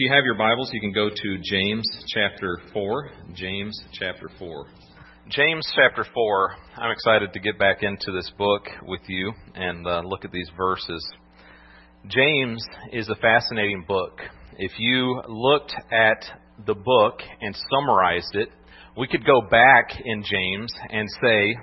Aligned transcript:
You 0.00 0.10
have 0.10 0.24
your 0.24 0.34
Bibles, 0.34 0.70
you 0.72 0.80
can 0.80 0.92
go 0.92 1.10
to 1.10 1.38
James 1.42 1.84
chapter 2.08 2.58
4. 2.72 3.10
James 3.34 3.78
chapter 3.92 4.30
4. 4.38 4.66
James 5.28 5.70
chapter 5.76 6.06
4. 6.14 6.56
I'm 6.78 6.90
excited 6.90 7.34
to 7.34 7.38
get 7.38 7.58
back 7.58 7.82
into 7.82 8.10
this 8.10 8.32
book 8.38 8.62
with 8.84 9.02
you 9.08 9.30
and 9.54 9.86
uh, 9.86 10.00
look 10.02 10.24
at 10.24 10.32
these 10.32 10.48
verses. 10.56 11.06
James 12.06 12.64
is 12.94 13.10
a 13.10 13.14
fascinating 13.16 13.84
book. 13.86 14.20
If 14.56 14.72
you 14.78 15.20
looked 15.28 15.74
at 15.92 16.24
the 16.64 16.74
book 16.74 17.20
and 17.42 17.54
summarized 17.70 18.36
it, 18.36 18.48
we 18.96 19.06
could 19.06 19.26
go 19.26 19.42
back 19.50 19.90
in 20.02 20.24
James 20.24 20.72
and 20.88 21.10
say, 21.22 21.58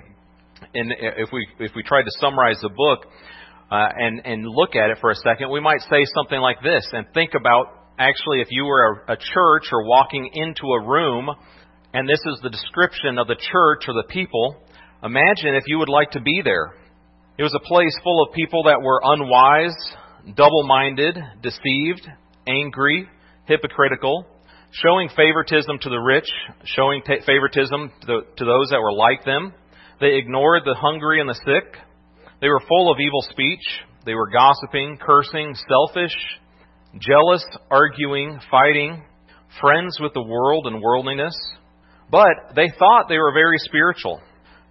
and 0.74 0.92
if 0.96 1.30
we 1.32 1.44
if 1.58 1.72
we 1.74 1.82
tried 1.82 2.04
to 2.04 2.12
summarize 2.20 2.60
the 2.62 2.68
book 2.68 3.00
uh, 3.72 3.88
and 3.96 4.24
and 4.24 4.46
look 4.46 4.76
at 4.76 4.90
it 4.90 4.98
for 5.00 5.10
a 5.10 5.16
second, 5.16 5.50
we 5.50 5.58
might 5.58 5.80
say 5.90 6.04
something 6.14 6.38
like 6.38 6.62
this 6.62 6.88
and 6.92 7.04
think 7.12 7.32
about 7.34 7.77
actually, 7.98 8.40
if 8.40 8.48
you 8.50 8.64
were 8.64 9.04
a, 9.08 9.12
a 9.12 9.16
church 9.16 9.68
or 9.72 9.86
walking 9.86 10.30
into 10.32 10.66
a 10.66 10.86
room, 10.86 11.28
and 11.92 12.08
this 12.08 12.20
is 12.26 12.40
the 12.42 12.50
description 12.50 13.18
of 13.18 13.26
the 13.26 13.36
church 13.36 13.84
or 13.88 13.94
the 13.94 14.08
people, 14.08 14.56
imagine 15.02 15.54
if 15.54 15.64
you 15.66 15.78
would 15.78 15.88
like 15.88 16.10
to 16.12 16.20
be 16.20 16.40
there. 16.42 16.74
It 17.38 17.42
was 17.42 17.54
a 17.54 17.68
place 17.68 17.94
full 18.02 18.22
of 18.24 18.34
people 18.34 18.64
that 18.64 18.82
were 18.82 19.00
unwise, 19.02 19.76
double 20.34 20.66
minded, 20.66 21.16
deceived, 21.42 22.06
angry, 22.46 23.08
hypocritical, 23.44 24.26
showing 24.72 25.08
favoritism 25.16 25.78
to 25.82 25.88
the 25.88 25.98
rich, 25.98 26.28
showing 26.64 27.02
t- 27.06 27.20
favoritism 27.26 27.92
to, 28.00 28.06
the, 28.06 28.20
to 28.36 28.44
those 28.44 28.70
that 28.70 28.80
were 28.80 28.92
like 28.92 29.24
them. 29.24 29.52
They 30.00 30.16
ignored 30.16 30.62
the 30.64 30.74
hungry 30.74 31.20
and 31.20 31.28
the 31.28 31.34
sick. 31.34 31.80
They 32.40 32.48
were 32.48 32.60
full 32.68 32.92
of 32.92 32.98
evil 33.00 33.22
speech. 33.30 33.64
They 34.04 34.14
were 34.14 34.30
gossiping, 34.30 34.98
cursing, 35.00 35.54
selfish, 35.68 36.14
jealous, 37.00 37.44
arguing, 37.70 38.40
fighting, 38.50 39.02
friends 39.60 39.98
with 40.00 40.14
the 40.14 40.22
world 40.22 40.66
and 40.66 40.82
worldliness. 40.82 41.34
But 42.10 42.54
they 42.54 42.68
thought 42.78 43.06
they 43.08 43.18
were 43.18 43.32
very 43.32 43.58
spiritual. 43.58 44.20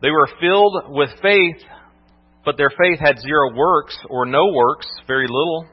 They 0.01 0.11
were 0.11 0.29
filled 0.39 0.89
with 0.89 1.09
faith, 1.21 1.61
but 2.45 2.57
their 2.57 2.69
faith 2.69 2.99
had 2.99 3.19
zero 3.19 3.55
works 3.55 3.97
or 4.09 4.25
no 4.25 4.51
works, 4.53 4.87
very 5.07 5.27
little. 5.27 5.67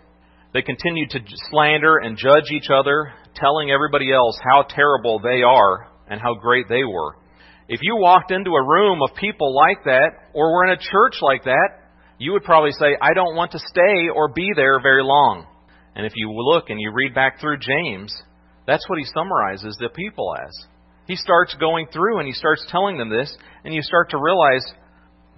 They 0.53 0.63
continued 0.63 1.11
to 1.11 1.21
slander 1.51 1.99
and 1.99 2.17
judge 2.17 2.51
each 2.53 2.69
other, 2.71 3.13
telling 3.35 3.71
everybody 3.71 4.13
else 4.13 4.39
how 4.43 4.65
terrible 4.69 5.21
they 5.21 5.43
are 5.43 5.89
and 6.09 6.21
how 6.21 6.35
great 6.35 6.69
they 6.69 6.85
were. 6.85 7.17
If 7.69 7.81
you 7.83 7.97
walked 7.97 8.31
into 8.31 8.51
a 8.51 8.67
room 8.67 9.01
of 9.03 9.17
people 9.17 9.55
like 9.55 9.85
that, 9.85 10.11
or 10.35 10.53
were 10.53 10.65
in 10.65 10.73
a 10.73 10.77
church 10.77 11.17
like 11.23 11.45
that, 11.45 11.69
you 12.19 12.33
would 12.33 12.45
probably 12.45 12.73
say, 12.73 12.97
I 13.01 13.15
don't 13.15 13.35
want 13.35 13.53
to 13.53 13.59
stay 13.59 14.09
or 14.15 14.29
be 14.29 14.51
there 14.55 14.81
very 14.81 15.03
long. 15.03 15.47
And 15.95 16.07
if 16.07 16.13
you 16.17 16.33
look 16.33 16.71
and 16.71 16.81
you 16.81 16.93
read 16.93 17.15
back 17.15 17.41
through 17.41 17.59
James, 17.59 18.15
that's 18.67 18.89
what 18.89 18.99
he 18.99 19.05
summarizes 19.05 19.77
the 19.79 19.89
people 19.89 20.35
as. 20.43 20.67
He 21.07 21.17
starts 21.17 21.55
going 21.61 21.87
through 21.93 22.19
and 22.19 22.27
he 22.27 22.33
starts 22.33 22.65
telling 22.71 22.99
them 22.99 23.11
this, 23.11 23.37
and 23.65 23.75
you 23.75 23.83
start 23.83 24.11
to 24.11 24.19
realize 24.19 24.65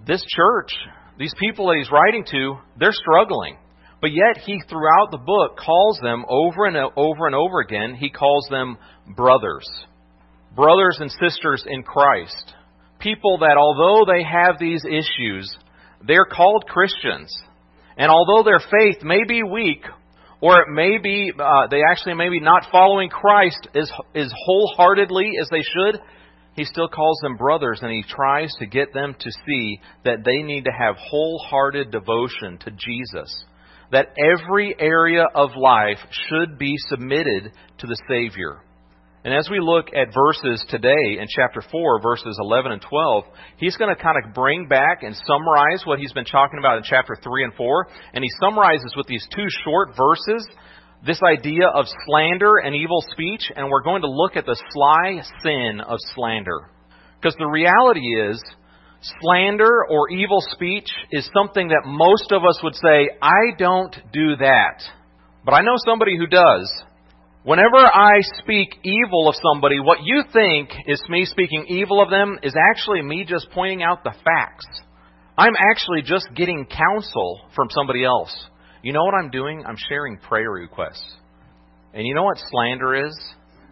this 0.05 0.23
church, 0.29 0.71
these 1.19 1.33
people 1.39 1.67
that 1.67 1.77
he's 1.77 1.91
writing 1.91 2.23
to, 2.31 2.57
they're 2.79 2.91
struggling. 2.91 3.57
But 3.99 4.11
yet 4.11 4.43
he 4.45 4.61
throughout 4.69 5.11
the 5.11 5.17
book 5.17 5.57
calls 5.57 5.99
them 6.01 6.23
over 6.29 6.65
and 6.65 6.77
over 6.77 7.25
and 7.25 7.35
over 7.35 7.59
again, 7.59 7.95
he 7.95 8.09
calls 8.09 8.47
them 8.49 8.77
brothers. 9.15 9.67
Brothers 10.55 10.97
and 10.99 11.11
sisters 11.11 11.63
in 11.67 11.83
Christ. 11.83 12.53
People 12.99 13.39
that 13.39 13.57
although 13.57 14.11
they 14.11 14.23
have 14.23 14.59
these 14.59 14.83
issues, 14.85 15.55
they're 16.05 16.25
called 16.25 16.65
Christians. 16.67 17.35
And 17.97 18.11
although 18.11 18.43
their 18.43 18.59
faith 18.59 19.03
may 19.03 19.23
be 19.27 19.43
weak, 19.43 19.83
or 20.41 20.61
it 20.61 20.69
may 20.69 20.97
be 20.97 21.31
uh, 21.37 21.67
they 21.69 21.81
actually 21.89 22.13
may 22.13 22.29
be 22.29 22.39
not 22.39 22.67
following 22.71 23.09
Christ 23.09 23.67
as, 23.75 23.91
as 24.15 24.31
wholeheartedly 24.45 25.31
as 25.41 25.49
they 25.49 25.61
should. 25.61 25.99
He 26.55 26.65
still 26.65 26.87
calls 26.87 27.19
them 27.21 27.37
brothers, 27.37 27.79
and 27.83 27.91
he 27.91 28.03
tries 28.03 28.51
to 28.59 28.65
get 28.65 28.93
them 28.93 29.15
to 29.19 29.31
see 29.45 29.79
that 30.03 30.23
they 30.25 30.41
need 30.41 30.65
to 30.65 30.71
have 30.71 30.95
wholehearted 30.97 31.91
devotion 31.91 32.57
to 32.65 32.71
Jesus. 32.71 33.45
That 33.91 34.13
every 34.17 34.75
area 34.77 35.25
of 35.35 35.51
life 35.55 35.99
should 36.27 36.57
be 36.57 36.75
submitted 36.89 37.51
to 37.77 37.87
the 37.87 37.97
Savior. 38.09 38.61
And 39.23 39.33
as 39.33 39.49
we 39.49 39.59
look 39.59 39.87
at 39.93 40.13
verses 40.13 40.63
today 40.69 41.17
in 41.19 41.25
chapter 41.27 41.61
4, 41.71 42.01
verses 42.01 42.37
11 42.39 42.71
and 42.71 42.81
12, 42.81 43.23
he's 43.57 43.75
going 43.75 43.93
to 43.93 44.01
kind 44.01 44.17
of 44.23 44.33
bring 44.33 44.67
back 44.67 45.03
and 45.03 45.15
summarize 45.27 45.83
what 45.85 45.99
he's 45.99 46.13
been 46.13 46.25
talking 46.25 46.59
about 46.59 46.77
in 46.77 46.83
chapter 46.83 47.17
3 47.21 47.43
and 47.43 47.53
4. 47.55 47.87
And 48.13 48.23
he 48.23 48.29
summarizes 48.39 48.93
with 48.95 49.07
these 49.07 49.27
two 49.35 49.47
short 49.65 49.97
verses 49.97 50.47
this 51.05 51.19
idea 51.23 51.67
of 51.67 51.85
slander 52.05 52.57
and 52.63 52.75
evil 52.75 53.03
speech. 53.11 53.51
And 53.55 53.69
we're 53.69 53.83
going 53.83 54.03
to 54.03 54.09
look 54.09 54.37
at 54.37 54.45
the 54.45 54.57
sly 54.71 55.21
sin 55.43 55.81
of 55.81 55.97
slander. 56.15 56.69
Because 57.19 57.35
the 57.39 57.47
reality 57.47 58.07
is, 58.29 58.41
slander 59.21 59.85
or 59.89 60.09
evil 60.09 60.41
speech 60.51 60.89
is 61.11 61.29
something 61.33 61.69
that 61.69 61.83
most 61.85 62.31
of 62.31 62.43
us 62.45 62.59
would 62.63 62.75
say, 62.75 63.09
I 63.21 63.57
don't 63.57 63.95
do 64.13 64.35
that. 64.37 64.83
But 65.43 65.53
I 65.53 65.61
know 65.61 65.75
somebody 65.85 66.17
who 66.17 66.27
does. 66.27 66.83
Whenever 67.47 67.77
I 67.77 68.19
speak 68.41 68.75
evil 68.83 69.29
of 69.29 69.35
somebody, 69.41 69.79
what 69.79 69.99
you 70.03 70.21
think 70.33 70.69
is 70.85 71.01
me 71.07 71.23
speaking 71.23 71.63
evil 71.69 72.03
of 72.03 72.09
them 72.09 72.37
is 72.43 72.53
actually 72.73 73.01
me 73.01 73.23
just 73.25 73.47
pointing 73.51 73.81
out 73.81 74.03
the 74.03 74.11
facts. 74.11 74.67
I'm 75.37 75.53
actually 75.71 76.01
just 76.01 76.27
getting 76.35 76.65
counsel 76.65 77.39
from 77.55 77.69
somebody 77.69 78.03
else. 78.03 78.35
You 78.83 78.91
know 78.91 79.05
what 79.05 79.13
I'm 79.13 79.29
doing? 79.29 79.63
I'm 79.65 79.77
sharing 79.87 80.17
prayer 80.17 80.51
requests. 80.51 81.09
And 81.93 82.05
you 82.05 82.13
know 82.13 82.23
what 82.23 82.37
slander 82.51 83.07
is? 83.07 83.17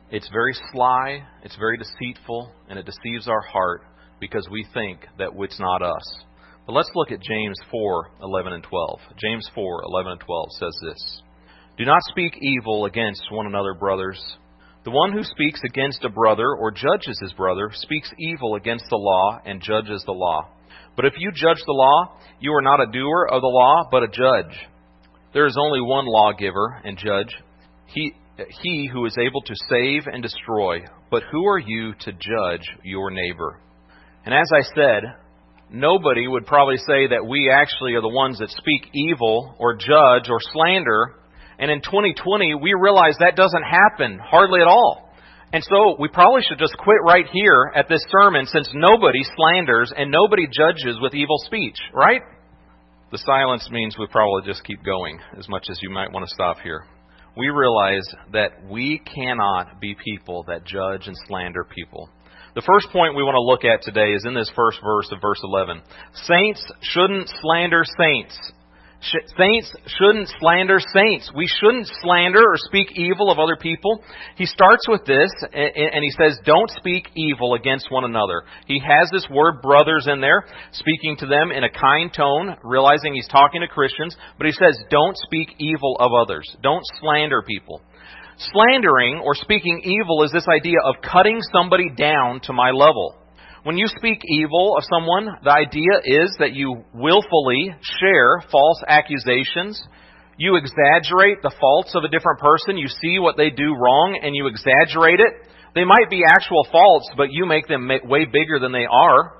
It's 0.09 0.29
very 0.31 0.53
sly, 0.71 1.23
it's 1.43 1.57
very 1.57 1.77
deceitful, 1.77 2.53
and 2.69 2.79
it 2.79 2.85
deceives 2.85 3.27
our 3.27 3.41
heart 3.41 3.81
because 4.21 4.47
we 4.49 4.65
think 4.73 5.01
that 5.17 5.31
it's 5.37 5.59
not 5.59 5.81
us. 5.81 6.23
But 6.65 6.75
let's 6.75 6.91
look 6.95 7.11
at 7.11 7.19
James 7.21 7.57
4 7.69 8.09
11 8.23 8.53
and 8.53 8.63
12. 8.63 8.99
James 9.17 9.49
4 9.53 9.83
11 9.83 10.11
and 10.13 10.21
12 10.21 10.47
says 10.59 10.79
this. 10.81 11.21
Do 11.77 11.83
not 11.83 12.01
speak 12.03 12.37
evil 12.41 12.85
against 12.85 13.23
one 13.31 13.47
another, 13.47 13.73
brothers. 13.73 14.21
The 14.85 14.91
one 14.91 15.11
who 15.11 15.23
speaks 15.23 15.59
against 15.65 16.05
a 16.05 16.09
brother 16.09 16.55
or 16.55 16.71
judges 16.71 17.19
his 17.21 17.33
brother 17.33 17.69
speaks 17.73 18.09
evil 18.17 18.55
against 18.55 18.85
the 18.89 18.95
law 18.95 19.41
and 19.45 19.61
judges 19.61 20.01
the 20.05 20.13
law. 20.13 20.47
But 20.95 21.03
if 21.03 21.13
you 21.17 21.31
judge 21.33 21.61
the 21.65 21.73
law, 21.73 22.17
you 22.39 22.53
are 22.53 22.61
not 22.61 22.79
a 22.79 22.91
doer 22.91 23.27
of 23.29 23.41
the 23.41 23.47
law, 23.47 23.89
but 23.91 24.03
a 24.03 24.07
judge. 24.07 24.55
There 25.33 25.47
is 25.47 25.57
only 25.59 25.81
one 25.81 26.05
lawgiver 26.05 26.79
and 26.85 26.97
judge, 26.97 27.35
he, 27.87 28.13
he 28.61 28.89
who 28.91 29.05
is 29.05 29.17
able 29.19 29.41
to 29.41 29.55
save 29.69 30.03
and 30.07 30.23
destroy. 30.23 30.79
But 31.11 31.23
who 31.29 31.45
are 31.45 31.59
you 31.59 31.93
to 31.93 32.11
judge 32.13 32.65
your 32.83 33.11
neighbor? 33.11 33.59
And 34.23 34.33
as 34.33 34.49
I 34.55 34.61
said, 34.73 35.03
nobody 35.69 36.25
would 36.25 36.45
probably 36.45 36.77
say 36.77 37.07
that 37.07 37.27
we 37.27 37.51
actually 37.51 37.95
are 37.95 38.01
the 38.01 38.07
ones 38.07 38.39
that 38.39 38.49
speak 38.51 38.91
evil 38.93 39.55
or 39.59 39.75
judge 39.75 40.29
or 40.29 40.39
slander 40.53 41.15
and 41.59 41.71
in 41.71 41.81
2020, 41.81 42.55
we 42.55 42.73
realize 42.73 43.15
that 43.19 43.35
doesn't 43.35 43.63
happen 43.63 44.19
hardly 44.19 44.61
at 44.61 44.67
all. 44.67 45.09
And 45.53 45.63
so 45.63 45.95
we 45.99 46.09
probably 46.09 46.41
should 46.41 46.59
just 46.59 46.75
quit 46.77 46.97
right 47.05 47.25
here 47.31 47.71
at 47.75 47.87
this 47.87 48.03
sermon 48.11 48.45
since 48.45 48.69
nobody 48.73 49.21
slanders 49.37 49.93
and 49.95 50.11
nobody 50.11 50.47
judges 50.47 50.97
with 51.01 51.13
evil 51.13 51.37
speech, 51.45 51.77
right? 51.93 52.21
The 53.11 53.19
silence 53.19 53.69
means 53.71 53.97
we 53.97 54.07
probably 54.07 54.41
just 54.45 54.65
keep 54.65 54.83
going 54.83 55.19
as 55.37 55.47
much 55.47 55.67
as 55.69 55.79
you 55.81 55.89
might 55.89 56.11
want 56.11 56.27
to 56.27 56.33
stop 56.33 56.57
here. 56.59 56.85
We 57.37 57.49
realize 57.49 58.05
that 58.33 58.67
we 58.69 58.99
cannot 58.99 59.79
be 59.79 59.95
people 60.03 60.43
that 60.47 60.65
judge 60.65 61.07
and 61.07 61.15
slander 61.27 61.63
people. 61.63 62.09
The 62.55 62.63
first 62.65 62.87
point 62.91 63.15
we 63.15 63.23
want 63.23 63.35
to 63.35 63.41
look 63.41 63.63
at 63.63 63.83
today 63.83 64.13
is 64.13 64.25
in 64.25 64.33
this 64.33 64.51
first 64.55 64.79
verse 64.83 65.09
of 65.11 65.21
verse 65.21 65.39
11. 65.43 65.81
Saints 66.23 66.65
shouldn't 66.81 67.29
slander 67.41 67.83
saints. 67.99 68.37
Saints 69.37 69.75
shouldn't 69.85 70.29
slander 70.39 70.79
saints. 70.93 71.31
We 71.35 71.47
shouldn't 71.47 71.87
slander 72.01 72.41
or 72.41 72.57
speak 72.57 72.87
evil 72.95 73.31
of 73.31 73.39
other 73.39 73.55
people. 73.55 74.03
He 74.35 74.45
starts 74.45 74.87
with 74.87 75.05
this, 75.05 75.31
and 75.53 76.03
he 76.03 76.11
says, 76.11 76.39
Don't 76.45 76.69
speak 76.71 77.09
evil 77.15 77.53
against 77.53 77.91
one 77.91 78.03
another. 78.03 78.43
He 78.67 78.79
has 78.79 79.09
this 79.11 79.27
word 79.29 79.61
brothers 79.61 80.07
in 80.11 80.21
there, 80.21 80.45
speaking 80.71 81.17
to 81.17 81.27
them 81.27 81.51
in 81.51 81.63
a 81.63 81.69
kind 81.69 82.11
tone, 82.13 82.55
realizing 82.63 83.13
he's 83.13 83.27
talking 83.27 83.61
to 83.61 83.67
Christians, 83.67 84.15
but 84.37 84.47
he 84.47 84.53
says, 84.53 84.77
Don't 84.89 85.17
speak 85.17 85.55
evil 85.59 85.97
of 85.99 86.11
others. 86.13 86.45
Don't 86.63 86.83
slander 86.99 87.41
people. 87.41 87.81
Slandering 88.37 89.21
or 89.23 89.35
speaking 89.35 89.81
evil 89.83 90.23
is 90.23 90.31
this 90.31 90.47
idea 90.47 90.77
of 90.83 90.95
cutting 91.01 91.39
somebody 91.53 91.89
down 91.95 92.41
to 92.41 92.53
my 92.53 92.71
level. 92.71 93.15
When 93.65 93.79
you 93.79 93.87
speak 93.87 94.21
evil 94.29 94.77
of 94.77 94.83
someone, 94.93 95.25
the 95.43 95.49
idea 95.49 96.21
is 96.21 96.29
that 96.37 96.53
you 96.53 96.85
willfully 96.93 97.73
share 97.99 98.43
false 98.51 98.77
accusations. 98.87 99.81
You 100.37 100.57
exaggerate 100.57 101.41
the 101.41 101.51
faults 101.59 101.95
of 101.95 102.03
a 102.03 102.07
different 102.09 102.37
person. 102.37 102.77
You 102.77 102.87
see 102.87 103.17
what 103.17 103.37
they 103.37 103.49
do 103.49 103.73
wrong 103.73 104.19
and 104.21 104.35
you 104.35 104.45
exaggerate 104.45 105.19
it. 105.19 105.49
They 105.73 105.83
might 105.83 106.11
be 106.11 106.21
actual 106.23 106.67
faults, 106.71 107.09
but 107.17 107.31
you 107.31 107.47
make 107.47 107.67
them 107.67 107.89
way 108.03 108.25
bigger 108.25 108.59
than 108.61 108.71
they 108.71 108.85
are. 108.85 109.33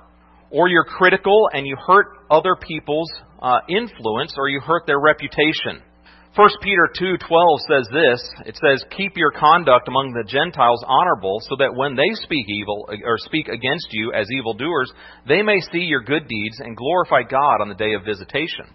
Or 0.50 0.66
you're 0.66 0.82
critical 0.82 1.48
and 1.52 1.64
you 1.64 1.76
hurt 1.86 2.06
other 2.28 2.56
people's 2.56 3.12
uh, 3.40 3.60
influence 3.68 4.34
or 4.36 4.48
you 4.48 4.58
hurt 4.58 4.88
their 4.88 4.98
reputation. 4.98 5.85
1 6.36 6.48
Peter 6.60 6.86
2:12 6.98 7.60
says 7.62 7.88
this. 7.88 8.20
It 8.44 8.56
says, 8.56 8.84
"Keep 8.90 9.16
your 9.16 9.30
conduct 9.30 9.88
among 9.88 10.12
the 10.12 10.24
Gentiles 10.24 10.84
honorable, 10.86 11.40
so 11.40 11.56
that 11.56 11.74
when 11.74 11.96
they 11.96 12.10
speak 12.12 12.44
evil 12.46 12.86
or 13.04 13.16
speak 13.16 13.48
against 13.48 13.88
you 13.92 14.12
as 14.12 14.30
evildoers, 14.30 14.92
they 15.24 15.40
may 15.40 15.60
see 15.60 15.80
your 15.80 16.02
good 16.02 16.28
deeds 16.28 16.60
and 16.60 16.76
glorify 16.76 17.22
God 17.22 17.62
on 17.62 17.70
the 17.70 17.74
day 17.74 17.94
of 17.94 18.04
visitation." 18.04 18.66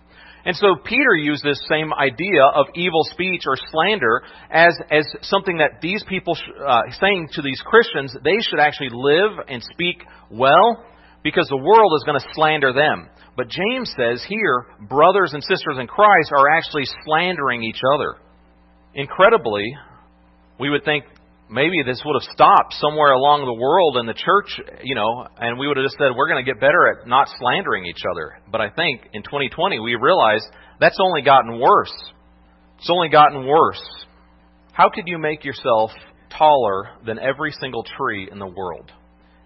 And 0.44 0.56
so 0.56 0.76
Peter 0.76 1.14
used 1.14 1.44
this 1.44 1.62
same 1.68 1.94
idea 1.94 2.44
of 2.44 2.66
evil 2.74 3.04
speech 3.12 3.44
or 3.46 3.56
slander 3.56 4.24
as, 4.50 4.76
as 4.90 5.06
something 5.22 5.58
that 5.58 5.82
these 5.82 6.04
people, 6.06 6.36
uh, 6.66 6.82
saying 7.00 7.28
to 7.34 7.44
these 7.44 7.62
Christians, 7.62 8.18
they 8.24 8.40
should 8.40 8.60
actually 8.60 8.90
live 8.90 9.34
and 9.48 9.62
speak 9.62 10.04
well 10.32 10.84
because 11.22 11.48
the 11.48 11.58
world 11.58 11.94
is 11.96 12.04
going 12.06 12.20
to 12.20 12.34
slander 12.34 12.74
them. 12.74 13.08
But 13.42 13.50
James 13.50 13.92
says 13.98 14.24
here, 14.30 14.68
brothers 14.88 15.34
and 15.34 15.44
sisters 15.44 15.78
in 15.80 15.88
Christ 15.88 16.30
are 16.32 16.48
actually 16.56 16.84
slandering 17.04 17.64
each 17.64 17.82
other. 17.96 18.14
Incredibly, 18.94 19.64
we 20.60 20.70
would 20.70 20.86
think 20.86 21.06
maybe 21.50 21.82
this 21.84 22.04
would 22.06 22.22
have 22.22 22.34
stopped 22.36 22.76
somewhere 22.76 23.14
along 23.14 23.46
the 23.46 23.60
world 23.60 23.98
in 23.98 24.06
the 24.06 24.14
church, 24.14 24.62
you 24.84 24.94
know, 24.94 25.26
and 25.40 25.58
we 25.58 25.68
would 25.68 25.78
have 25.78 25.88
just 25.88 25.98
said, 25.98 26.12
we're 26.16 26.30
going 26.30 26.46
to 26.46 26.52
get 26.52 26.62
better 26.62 26.88
at 26.94 27.08
not 27.08 27.30
slandering 27.40 27.88
each 27.88 28.04
other. 28.06 28.38
But 28.52 28.62
I 28.62 28.70
think 28.70 29.10
in 29.12 29.24
2020 29.24 29.80
we 29.80 29.96
realized 29.96 30.46
that's 30.80 31.00
only 31.02 31.24
gotten 31.24 31.60
worse. 31.60 31.94
It's 32.78 32.92
only 32.92 33.10
gotten 33.10 33.48
worse. 33.48 33.82
How 34.72 34.92
could 34.94 35.08
you 35.08 35.18
make 35.18 35.44
yourself 35.44 35.90
taller 36.30 36.92
than 37.08 37.18
every 37.18 37.54
single 37.60 37.84
tree 37.98 38.30
in 38.32 38.38
the 38.38 38.46
world? 38.46 38.92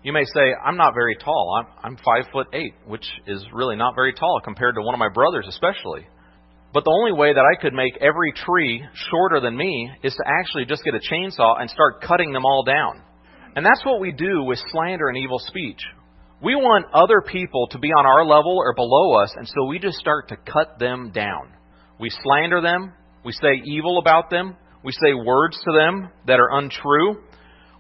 You 0.06 0.14
may 0.14 0.24
say, 0.24 0.54
I'm 0.64 0.78
not 0.78 0.94
very 0.94 1.16
tall. 1.16 1.60
I'm, 1.60 1.68
I'm 1.84 1.98
five 1.98 2.32
foot 2.32 2.46
eight, 2.54 2.76
which 2.86 3.08
is 3.26 3.44
really 3.52 3.76
not 3.76 3.96
very 3.96 4.14
tall 4.14 4.40
compared 4.44 4.76
to 4.76 4.84
one 4.84 4.94
of 4.94 5.00
my 5.00 5.10
brothers, 5.10 5.48
especially. 5.50 6.06
But 6.76 6.84
the 6.84 6.92
only 6.92 7.12
way 7.12 7.34
that 7.34 7.44
I 7.44 7.60
could 7.60 7.74
make 7.74 7.98
every 8.00 8.32
tree 8.32 8.86
shorter 9.10 9.40
than 9.40 9.58
me 9.58 9.90
is 10.04 10.14
to 10.14 10.24
actually 10.28 10.66
just 10.66 10.84
get 10.84 10.94
a 10.94 11.00
chainsaw 11.00 11.60
and 11.60 11.68
start 11.72 12.02
cutting 12.02 12.34
them 12.34 12.46
all 12.46 12.64
down. 12.64 13.02
And 13.56 13.66
that's 13.66 13.84
what 13.84 14.00
we 14.00 14.12
do 14.12 14.44
with 14.44 14.60
slander 14.72 15.08
and 15.08 15.18
evil 15.18 15.40
speech. 15.40 15.82
We 16.40 16.54
want 16.54 16.86
other 16.94 17.22
people 17.22 17.66
to 17.72 17.80
be 17.80 17.88
on 17.88 18.06
our 18.06 18.28
level 18.28 18.58
or 18.60 18.76
below 18.76 19.16
us, 19.16 19.34
and 19.36 19.48
so 19.48 19.66
we 19.66 19.80
just 19.80 19.98
start 19.98 20.28
to 20.28 20.36
cut 20.36 20.78
them 20.78 21.14
down. 21.16 21.50
We 22.00 22.12
slander 22.12 22.62
them, 22.62 22.94
we 23.24 23.32
say 23.32 23.60
evil 23.66 23.98
about 23.98 24.30
them, 24.30 24.56
we 24.84 24.92
say 24.92 25.16
words 25.16 25.58
to 25.64 25.72
them 25.76 26.10
that 26.28 26.40
are 26.40 26.60
untrue, 26.60 27.24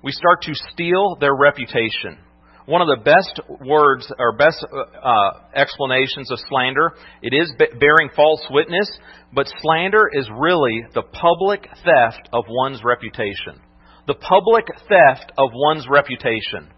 we 0.05 0.11
start 0.11 0.43
to 0.43 0.53
steal 0.71 1.17
their 1.19 1.35
reputation. 1.35 2.19
One 2.67 2.81
of 2.81 2.87
the 2.87 3.03
best 3.03 3.41
words 3.67 4.11
or 4.19 4.37
best 4.37 4.63
uh, 4.63 4.77
uh, 4.77 5.31
explanations 5.55 6.29
of 6.29 6.37
slander, 6.47 6.93
it 7.23 7.33
is 7.33 7.51
bearing 7.57 8.09
false 8.15 8.45
witness, 8.51 8.87
but 9.33 9.51
slander 9.61 10.07
is 10.13 10.29
really 10.31 10.85
the 10.93 11.01
public 11.01 11.67
theft 11.83 12.29
of 12.31 12.45
one's 12.47 12.83
reputation. 12.83 13.59
The 14.05 14.13
public 14.13 14.65
theft 14.87 15.31
of 15.39 15.49
one's 15.53 15.87
reputation. 15.89 16.69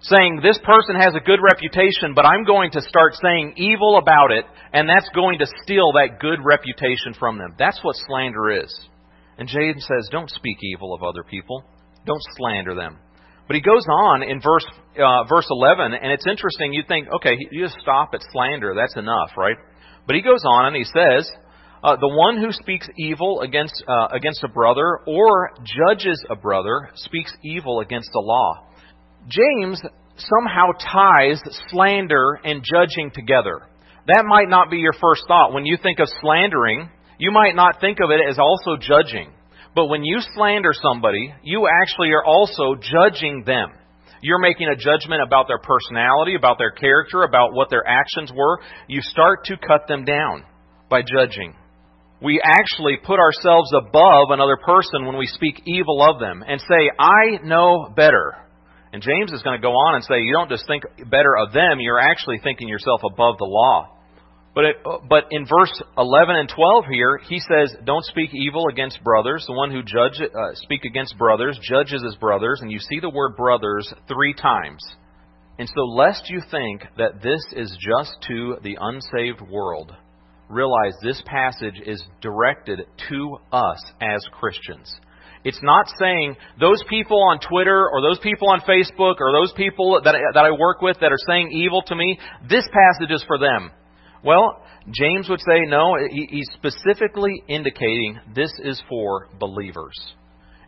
Saying 0.00 0.38
this 0.42 0.60
person 0.62 0.94
has 0.94 1.14
a 1.16 1.26
good 1.26 1.40
reputation, 1.42 2.14
but 2.14 2.24
I'm 2.24 2.44
going 2.44 2.70
to 2.72 2.80
start 2.82 3.14
saying 3.20 3.54
evil 3.56 3.98
about 3.98 4.30
it, 4.30 4.44
and 4.72 4.88
that's 4.88 5.10
going 5.12 5.40
to 5.40 5.46
steal 5.64 5.90
that 5.94 6.20
good 6.20 6.38
reputation 6.44 7.14
from 7.18 7.38
them. 7.38 7.56
That's 7.58 7.80
what 7.82 7.96
slander 8.06 8.62
is. 8.62 8.72
And 9.38 9.48
James 9.48 9.84
says, 9.88 10.08
don't 10.12 10.30
speak 10.30 10.58
evil 10.62 10.94
of 10.94 11.02
other 11.02 11.24
people. 11.24 11.64
Don't 12.06 12.22
slander 12.36 12.74
them. 12.74 12.98
But 13.46 13.56
he 13.56 13.62
goes 13.62 13.84
on 13.88 14.22
in 14.22 14.40
verse 14.40 14.66
uh, 14.98 15.24
verse 15.28 15.46
11, 15.50 15.92
and 15.92 16.12
it's 16.12 16.26
interesting. 16.26 16.72
You 16.72 16.82
think, 16.88 17.08
okay, 17.16 17.36
you 17.50 17.64
just 17.64 17.76
stop 17.80 18.10
at 18.14 18.20
slander. 18.32 18.74
That's 18.74 18.96
enough, 18.96 19.30
right? 19.36 19.56
But 20.06 20.16
he 20.16 20.22
goes 20.22 20.42
on 20.44 20.66
and 20.66 20.76
he 20.76 20.84
says, 20.84 21.30
uh, 21.84 21.96
the 21.96 22.08
one 22.08 22.38
who 22.38 22.50
speaks 22.52 22.88
evil 22.96 23.42
against 23.42 23.84
uh, 23.86 24.08
against 24.12 24.42
a 24.42 24.48
brother 24.48 25.00
or 25.06 25.50
judges 25.62 26.24
a 26.30 26.34
brother 26.34 26.90
speaks 26.94 27.32
evil 27.44 27.80
against 27.80 28.10
the 28.12 28.20
law. 28.20 28.66
James 29.28 29.80
somehow 30.16 30.72
ties 30.80 31.40
slander 31.68 32.40
and 32.42 32.64
judging 32.64 33.10
together. 33.14 33.60
That 34.06 34.24
might 34.26 34.48
not 34.48 34.70
be 34.70 34.78
your 34.78 34.94
first 34.94 35.22
thought 35.28 35.52
when 35.52 35.66
you 35.66 35.76
think 35.80 35.98
of 35.98 36.08
slandering. 36.20 36.88
You 37.18 37.30
might 37.30 37.54
not 37.54 37.80
think 37.80 37.98
of 38.02 38.10
it 38.10 38.20
as 38.28 38.38
also 38.38 38.76
judging. 38.80 39.30
But 39.76 39.88
when 39.88 40.04
you 40.04 40.20
slander 40.34 40.72
somebody, 40.72 41.34
you 41.42 41.68
actually 41.82 42.08
are 42.12 42.24
also 42.24 42.76
judging 42.80 43.44
them. 43.44 43.72
You're 44.22 44.40
making 44.40 44.68
a 44.68 44.74
judgment 44.74 45.20
about 45.20 45.48
their 45.48 45.58
personality, 45.58 46.34
about 46.34 46.56
their 46.56 46.70
character, 46.70 47.24
about 47.24 47.52
what 47.52 47.68
their 47.68 47.86
actions 47.86 48.32
were. 48.34 48.58
You 48.88 49.02
start 49.02 49.44
to 49.44 49.58
cut 49.58 49.86
them 49.86 50.06
down 50.06 50.44
by 50.88 51.02
judging. 51.02 51.54
We 52.22 52.40
actually 52.42 52.96
put 53.04 53.20
ourselves 53.20 53.70
above 53.76 54.28
another 54.30 54.56
person 54.56 55.04
when 55.04 55.18
we 55.18 55.26
speak 55.26 55.60
evil 55.66 56.02
of 56.02 56.20
them 56.20 56.42
and 56.48 56.58
say, 56.58 56.90
I 56.98 57.44
know 57.44 57.92
better. 57.94 58.32
And 58.94 59.02
James 59.02 59.30
is 59.30 59.42
going 59.42 59.60
to 59.60 59.62
go 59.62 59.72
on 59.72 59.96
and 59.96 60.04
say, 60.04 60.22
you 60.22 60.32
don't 60.32 60.48
just 60.48 60.66
think 60.66 60.84
better 61.10 61.36
of 61.36 61.52
them, 61.52 61.80
you're 61.80 62.00
actually 62.00 62.40
thinking 62.42 62.66
yourself 62.66 63.02
above 63.04 63.36
the 63.36 63.44
law. 63.44 63.95
But, 64.56 64.64
it, 64.64 64.76
but 65.10 65.24
in 65.32 65.44
verse 65.44 65.82
11 65.98 66.34
and 66.34 66.48
12 66.48 66.84
here, 66.90 67.20
he 67.28 67.40
says, 67.40 67.76
Don't 67.84 68.06
speak 68.06 68.30
evil 68.32 68.68
against 68.72 69.04
brothers. 69.04 69.44
The 69.46 69.52
one 69.52 69.70
who 69.70 69.82
judge, 69.82 70.18
uh, 70.18 70.54
speak 70.54 70.84
against 70.84 71.18
brothers 71.18 71.60
judges 71.62 72.02
his 72.02 72.16
brothers. 72.16 72.60
And 72.62 72.72
you 72.72 72.78
see 72.78 72.98
the 72.98 73.10
word 73.10 73.36
brothers 73.36 73.92
three 74.08 74.32
times. 74.32 74.82
And 75.58 75.68
so, 75.68 75.82
lest 75.82 76.30
you 76.30 76.40
think 76.50 76.84
that 76.96 77.22
this 77.22 77.42
is 77.52 77.76
just 77.78 78.16
to 78.28 78.56
the 78.62 78.78
unsaved 78.80 79.42
world, 79.42 79.94
realize 80.48 80.94
this 81.02 81.22
passage 81.26 81.78
is 81.84 82.02
directed 82.22 82.80
to 83.10 83.36
us 83.52 83.84
as 84.00 84.24
Christians. 84.32 84.90
It's 85.44 85.62
not 85.62 85.86
saying 85.98 86.34
those 86.58 86.82
people 86.88 87.22
on 87.30 87.40
Twitter 87.46 87.90
or 87.90 88.00
those 88.00 88.20
people 88.20 88.48
on 88.48 88.62
Facebook 88.62 89.16
or 89.20 89.32
those 89.32 89.52
people 89.54 90.00
that, 90.02 90.14
that 90.32 90.44
I 90.46 90.50
work 90.52 90.80
with 90.80 90.96
that 91.02 91.12
are 91.12 91.26
saying 91.28 91.50
evil 91.52 91.82
to 91.82 91.94
me, 91.94 92.18
this 92.48 92.66
passage 92.72 93.10
is 93.10 93.22
for 93.26 93.38
them. 93.38 93.70
Well, 94.26 94.60
James 94.90 95.28
would 95.28 95.40
say 95.40 95.60
no, 95.66 95.96
he's 96.10 96.48
specifically 96.54 97.44
indicating 97.48 98.18
this 98.34 98.52
is 98.64 98.82
for 98.88 99.28
believers. 99.38 99.94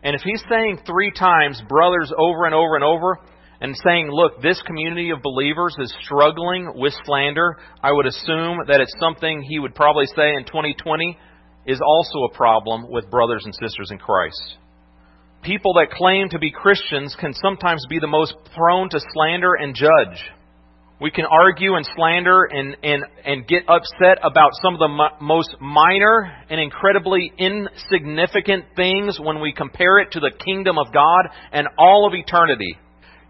And 0.01 0.15
if 0.15 0.21
he's 0.21 0.41
saying 0.49 0.79
three 0.87 1.11
times 1.11 1.61
brothers 1.67 2.11
over 2.17 2.45
and 2.45 2.55
over 2.55 2.75
and 2.75 2.83
over, 2.85 3.19
and 3.61 3.75
saying, 3.85 4.09
look, 4.09 4.41
this 4.41 4.61
community 4.65 5.09
of 5.09 5.21
believers 5.21 5.75
is 5.79 5.93
struggling 6.05 6.71
with 6.75 6.93
slander, 7.03 7.57
I 7.83 7.91
would 7.91 8.05
assume 8.05 8.59
that 8.67 8.79
it's 8.79 8.93
something 8.99 9.41
he 9.41 9.59
would 9.59 9.75
probably 9.75 10.05
say 10.15 10.33
in 10.35 10.45
2020 10.45 11.17
is 11.65 11.81
also 11.85 12.19
a 12.23 12.35
problem 12.35 12.85
with 12.89 13.11
brothers 13.11 13.43
and 13.43 13.53
sisters 13.53 13.89
in 13.91 13.97
Christ. 13.97 14.57
People 15.43 15.73
that 15.73 15.91
claim 15.91 16.29
to 16.29 16.39
be 16.39 16.51
Christians 16.51 17.15
can 17.19 17.33
sometimes 17.33 17.85
be 17.89 17.99
the 17.99 18.07
most 18.07 18.33
prone 18.55 18.89
to 18.89 18.99
slander 19.13 19.55
and 19.55 19.75
judge. 19.75 20.23
We 21.01 21.11
can 21.11 21.25
argue 21.25 21.75
and 21.75 21.87
slander 21.95 22.43
and, 22.43 22.75
and, 22.83 23.03
and 23.23 23.47
get 23.47 23.63
upset 23.69 24.17
about 24.21 24.51
some 24.61 24.73
of 24.73 24.79
the 24.79 24.89
mo- 24.89 25.15
most 25.21 25.55
minor 25.61 26.29
and 26.49 26.59
incredibly 26.59 27.31
insignificant 27.37 28.65
things 28.75 29.17
when 29.17 29.39
we 29.39 29.53
compare 29.53 29.99
it 29.99 30.11
to 30.11 30.19
the 30.19 30.31
kingdom 30.43 30.77
of 30.77 30.91
God 30.93 31.29
and 31.53 31.67
all 31.77 32.05
of 32.05 32.13
eternity. 32.13 32.75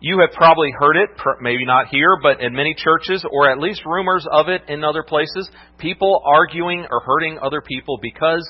You 0.01 0.19
have 0.21 0.31
probably 0.31 0.71
heard 0.79 0.95
it, 0.95 1.09
maybe 1.41 1.63
not 1.63 1.89
here, 1.89 2.17
but 2.23 2.41
in 2.41 2.53
many 2.53 2.73
churches, 2.75 3.23
or 3.29 3.51
at 3.51 3.59
least 3.59 3.85
rumors 3.85 4.25
of 4.31 4.47
it 4.47 4.63
in 4.67 4.83
other 4.83 5.03
places. 5.03 5.47
People 5.77 6.23
arguing 6.25 6.87
or 6.89 7.01
hurting 7.01 7.37
other 7.39 7.61
people 7.61 7.99
because 8.01 8.47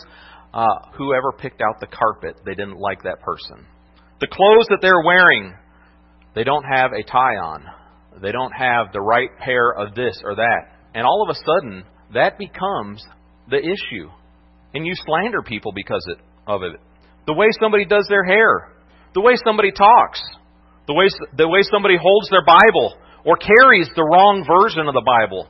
uh, 0.53 0.65
whoever 0.97 1.33
picked 1.37 1.61
out 1.61 1.81
the 1.81 1.87
carpet, 1.87 2.39
they 2.45 2.53
didn't 2.53 2.79
like 2.79 3.03
that 3.03 3.19
person. 3.19 3.65
The 4.21 4.27
clothes 4.27 4.67
that 4.69 4.79
they're 4.81 5.03
wearing, 5.03 5.55
they 6.35 6.45
don't 6.45 6.63
have 6.63 6.91
a 6.93 7.03
tie 7.03 7.35
on 7.35 7.65
they 8.21 8.31
don't 8.31 8.51
have 8.51 8.91
the 8.91 9.01
right 9.01 9.29
pair 9.39 9.71
of 9.71 9.95
this 9.95 10.21
or 10.23 10.35
that. 10.35 10.61
And 10.93 11.05
all 11.05 11.23
of 11.23 11.29
a 11.29 11.39
sudden, 11.39 11.83
that 12.13 12.37
becomes 12.37 13.03
the 13.49 13.57
issue. 13.57 14.09
And 14.73 14.85
you 14.85 14.93
slander 14.95 15.41
people 15.41 15.71
because 15.73 16.05
of 16.47 16.63
it. 16.63 16.79
The 17.25 17.33
way 17.33 17.47
somebody 17.59 17.85
does 17.85 18.05
their 18.09 18.23
hair, 18.23 18.71
the 19.13 19.21
way 19.21 19.33
somebody 19.43 19.71
talks, 19.71 20.21
the 20.87 20.93
way, 20.93 21.07
the 21.37 21.47
way 21.47 21.61
somebody 21.71 21.97
holds 21.97 22.29
their 22.29 22.45
Bible 22.45 22.97
or 23.25 23.37
carries 23.37 23.89
the 23.95 24.03
wrong 24.03 24.45
version 24.45 24.87
of 24.87 24.93
the 24.93 25.05
Bible. 25.05 25.47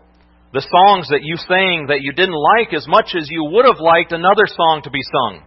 The 0.51 0.65
songs 0.65 1.09
that 1.09 1.21
you 1.21 1.37
sang 1.37 1.87
that 1.87 2.01
you 2.01 2.11
didn't 2.11 2.35
like 2.57 2.73
as 2.73 2.87
much 2.87 3.13
as 3.15 3.29
you 3.29 3.45
would 3.53 3.65
have 3.65 3.79
liked 3.79 4.11
another 4.11 4.47
song 4.47 4.81
to 4.83 4.89
be 4.89 5.01
sung. 5.05 5.45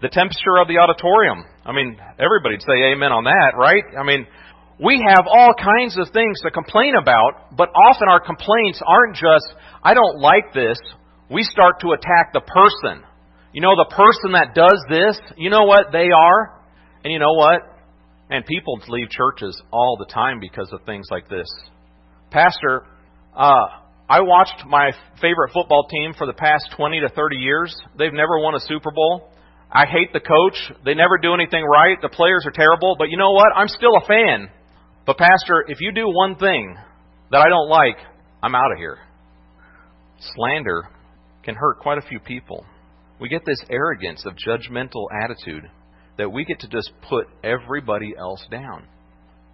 The 0.00 0.08
temperature 0.08 0.60
of 0.62 0.68
the 0.68 0.78
auditorium. 0.78 1.44
I 1.64 1.72
mean, 1.72 1.98
everybody'd 2.20 2.62
say 2.62 2.94
amen 2.94 3.10
on 3.10 3.24
that, 3.24 3.58
right? 3.58 3.82
I 3.98 4.04
mean, 4.04 4.26
we 4.78 5.02
have 5.08 5.26
all 5.26 5.54
kinds 5.54 5.96
of 5.98 6.12
things 6.12 6.40
to 6.42 6.50
complain 6.50 6.94
about, 7.00 7.56
but 7.56 7.70
often 7.70 8.08
our 8.08 8.20
complaints 8.20 8.80
aren't 8.86 9.16
just, 9.16 9.46
I 9.82 9.94
don't 9.94 10.20
like 10.20 10.52
this. 10.52 10.76
We 11.30 11.42
start 11.44 11.80
to 11.80 11.92
attack 11.92 12.32
the 12.34 12.40
person. 12.40 13.02
You 13.52 13.62
know, 13.62 13.74
the 13.74 13.88
person 13.88 14.32
that 14.32 14.54
does 14.54 14.84
this, 14.90 15.18
you 15.38 15.48
know 15.48 15.64
what 15.64 15.92
they 15.92 16.10
are? 16.10 16.60
And 17.02 17.12
you 17.12 17.18
know 17.18 17.32
what? 17.32 17.62
And 18.28 18.44
people 18.44 18.78
leave 18.88 19.08
churches 19.08 19.60
all 19.72 19.96
the 19.98 20.12
time 20.12 20.40
because 20.40 20.70
of 20.72 20.84
things 20.84 21.06
like 21.10 21.28
this. 21.28 21.46
Pastor, 22.30 22.84
uh, 23.34 23.66
I 24.10 24.20
watched 24.20 24.66
my 24.66 24.92
favorite 25.22 25.52
football 25.54 25.88
team 25.88 26.12
for 26.18 26.26
the 26.26 26.34
past 26.34 26.68
20 26.76 27.00
to 27.00 27.08
30 27.08 27.36
years. 27.36 27.74
They've 27.98 28.12
never 28.12 28.38
won 28.40 28.54
a 28.54 28.60
Super 28.60 28.90
Bowl. 28.90 29.30
I 29.72 29.86
hate 29.86 30.12
the 30.12 30.20
coach. 30.20 30.78
They 30.84 30.94
never 30.94 31.16
do 31.16 31.32
anything 31.32 31.64
right. 31.64 31.96
The 32.00 32.08
players 32.08 32.44
are 32.44 32.52
terrible. 32.52 32.96
But 32.98 33.08
you 33.08 33.16
know 33.16 33.32
what? 33.32 33.52
I'm 33.54 33.68
still 33.68 33.96
a 33.96 34.06
fan. 34.06 34.50
But, 35.06 35.18
Pastor, 35.18 35.64
if 35.68 35.80
you 35.80 35.92
do 35.92 36.08
one 36.08 36.34
thing 36.34 36.76
that 37.30 37.38
I 37.38 37.48
don't 37.48 37.68
like, 37.68 37.96
I'm 38.42 38.56
out 38.56 38.72
of 38.72 38.78
here. 38.78 38.98
Slander 40.34 40.88
can 41.44 41.54
hurt 41.54 41.78
quite 41.78 41.98
a 41.98 42.08
few 42.08 42.18
people. 42.18 42.66
We 43.20 43.28
get 43.28 43.44
this 43.46 43.62
arrogance 43.70 44.24
of 44.26 44.34
judgmental 44.34 45.06
attitude 45.22 45.70
that 46.18 46.30
we 46.30 46.44
get 46.44 46.60
to 46.60 46.68
just 46.68 46.90
put 47.08 47.28
everybody 47.44 48.14
else 48.18 48.44
down. 48.50 48.88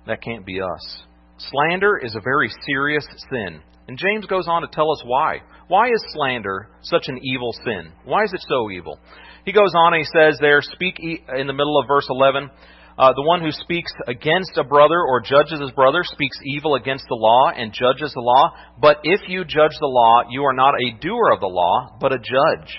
That 0.06 0.22
can't 0.22 0.46
be 0.46 0.60
us. 0.60 1.02
Slander 1.36 1.98
is 2.02 2.14
a 2.14 2.20
very 2.20 2.50
serious 2.66 3.06
sin. 3.30 3.60
And 3.88 3.98
James 3.98 4.26
goes 4.26 4.48
on 4.48 4.62
to 4.62 4.68
tell 4.68 4.90
us 4.90 5.02
why. 5.04 5.42
Why 5.68 5.88
is 5.88 6.04
slander 6.14 6.68
such 6.82 7.04
an 7.08 7.18
evil 7.22 7.52
sin? 7.64 7.92
Why 8.04 8.24
is 8.24 8.32
it 8.32 8.44
so 8.48 8.70
evil? 8.70 8.98
He 9.44 9.52
goes 9.52 9.72
on 9.76 9.92
and 9.92 10.04
he 10.04 10.18
says 10.18 10.38
there, 10.40 10.62
speak 10.62 10.98
in 11.00 11.46
the 11.46 11.52
middle 11.52 11.78
of 11.80 11.88
verse 11.88 12.06
11, 12.08 12.50
uh, 12.98 13.12
the 13.14 13.22
one 13.22 13.40
who 13.40 13.50
speaks 13.52 13.92
against 14.06 14.52
a 14.56 14.64
brother 14.64 15.00
or 15.00 15.20
judges 15.20 15.60
his 15.60 15.70
brother 15.72 16.02
speaks 16.04 16.36
evil 16.44 16.74
against 16.74 17.04
the 17.08 17.14
law 17.14 17.50
and 17.50 17.72
judges 17.72 18.12
the 18.12 18.20
law. 18.20 18.52
But 18.80 18.98
if 19.02 19.20
you 19.28 19.44
judge 19.44 19.72
the 19.80 19.86
law, 19.86 20.22
you 20.30 20.44
are 20.44 20.52
not 20.52 20.74
a 20.74 20.98
doer 21.00 21.32
of 21.32 21.40
the 21.40 21.46
law, 21.46 21.96
but 22.00 22.12
a 22.12 22.18
judge. 22.18 22.70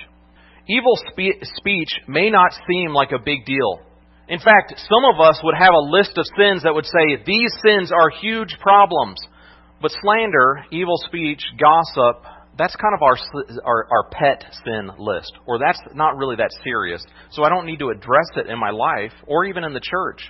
Evil 0.68 0.96
spe- 0.96 1.44
speech 1.58 1.90
may 2.08 2.30
not 2.30 2.52
seem 2.70 2.94
like 2.94 3.12
a 3.12 3.24
big 3.24 3.46
deal. 3.46 3.80
In 4.30 4.40
fact, 4.40 4.76
some 4.78 5.04
of 5.14 5.20
us 5.20 5.42
would 5.44 5.56
have 5.58 5.74
a 5.74 5.90
list 5.92 6.18
of 6.18 6.26
sins 6.38 6.64
that 6.64 6.74
would 6.74 6.86
say, 6.86 7.24
these 7.26 7.52
sins 7.66 7.92
are 7.92 8.10
huge 8.10 8.56
problems. 8.62 9.20
But 9.82 9.92
slander, 10.02 10.64
evil 10.72 10.96
speech, 11.08 11.44
gossip, 11.60 12.24
that's 12.58 12.76
kind 12.76 12.94
of 12.94 13.02
our, 13.02 13.18
our, 13.66 13.88
our 13.92 14.10
pet 14.12 14.44
sin 14.64 14.92
list. 15.00 15.32
Or 15.48 15.58
that's 15.60 15.80
not 15.94 16.18
really 16.18 16.36
that 16.38 16.52
serious. 16.64 17.04
So 17.32 17.44
I 17.44 17.50
don't 17.50 17.66
need 17.66 17.80
to 17.80 17.90
address 17.90 18.28
it 18.36 18.48
in 18.48 18.60
my 18.60 18.70
life 18.70 19.14
or 19.28 19.46
even 19.46 19.64
in 19.64 19.74
the 19.74 19.82
church. 19.82 20.22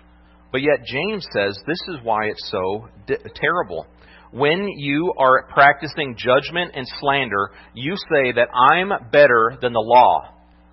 But 0.52 0.62
yet 0.62 0.86
James 0.86 1.28
says 1.36 1.58
this 1.66 1.82
is 1.90 1.98
why 2.04 2.26
it's 2.26 2.50
so 2.52 2.88
terrible. 3.36 3.88
When 4.32 4.68
you 4.68 5.14
are 5.18 5.48
practicing 5.50 6.16
judgment 6.18 6.72
and 6.76 6.88
slander, 7.00 7.52
you 7.74 7.96
say 7.96 8.32
that 8.32 8.50
I'm 8.54 9.10
better 9.12 9.58
than 9.62 9.74
the 9.74 9.80
law. 9.80 10.30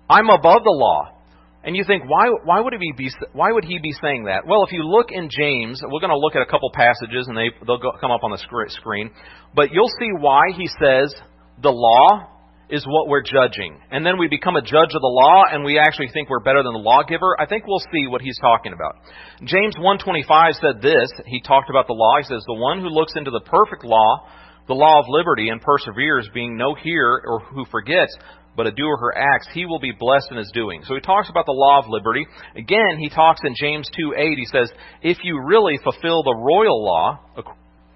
I'm 0.09 0.29
above 0.29 0.63
the 0.63 0.71
law. 0.71 1.17
And 1.63 1.75
you 1.75 1.83
think, 1.85 2.03
why, 2.07 2.25
why, 2.43 2.59
would 2.59 2.73
he 2.73 2.91
be, 2.97 3.11
why 3.33 3.51
would 3.51 3.65
he 3.65 3.77
be 3.77 3.91
saying 4.01 4.25
that? 4.25 4.47
Well, 4.47 4.63
if 4.65 4.73
you 4.73 4.81
look 4.83 5.11
in 5.11 5.29
James, 5.29 5.79
we're 5.83 5.99
going 5.99 6.09
to 6.09 6.17
look 6.17 6.35
at 6.35 6.41
a 6.41 6.49
couple 6.49 6.71
passages 6.73 7.27
and 7.27 7.37
they, 7.37 7.49
they'll 7.67 7.77
go, 7.77 7.91
come 8.01 8.09
up 8.09 8.23
on 8.23 8.31
the 8.31 8.41
screen, 8.69 9.11
but 9.55 9.71
you'll 9.71 9.93
see 9.99 10.09
why 10.17 10.41
he 10.57 10.67
says 10.81 11.13
the 11.61 11.71
law 11.71 12.27
is 12.71 12.85
what 12.87 13.09
we're 13.09 13.21
judging. 13.21 13.77
And 13.91 14.05
then 14.05 14.17
we 14.17 14.27
become 14.29 14.55
a 14.55 14.61
judge 14.61 14.95
of 14.95 15.03
the 15.03 15.11
law 15.11 15.43
and 15.51 15.63
we 15.63 15.77
actually 15.77 16.07
think 16.13 16.29
we're 16.29 16.39
better 16.39 16.63
than 16.63 16.71
the 16.71 16.79
lawgiver. 16.79 17.35
I 17.37 17.45
think 17.45 17.67
we'll 17.67 17.83
see 17.91 18.07
what 18.07 18.21
he's 18.21 18.39
talking 18.39 18.71
about. 18.71 18.95
James 19.43 19.75
125 19.75 20.55
said 20.55 20.81
this. 20.81 21.11
He 21.27 21.41
talked 21.41 21.69
about 21.69 21.87
the 21.87 21.93
law. 21.93 22.15
He 22.17 22.23
says, 22.23 22.41
the 22.47 22.55
one 22.55 22.79
who 22.79 22.87
looks 22.87 23.13
into 23.17 23.29
the 23.29 23.41
perfect 23.41 23.83
law, 23.83 24.25
the 24.67 24.73
law 24.73 24.99
of 24.99 25.05
liberty, 25.09 25.49
and 25.49 25.61
perseveres, 25.61 26.29
being 26.33 26.55
no 26.55 26.73
hearer 26.73 27.21
or 27.25 27.39
who 27.41 27.65
forgets, 27.65 28.15
but 28.55 28.67
a 28.67 28.71
doer 28.71 28.97
her 28.97 29.17
acts, 29.17 29.47
he 29.53 29.65
will 29.65 29.79
be 29.79 29.91
blessed 29.91 30.27
in 30.31 30.37
his 30.37 30.51
doing. 30.53 30.83
So 30.85 30.95
he 30.95 31.01
talks 31.01 31.29
about 31.29 31.45
the 31.45 31.55
law 31.55 31.79
of 31.79 31.89
liberty. 31.89 32.25
Again, 32.55 32.99
he 32.99 33.09
talks 33.09 33.41
in 33.43 33.53
James 33.55 33.87
2 33.95 34.13
8, 34.15 34.37
he 34.37 34.45
says, 34.45 34.71
If 35.01 35.17
you 35.23 35.41
really 35.43 35.77
fulfill 35.83 36.23
the 36.23 36.35
royal 36.35 36.83
law, 36.83 37.19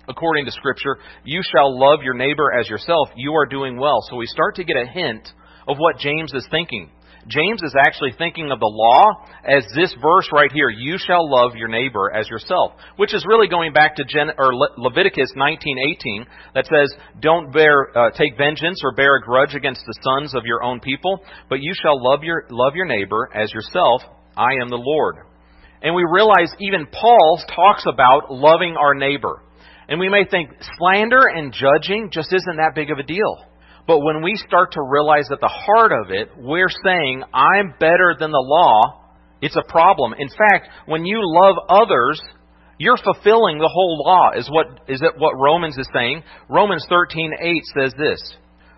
according 0.08 0.46
to 0.46 0.52
Scripture, 0.52 0.98
you 1.24 1.42
shall 1.44 1.80
love 1.80 2.04
your 2.04 2.14
neighbor 2.14 2.52
as 2.60 2.70
yourself, 2.70 3.10
you 3.16 3.34
are 3.34 3.46
doing 3.46 3.78
well. 3.78 4.00
So 4.10 4.16
we 4.16 4.26
start 4.28 4.56
to 4.56 4.64
get 4.64 4.78
a 4.78 4.86
hint 4.86 5.28
of 5.68 5.78
what 5.78 5.98
James 5.98 6.34
is 6.34 6.48
thinking. 6.52 6.90
James 7.28 7.62
is 7.64 7.74
actually 7.76 8.14
thinking 8.18 8.52
of 8.52 8.60
the 8.60 8.70
law 8.70 9.26
as 9.44 9.66
this 9.76 9.94
verse 10.00 10.30
right 10.32 10.52
here, 10.52 10.70
you 10.70 10.98
shall 11.00 11.28
love 11.28 11.56
your 11.56 11.68
neighbor 11.68 12.12
as 12.14 12.30
yourself, 12.30 12.74
which 12.98 13.16
is 13.16 13.26
really 13.28 13.48
going 13.48 13.74
back 13.74 13.96
to 13.96 14.04
Gen, 14.04 14.30
or 14.38 14.56
Le, 14.56 14.68
Leviticus 14.78 15.34
19:18 15.36 16.28
that 16.54 16.68
says, 16.68 16.96
"Don't 17.20 17.52
bear 17.52 17.98
uh, 17.98 18.12
take 18.12 18.38
vengeance 18.38 18.82
or 18.84 18.94
bear 18.94 19.16
a 19.16 19.22
grudge 19.22 19.56
against 19.56 19.82
the 19.88 20.00
sons 20.04 20.36
of 20.36 20.46
your 20.46 20.62
own 20.64 20.80
people, 20.80 21.20
but 21.50 21.62
you 21.62 21.74
shall 21.74 22.02
love 22.02 22.24
your 22.24 22.46
love 22.52 22.76
your 22.76 22.86
neighbor 22.86 23.30
as 23.34 23.52
yourself. 23.52 24.04
I 24.38 24.54
am 24.62 24.70
the 24.70 24.78
Lord." 24.78 25.18
And 25.82 25.94
we 25.96 26.04
realize 26.10 26.54
even 26.60 26.88
Paul 26.88 27.40
talks 27.56 27.86
about 27.88 28.32
loving 28.32 28.76
our 28.78 28.94
neighbor. 28.94 29.42
And 29.88 30.00
we 30.00 30.10
may 30.10 30.26
think 30.26 30.50
slander 30.78 31.28
and 31.28 31.54
judging 31.54 32.10
just 32.12 32.34
isn't 32.34 32.58
that 32.58 32.76
big 32.76 32.92
of 32.92 32.98
a 32.98 33.04
deal. 33.04 33.46
But 33.88 34.00
when 34.00 34.24
we 34.24 34.36
start 34.36 34.72
to 34.74 34.82
realize 34.82 35.30
at 35.32 35.40
the 35.40 35.48
heart 35.48 35.92
of 35.92 36.10
it, 36.10 36.30
we're 36.38 36.74
saying, 36.84 37.24
I'm 37.34 37.76
better 37.80 38.16
than 38.20 38.32
the 38.32 38.44
law, 38.44 39.04
it's 39.42 39.56
a 39.56 39.72
problem. 39.72 40.16
In 40.18 40.30
fact, 40.30 40.70
when 40.88 41.06
you 41.06 41.20
love 41.22 41.56
others, 41.70 42.20
you're 42.80 42.98
fulfilling 42.98 43.60
the 43.60 43.70
whole 43.72 44.04
law, 44.04 44.32
is 44.36 44.50
what, 44.50 44.82
is 44.88 45.02
it 45.02 45.14
what 45.18 45.38
Romans 45.38 45.78
is 45.78 45.88
saying. 45.94 46.24
Romans 46.50 46.86
13:8 46.90 47.62
says 47.78 47.94
this, 47.98 48.38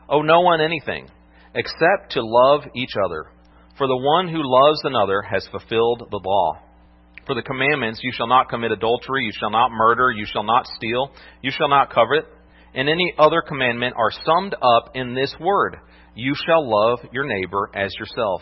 Owe 0.10 0.22
no 0.22 0.42
one 0.42 0.60
anything, 0.62 1.10
except 1.56 2.12
to 2.12 2.22
love 2.22 2.62
each 2.76 2.96
other. 3.04 3.32
For 3.78 3.88
the 3.88 3.98
one 3.98 4.28
who 4.28 4.42
loves 4.44 4.82
another 4.84 5.22
has 5.22 5.48
fulfilled 5.52 6.04
the 6.12 6.20
law. 6.24 6.60
For 7.28 7.36
the 7.36 7.42
commandments, 7.42 8.00
you 8.02 8.14
shall 8.16 8.28
not 8.28 8.48
commit 8.48 8.72
adultery, 8.72 9.26
you 9.26 9.34
shall 9.38 9.52
not 9.52 9.70
murder, 9.70 10.12
you 10.12 10.26
shall 10.26 10.44
not 10.44 10.66
steal, 10.66 11.12
you 11.42 11.52
shall 11.52 11.68
not 11.68 11.94
covet, 11.94 12.26
and 12.74 12.88
any 12.88 13.14
other 13.20 13.42
commandment 13.46 13.96
are 13.98 14.12
summed 14.26 14.56
up 14.62 14.92
in 14.96 15.14
this 15.14 15.36
word 15.38 15.76
You 16.16 16.34
shall 16.46 16.66
love 16.66 17.00
your 17.12 17.26
neighbor 17.26 17.70
as 17.76 17.94
yourself. 18.00 18.42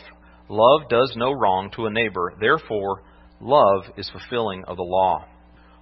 Love 0.50 0.88
does 0.88 1.12
no 1.16 1.32
wrong 1.32 1.72
to 1.76 1.88
a 1.88 1.92
neighbor, 1.92 2.34
therefore, 2.40 3.02
love 3.42 3.86
is 3.98 4.08
fulfilling 4.12 4.64
of 4.66 4.78
the 4.78 4.84
law. 4.84 5.26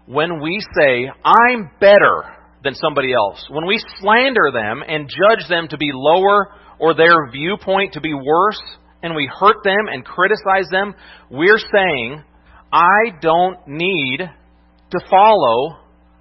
When 0.05 0.41
we 0.41 0.61
say, 0.79 1.09
I'm 1.25 1.71
better 1.81 2.23
than 2.63 2.73
somebody 2.73 3.11
else, 3.11 3.45
when 3.49 3.67
we 3.67 3.83
slander 3.99 4.51
them 4.53 4.81
and 4.87 5.09
judge 5.09 5.49
them 5.49 5.67
to 5.67 5.77
be 5.77 5.91
lower 5.93 6.53
or 6.79 6.93
their 6.93 7.29
viewpoint 7.33 7.93
to 7.93 8.01
be 8.01 8.13
worse, 8.13 8.61
and 9.01 9.13
we 9.13 9.29
hurt 9.39 9.57
them 9.65 9.87
and 9.91 10.05
criticize 10.05 10.69
them, 10.71 10.95
we're 11.29 11.59
saying, 11.59 12.23
I 12.73 13.15
don't 13.21 13.67
need 13.67 14.17
to 14.17 14.99
follow 15.07 15.77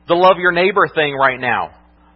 the 0.07 0.15
love 0.15 0.37
your 0.39 0.53
neighbor 0.53 0.87
thing 0.95 1.15
right 1.15 1.41
now. 1.41 1.71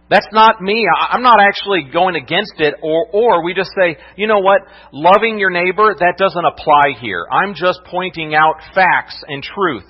That's 0.09 0.27
not 0.31 0.61
me. 0.61 0.85
I'm 1.09 1.23
not 1.23 1.39
actually 1.41 1.89
going 1.91 2.15
against 2.15 2.53
it. 2.59 2.75
Or, 2.81 3.07
or 3.11 3.43
we 3.43 3.53
just 3.53 3.71
say, 3.77 3.97
you 4.15 4.27
know 4.27 4.39
what? 4.39 4.61
Loving 4.93 5.39
your 5.39 5.49
neighbor, 5.49 5.93
that 5.97 6.15
doesn't 6.17 6.45
apply 6.45 6.99
here. 7.01 7.25
I'm 7.29 7.55
just 7.55 7.81
pointing 7.89 8.35
out 8.35 8.61
facts 8.73 9.21
and 9.27 9.41
truth. 9.43 9.89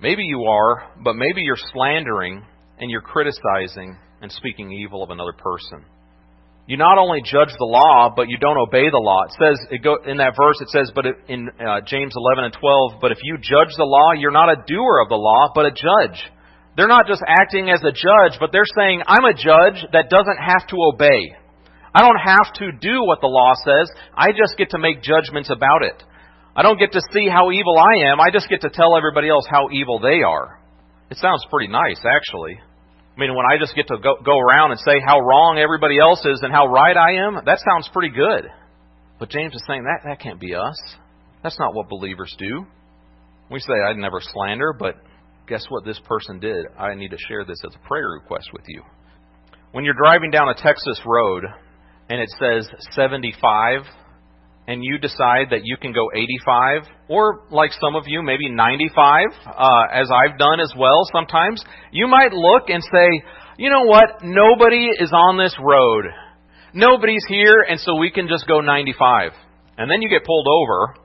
Maybe 0.00 0.22
you 0.22 0.44
are, 0.44 0.90
but 1.02 1.14
maybe 1.14 1.42
you're 1.42 1.56
slandering 1.72 2.44
and 2.78 2.90
you're 2.90 3.02
criticizing 3.02 3.98
and 4.22 4.30
speaking 4.30 4.72
evil 4.72 5.02
of 5.02 5.10
another 5.10 5.32
person. 5.32 5.84
You 6.66 6.78
not 6.78 6.96
only 6.96 7.20
judge 7.20 7.52
the 7.58 7.68
law, 7.68 8.08
but 8.08 8.28
you 8.28 8.38
don't 8.40 8.56
obey 8.56 8.88
the 8.88 9.02
law. 9.02 9.28
It 9.28 9.36
says 9.36 9.56
it 9.70 9.84
go, 9.84 10.00
in 10.08 10.16
that 10.16 10.32
verse. 10.32 10.56
It 10.64 10.72
says, 10.72 10.90
but 10.94 11.04
in 11.28 11.52
uh, 11.60 11.84
James 11.84 12.14
11 12.16 12.44
and 12.44 12.54
12, 12.56 13.04
but 13.04 13.12
if 13.12 13.18
you 13.22 13.36
judge 13.36 13.76
the 13.76 13.84
law, 13.84 14.16
you're 14.16 14.32
not 14.32 14.48
a 14.48 14.64
doer 14.64 15.04
of 15.04 15.12
the 15.12 15.20
law, 15.20 15.52
but 15.54 15.66
a 15.66 15.76
judge. 15.76 16.16
They're 16.76 16.88
not 16.88 17.06
just 17.06 17.22
acting 17.28 17.68
as 17.68 17.84
a 17.84 17.92
judge, 17.92 18.40
but 18.40 18.48
they're 18.50 18.68
saying, 18.76 19.02
I'm 19.06 19.28
a 19.28 19.36
judge 19.36 19.84
that 19.92 20.08
doesn't 20.08 20.40
have 20.40 20.66
to 20.72 20.76
obey. 20.80 21.36
I 21.94 22.00
don't 22.00 22.18
have 22.18 22.50
to 22.58 22.72
do 22.72 23.04
what 23.04 23.20
the 23.20 23.28
law 23.28 23.52
says. 23.60 23.92
I 24.16 24.32
just 24.32 24.56
get 24.56 24.70
to 24.70 24.78
make 24.78 25.04
judgments 25.04 25.50
about 25.52 25.84
it. 25.84 26.02
I 26.56 26.62
don't 26.62 26.78
get 26.78 26.92
to 26.92 27.02
see 27.12 27.28
how 27.28 27.52
evil 27.52 27.76
I 27.78 28.10
am. 28.10 28.20
I 28.20 28.30
just 28.32 28.48
get 28.48 28.62
to 28.62 28.70
tell 28.70 28.96
everybody 28.96 29.28
else 29.28 29.44
how 29.48 29.68
evil 29.70 30.00
they 30.00 30.22
are. 30.22 30.58
It 31.10 31.18
sounds 31.18 31.44
pretty 31.50 31.70
nice, 31.70 32.00
actually. 32.02 32.58
I 33.16 33.20
mean, 33.20 33.34
when 33.34 33.46
I 33.46 33.58
just 33.58 33.76
get 33.76 33.86
to 33.88 33.98
go, 33.98 34.16
go 34.24 34.38
around 34.38 34.72
and 34.72 34.80
say 34.80 35.00
how 35.06 35.20
wrong 35.20 35.58
everybody 35.62 35.98
else 36.00 36.24
is 36.24 36.40
and 36.42 36.52
how 36.52 36.66
right 36.66 36.96
I 36.96 37.26
am, 37.26 37.44
that 37.46 37.60
sounds 37.60 37.88
pretty 37.92 38.12
good. 38.14 38.50
But 39.20 39.30
James 39.30 39.54
is 39.54 39.62
saying 39.68 39.84
that 39.84 40.08
that 40.08 40.20
can't 40.20 40.40
be 40.40 40.54
us. 40.54 40.76
That's 41.42 41.58
not 41.58 41.74
what 41.74 41.88
believers 41.88 42.34
do. 42.38 42.66
We 43.50 43.60
say 43.60 43.74
I'd 43.88 43.98
never 43.98 44.20
slander, 44.20 44.72
but 44.72 44.96
guess 45.46 45.64
what 45.68 45.84
this 45.84 46.00
person 46.08 46.40
did? 46.40 46.66
I 46.76 46.94
need 46.94 47.10
to 47.10 47.18
share 47.28 47.44
this 47.44 47.60
as 47.64 47.74
a 47.74 47.88
prayer 47.88 48.08
request 48.08 48.48
with 48.52 48.64
you. 48.66 48.82
When 49.70 49.84
you're 49.84 49.94
driving 49.94 50.30
down 50.30 50.48
a 50.48 50.54
Texas 50.54 51.00
road 51.06 51.44
and 52.08 52.20
it 52.20 52.30
says 52.40 52.68
75 52.92 53.82
and 54.66 54.82
you 54.82 54.98
decide 54.98 55.48
that 55.50 55.60
you 55.64 55.76
can 55.76 55.92
go 55.92 56.10
85 56.14 56.82
or 57.08 57.42
like 57.50 57.70
some 57.80 57.96
of 57.96 58.04
you 58.06 58.22
maybe 58.22 58.48
95 58.50 59.26
uh, 59.46 59.82
as 59.92 60.10
I've 60.10 60.38
done 60.38 60.60
as 60.60 60.72
well 60.76 61.02
sometimes 61.12 61.62
you 61.92 62.06
might 62.06 62.32
look 62.32 62.68
and 62.68 62.82
say 62.82 63.22
you 63.58 63.70
know 63.70 63.84
what 63.84 64.22
nobody 64.22 64.88
is 64.98 65.12
on 65.12 65.38
this 65.38 65.54
road 65.60 66.06
nobody's 66.72 67.24
here 67.28 67.64
and 67.68 67.78
so 67.78 67.96
we 67.96 68.10
can 68.10 68.28
just 68.28 68.46
go 68.46 68.60
95 68.60 69.32
and 69.76 69.90
then 69.90 70.02
you 70.02 70.08
get 70.08 70.24
pulled 70.24 70.48
over 70.48 71.04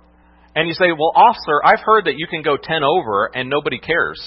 and 0.55 0.67
you 0.67 0.73
say, 0.73 0.91
Well, 0.91 1.13
officer, 1.15 1.61
I've 1.63 1.83
heard 1.83 2.05
that 2.05 2.17
you 2.17 2.27
can 2.27 2.41
go 2.41 2.57
10 2.57 2.83
over 2.83 3.31
and 3.33 3.49
nobody 3.49 3.79
cares. 3.79 4.19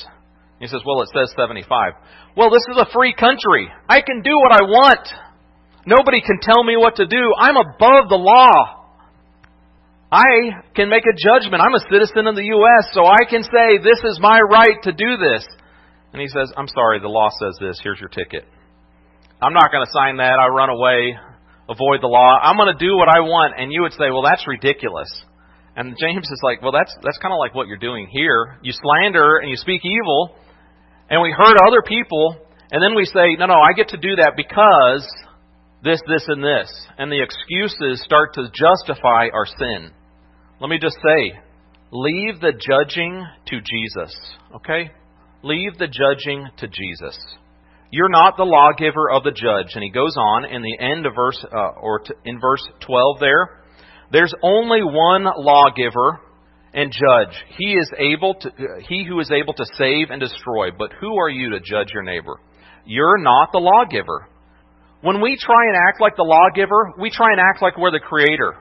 He 0.60 0.66
says, 0.66 0.80
Well, 0.86 1.02
it 1.02 1.08
says 1.14 1.34
75. 1.36 1.92
Well, 2.36 2.50
this 2.50 2.64
is 2.70 2.78
a 2.78 2.92
free 2.92 3.14
country. 3.14 3.68
I 3.88 4.00
can 4.00 4.22
do 4.22 4.36
what 4.36 4.52
I 4.52 4.62
want. 4.62 5.08
Nobody 5.84 6.20
can 6.20 6.38
tell 6.40 6.62
me 6.62 6.76
what 6.76 6.96
to 6.96 7.06
do. 7.06 7.34
I'm 7.38 7.56
above 7.56 8.08
the 8.08 8.16
law. 8.16 8.81
I 10.12 10.60
can 10.76 10.90
make 10.92 11.08
a 11.08 11.16
judgment. 11.16 11.64
I'm 11.64 11.72
a 11.72 11.80
citizen 11.88 12.28
of 12.28 12.36
the 12.36 12.44
U.S., 12.44 12.92
so 12.92 13.08
I 13.08 13.24
can 13.24 13.42
say, 13.42 13.80
this 13.80 13.96
is 14.04 14.20
my 14.20 14.40
right 14.44 14.76
to 14.84 14.92
do 14.92 15.16
this. 15.16 15.40
And 16.12 16.20
he 16.20 16.28
says, 16.28 16.52
I'm 16.54 16.68
sorry, 16.68 17.00
the 17.00 17.08
law 17.08 17.30
says 17.40 17.56
this. 17.58 17.80
Here's 17.82 17.98
your 17.98 18.10
ticket. 18.12 18.44
I'm 19.40 19.54
not 19.54 19.72
going 19.72 19.86
to 19.86 19.90
sign 19.90 20.18
that. 20.18 20.36
I 20.36 20.52
run 20.52 20.68
away, 20.68 21.16
avoid 21.64 22.04
the 22.04 22.12
law. 22.12 22.36
I'm 22.36 22.60
going 22.60 22.76
to 22.76 22.78
do 22.78 22.94
what 22.94 23.08
I 23.08 23.24
want. 23.24 23.54
And 23.56 23.72
you 23.72 23.80
would 23.80 23.96
say, 23.96 24.12
well, 24.12 24.20
that's 24.20 24.46
ridiculous. 24.46 25.08
And 25.74 25.96
James 25.96 26.28
is 26.28 26.40
like, 26.44 26.60
well, 26.60 26.72
that's, 26.72 26.92
that's 27.00 27.16
kind 27.16 27.32
of 27.32 27.40
like 27.40 27.54
what 27.54 27.66
you're 27.66 27.80
doing 27.80 28.06
here. 28.12 28.60
You 28.60 28.76
slander 28.76 29.38
and 29.38 29.48
you 29.48 29.56
speak 29.56 29.80
evil, 29.80 30.36
and 31.08 31.22
we 31.22 31.32
hurt 31.32 31.56
other 31.66 31.80
people, 31.80 32.36
and 32.70 32.84
then 32.84 32.94
we 32.94 33.06
say, 33.06 33.40
no, 33.40 33.46
no, 33.46 33.56
I 33.56 33.72
get 33.72 33.88
to 33.88 33.96
do 33.96 34.16
that 34.16 34.36
because 34.36 35.08
this, 35.82 36.00
this, 36.06 36.24
and 36.28 36.44
this. 36.44 36.68
And 36.98 37.10
the 37.10 37.22
excuses 37.22 38.04
start 38.04 38.34
to 38.34 38.52
justify 38.52 39.28
our 39.32 39.46
sin. 39.46 39.90
Let 40.62 40.68
me 40.68 40.78
just 40.80 40.94
say, 41.02 41.40
leave 41.90 42.40
the 42.40 42.52
judging 42.52 43.26
to 43.48 43.56
Jesus, 43.60 44.16
okay? 44.54 44.92
Leave 45.42 45.76
the 45.76 45.88
judging 45.88 46.46
to 46.58 46.68
Jesus. 46.68 47.18
You're 47.90 48.08
not 48.08 48.36
the 48.36 48.44
lawgiver 48.44 49.10
of 49.10 49.24
the 49.24 49.32
judge. 49.32 49.74
And 49.74 49.82
he 49.82 49.90
goes 49.90 50.14
on 50.16 50.44
in 50.44 50.62
the 50.62 50.78
end 50.78 51.04
of 51.04 51.16
verse, 51.16 51.44
uh, 51.52 51.80
or 51.80 51.98
to, 52.04 52.14
in 52.24 52.38
verse 52.40 52.62
12 52.86 53.18
there. 53.18 53.64
There's 54.12 54.32
only 54.40 54.84
one 54.84 55.24
lawgiver 55.24 56.20
and 56.72 56.92
judge. 56.92 57.34
He 57.58 57.72
is 57.72 57.90
able 57.98 58.34
to, 58.34 58.50
he 58.88 59.04
who 59.04 59.18
is 59.18 59.32
able 59.32 59.54
to 59.54 59.66
save 59.76 60.10
and 60.10 60.20
destroy. 60.20 60.70
But 60.70 60.92
who 61.00 61.18
are 61.18 61.28
you 61.28 61.50
to 61.50 61.58
judge 61.58 61.88
your 61.92 62.04
neighbor? 62.04 62.38
You're 62.84 63.18
not 63.18 63.48
the 63.50 63.58
lawgiver. 63.58 64.28
When 65.00 65.20
we 65.20 65.36
try 65.40 65.66
and 65.66 65.76
act 65.88 66.00
like 66.00 66.14
the 66.14 66.22
lawgiver, 66.22 66.92
we 67.00 67.10
try 67.10 67.32
and 67.32 67.40
act 67.40 67.60
like 67.62 67.76
we're 67.76 67.90
the 67.90 67.98
creator. 67.98 68.54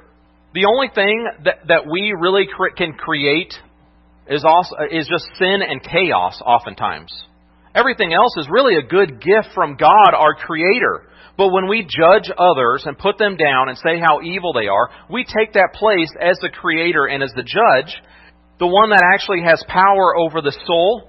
The 0.53 0.65
only 0.65 0.87
thing 0.93 1.27
that, 1.45 1.67
that 1.67 1.87
we 1.89 2.13
really 2.19 2.47
can 2.77 2.93
create 2.93 3.53
is, 4.27 4.43
also, 4.45 4.75
is 4.91 5.07
just 5.07 5.25
sin 5.39 5.61
and 5.61 5.81
chaos 5.81 6.41
oftentimes. 6.45 7.11
Everything 7.73 8.13
else 8.13 8.35
is 8.37 8.47
really 8.51 8.75
a 8.75 8.81
good 8.81 9.21
gift 9.21 9.55
from 9.55 9.77
God, 9.77 10.13
our 10.13 10.35
Creator. 10.35 11.07
But 11.37 11.49
when 11.53 11.69
we 11.69 11.87
judge 11.87 12.29
others 12.37 12.83
and 12.85 12.97
put 12.97 13.17
them 13.17 13.37
down 13.37 13.69
and 13.69 13.77
say 13.77 13.97
how 13.97 14.21
evil 14.21 14.51
they 14.51 14.67
are, 14.67 14.89
we 15.09 15.23
take 15.23 15.53
that 15.53 15.73
place 15.73 16.11
as 16.19 16.37
the 16.41 16.49
Creator 16.49 17.05
and 17.05 17.23
as 17.23 17.31
the 17.33 17.43
judge, 17.43 17.95
the 18.59 18.67
one 18.67 18.89
that 18.89 19.03
actually 19.13 19.41
has 19.43 19.63
power 19.69 20.17
over 20.17 20.41
the 20.41 20.55
soul 20.67 21.07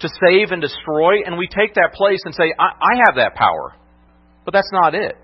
to 0.00 0.08
save 0.28 0.50
and 0.50 0.60
destroy, 0.60 1.22
and 1.24 1.38
we 1.38 1.48
take 1.48 1.74
that 1.74 1.94
place 1.94 2.20
and 2.24 2.34
say, 2.34 2.52
I, 2.58 2.64
I 2.64 2.96
have 3.06 3.16
that 3.16 3.34
power. 3.34 3.74
But 4.44 4.52
that's 4.52 4.70
not 4.72 4.94
it. 4.94 5.16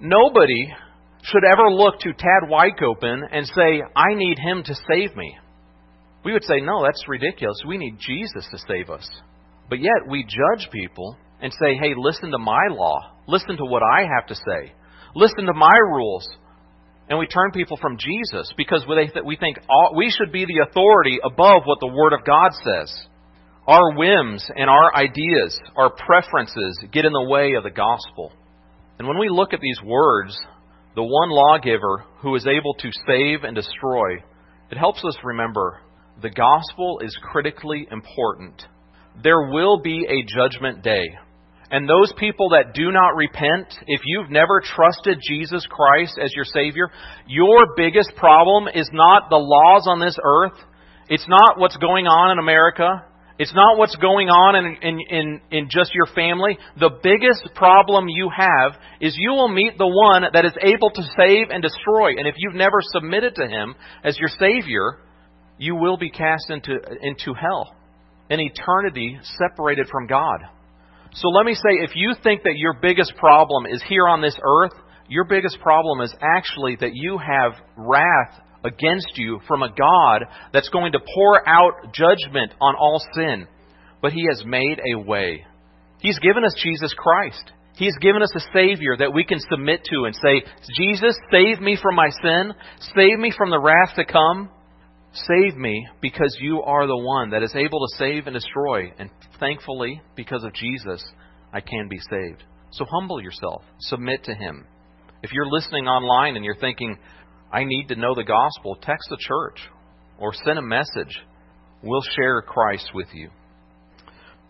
Nobody 0.00 0.72
should 1.22 1.44
ever 1.44 1.70
look 1.70 2.00
to 2.00 2.12
Tad 2.12 2.48
Wykopen 2.48 3.22
and 3.30 3.46
say, 3.46 3.82
I 3.94 4.14
need 4.14 4.38
him 4.38 4.62
to 4.64 4.74
save 4.74 5.14
me. 5.16 5.36
We 6.24 6.32
would 6.32 6.44
say, 6.44 6.60
no, 6.60 6.82
that's 6.82 7.08
ridiculous. 7.08 7.62
We 7.66 7.78
need 7.78 7.98
Jesus 7.98 8.46
to 8.50 8.58
save 8.68 8.90
us. 8.90 9.08
But 9.68 9.80
yet 9.80 10.08
we 10.08 10.24
judge 10.24 10.70
people 10.70 11.16
and 11.40 11.52
say, 11.52 11.74
hey, 11.80 11.94
listen 11.96 12.30
to 12.30 12.38
my 12.38 12.68
law. 12.70 12.98
Listen 13.26 13.56
to 13.56 13.64
what 13.64 13.82
I 13.82 14.02
have 14.02 14.26
to 14.28 14.34
say. 14.34 14.72
Listen 15.14 15.46
to 15.46 15.54
my 15.54 15.76
rules. 15.76 16.28
And 17.08 17.18
we 17.18 17.26
turn 17.26 17.50
people 17.52 17.76
from 17.80 17.96
Jesus 17.98 18.52
because 18.56 18.84
we 18.86 19.36
think 19.36 19.56
we 19.96 20.10
should 20.10 20.32
be 20.32 20.44
the 20.44 20.66
authority 20.68 21.18
above 21.24 21.62
what 21.64 21.78
the 21.80 21.92
Word 21.92 22.12
of 22.12 22.24
God 22.24 22.50
says. 22.64 23.06
Our 23.66 23.96
whims 23.96 24.44
and 24.54 24.68
our 24.68 24.94
ideas, 24.94 25.58
our 25.76 25.90
preferences 25.90 26.78
get 26.92 27.04
in 27.04 27.12
the 27.12 27.28
way 27.28 27.54
of 27.54 27.64
the 27.64 27.70
gospel. 27.70 28.32
And 28.98 29.08
when 29.08 29.18
we 29.18 29.28
look 29.28 29.52
at 29.52 29.60
these 29.60 29.80
words, 29.84 30.38
the 30.94 31.02
one 31.02 31.30
lawgiver 31.30 32.04
who 32.18 32.34
is 32.34 32.46
able 32.46 32.74
to 32.74 32.90
save 33.06 33.44
and 33.44 33.54
destroy, 33.54 34.16
it 34.70 34.78
helps 34.78 35.04
us 35.04 35.16
remember 35.24 35.80
the 36.22 36.30
gospel 36.30 37.00
is 37.02 37.16
critically 37.22 37.86
important. 37.90 38.62
There 39.22 39.50
will 39.50 39.80
be 39.80 40.06
a 40.08 40.24
judgment 40.36 40.82
day. 40.82 41.06
And 41.70 41.88
those 41.88 42.12
people 42.18 42.50
that 42.50 42.74
do 42.74 42.90
not 42.90 43.14
repent, 43.14 43.66
if 43.86 44.00
you've 44.04 44.30
never 44.30 44.60
trusted 44.60 45.18
Jesus 45.26 45.64
Christ 45.70 46.18
as 46.22 46.32
your 46.34 46.44
Savior, 46.44 46.90
your 47.28 47.74
biggest 47.76 48.12
problem 48.16 48.66
is 48.74 48.88
not 48.92 49.30
the 49.30 49.36
laws 49.36 49.86
on 49.86 50.00
this 50.00 50.16
earth. 50.22 50.58
It's 51.08 51.26
not 51.28 51.58
what's 51.58 51.76
going 51.76 52.06
on 52.06 52.32
in 52.32 52.38
America. 52.38 53.04
It's 53.40 53.54
not 53.54 53.78
what's 53.78 53.96
going 53.96 54.28
on 54.28 54.54
in, 54.54 54.76
in, 54.82 55.00
in, 55.08 55.40
in 55.50 55.68
just 55.70 55.94
your 55.94 56.04
family. 56.14 56.58
The 56.78 56.90
biggest 57.02 57.54
problem 57.54 58.06
you 58.06 58.28
have 58.28 58.72
is 59.00 59.16
you 59.16 59.30
will 59.30 59.48
meet 59.48 59.78
the 59.78 59.88
one 59.88 60.24
that 60.30 60.44
is 60.44 60.52
able 60.60 60.90
to 60.90 61.02
save 61.16 61.48
and 61.48 61.62
destroy. 61.62 62.18
And 62.18 62.28
if 62.28 62.34
you've 62.36 62.54
never 62.54 62.80
submitted 62.92 63.36
to 63.36 63.48
Him 63.48 63.76
as 64.04 64.18
your 64.18 64.28
Savior, 64.28 64.98
you 65.56 65.74
will 65.74 65.96
be 65.96 66.10
cast 66.10 66.50
into, 66.50 66.72
into 67.00 67.32
hell, 67.32 67.74
an 68.28 68.40
eternity 68.40 69.18
separated 69.38 69.88
from 69.90 70.06
God. 70.06 70.40
So 71.14 71.28
let 71.28 71.46
me 71.46 71.54
say, 71.54 71.80
if 71.80 71.92
you 71.94 72.12
think 72.22 72.42
that 72.42 72.58
your 72.58 72.74
biggest 72.74 73.14
problem 73.16 73.64
is 73.64 73.82
here 73.88 74.06
on 74.06 74.20
this 74.20 74.38
earth, 74.44 74.74
your 75.08 75.24
biggest 75.24 75.58
problem 75.60 76.02
is 76.02 76.14
actually 76.20 76.76
that 76.82 76.90
you 76.92 77.16
have 77.16 77.52
wrath 77.74 78.38
against 78.64 79.16
you 79.16 79.40
from 79.46 79.62
a 79.62 79.68
God 79.68 80.26
that's 80.52 80.68
going 80.68 80.92
to 80.92 81.00
pour 81.14 81.48
out 81.48 81.92
judgment 81.92 82.52
on 82.60 82.74
all 82.76 83.02
sin. 83.14 83.46
But 84.02 84.12
He 84.12 84.26
has 84.28 84.44
made 84.44 84.80
a 84.94 84.98
way. 84.98 85.44
He's 86.00 86.18
given 86.18 86.44
us 86.44 86.54
Jesus 86.62 86.94
Christ. 86.96 87.52
He's 87.76 87.96
given 88.00 88.22
us 88.22 88.32
a 88.34 88.40
Savior 88.52 88.96
that 88.98 89.14
we 89.14 89.24
can 89.24 89.38
submit 89.40 89.84
to 89.84 90.04
and 90.04 90.14
say, 90.14 90.42
Jesus, 90.76 91.16
save 91.30 91.60
me 91.60 91.78
from 91.80 91.94
my 91.94 92.08
sin. 92.22 92.52
Save 92.94 93.18
me 93.18 93.32
from 93.36 93.50
the 93.50 93.60
wrath 93.60 93.94
to 93.96 94.04
come. 94.04 94.50
Save 95.12 95.56
me 95.56 95.88
because 96.00 96.36
you 96.40 96.62
are 96.62 96.86
the 96.86 96.96
one 96.96 97.30
that 97.30 97.42
is 97.42 97.54
able 97.54 97.80
to 97.80 97.96
save 97.96 98.26
and 98.26 98.34
destroy. 98.34 98.92
And 98.98 99.10
thankfully, 99.38 100.00
because 100.14 100.44
of 100.44 100.54
Jesus, 100.54 101.02
I 101.52 101.60
can 101.60 101.88
be 101.88 101.98
saved. 101.98 102.44
So 102.72 102.84
humble 102.84 103.20
yourself. 103.20 103.62
Submit 103.80 104.24
to 104.24 104.34
Him. 104.34 104.66
If 105.22 105.32
you're 105.32 105.50
listening 105.50 105.86
online 105.86 106.36
and 106.36 106.44
you're 106.44 106.56
thinking, 106.56 106.96
I 107.52 107.64
need 107.64 107.88
to 107.88 107.96
know 107.96 108.14
the 108.14 108.24
gospel, 108.24 108.76
text 108.80 109.08
the 109.10 109.18
church 109.18 109.58
or 110.18 110.32
send 110.44 110.58
a 110.58 110.62
message. 110.62 111.18
We'll 111.82 112.02
share 112.16 112.42
Christ 112.42 112.90
with 112.94 113.08
you. 113.12 113.30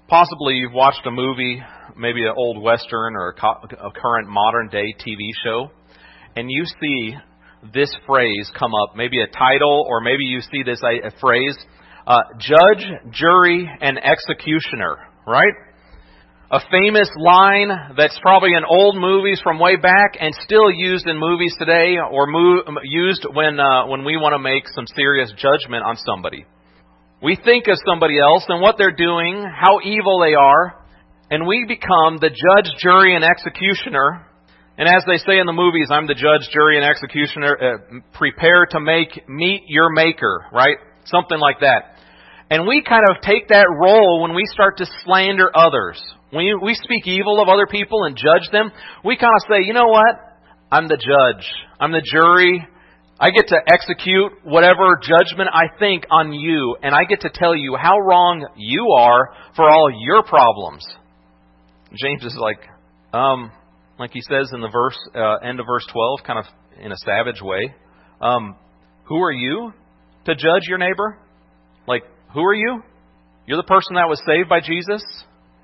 Possibly 0.09 0.55
you've 0.55 0.73
watched 0.73 1.07
a 1.07 1.11
movie, 1.11 1.63
maybe 1.97 2.23
an 2.25 2.35
old 2.37 2.61
Western 2.63 3.15
or 3.15 3.29
a 3.29 3.91
current 3.93 4.29
modern 4.29 4.69
day 4.69 4.93
TV 4.99 5.31
show, 5.45 5.71
and 6.37 6.51
you 6.51 6.65
see 6.81 7.15
this 7.73 7.95
phrase 8.07 8.51
come 8.59 8.73
up, 8.75 8.97
maybe 8.97 9.21
a 9.21 9.29
title, 9.29 9.87
or 9.89 10.01
maybe 10.01 10.25
you 10.25 10.41
see 10.41 10.63
this 10.65 10.81
phrase, 11.21 11.57
uh, 12.07 12.23
judge, 12.39 12.85
jury, 13.13 13.71
and 13.81 13.99
executioner, 14.03 14.97
right? 15.27 15.53
A 16.51 16.59
famous 16.69 17.09
line 17.17 17.95
that's 17.97 18.19
probably 18.21 18.51
in 18.57 18.65
old 18.65 18.97
movies 18.99 19.41
from 19.43 19.61
way 19.61 19.77
back 19.77 20.19
and 20.19 20.35
still 20.43 20.69
used 20.69 21.07
in 21.07 21.17
movies 21.17 21.55
today 21.57 21.95
or 21.99 22.27
move, 22.27 22.67
used 22.83 23.25
when, 23.33 23.61
uh, 23.61 23.87
when 23.87 24.05
we 24.05 24.17
want 24.17 24.35
to 24.35 24.39
make 24.41 24.67
some 24.75 24.85
serious 24.97 25.33
judgment 25.39 25.85
on 25.85 25.97
somebody. 25.97 26.45
We 27.23 27.37
think 27.37 27.69
of 27.69 27.79
somebody 27.87 28.19
else 28.19 28.45
and 28.49 28.61
what 28.61 28.77
they're 28.79 28.97
doing, 28.97 29.47
how 29.47 29.79
evil 29.85 30.19
they 30.19 30.35
are, 30.35 30.75
and 31.31 31.47
we 31.47 31.67
become 31.69 32.19
the 32.19 32.31
judge, 32.31 32.75
jury, 32.81 33.15
and 33.15 33.25
executioner. 33.25 34.27
And 34.77 34.89
as 34.89 35.05
they 35.07 35.19
say 35.19 35.39
in 35.39 35.47
the 35.47 35.53
movies, 35.53 35.89
I'm 35.93 36.09
the 36.09 36.15
judge, 36.15 36.51
jury, 36.51 36.79
and 36.79 36.85
executioner. 36.85 37.57
Uh, 37.63 38.01
prepare 38.15 38.67
to 38.71 38.81
make 38.81 39.29
meet 39.29 39.65
your 39.69 39.91
maker, 39.93 40.47
right? 40.53 40.79
Something 41.05 41.39
like 41.39 41.61
that. 41.61 41.95
And 42.51 42.67
we 42.67 42.83
kind 42.83 43.05
of 43.09 43.23
take 43.23 43.49
that 43.49 43.67
role 43.71 44.23
when 44.23 44.35
we 44.35 44.43
start 44.47 44.79
to 44.79 44.87
slander 45.05 45.51
others 45.55 46.03
when 46.31 46.47
we 46.63 46.75
speak 46.75 47.07
evil 47.07 47.41
of 47.43 47.49
other 47.49 47.67
people 47.67 48.05
and 48.05 48.17
judge 48.17 48.51
them, 48.53 48.71
we 49.05 49.17
kind 49.17 49.33
of 49.35 49.43
say, 49.49 49.65
you 49.67 49.73
know 49.73 49.89
what? 49.89 50.15
I'm 50.71 50.87
the 50.87 50.97
judge. 50.97 51.47
I'm 51.81 51.93
the 51.93 52.03
jury. 52.03 52.67
I 53.19 53.31
get 53.31 53.49
to 53.49 53.57
execute 53.67 54.33
whatever 54.45 54.99
judgment 55.03 55.51
I 55.53 55.65
think 55.79 56.05
on 56.11 56.33
you, 56.33 56.77
and 56.83 56.95
I 56.95 57.05
get 57.05 57.21
to 57.23 57.31
tell 57.33 57.55
you 57.55 57.77
how 57.77 57.99
wrong 57.99 58.47
you 58.57 58.95
are 58.97 59.35
for 59.57 59.69
all 59.69 59.91
your 59.91 60.23
problems. 60.23 60.87
James 62.03 62.25
is 62.25 62.37
like, 62.39 62.61
um, 63.13 63.51
like 63.99 64.13
he 64.13 64.23
says 64.23 64.51
in 64.55 64.61
the 64.61 64.71
verse, 64.71 64.97
uh, 65.15 65.37
end 65.47 65.61
of 65.61 65.67
verse 65.67 65.87
12, 65.93 66.21
kind 66.27 66.39
of 66.39 66.45
in 66.81 66.93
a 66.93 66.97
savage 66.97 67.43
way. 67.43 67.75
Um, 68.23 68.57
who 69.05 69.21
are 69.23 69.33
you 69.33 69.73
to 70.25 70.35
judge 70.35 70.63
your 70.69 70.79
neighbor? 70.79 71.19
Like, 71.87 72.05
who 72.33 72.41
are 72.41 72.55
you? 72.55 72.83
You're 73.47 73.57
the 73.57 73.65
person 73.65 73.97
that 73.97 74.09
was 74.09 74.23
saved 74.25 74.49
by 74.49 74.61
Jesus? 74.61 75.03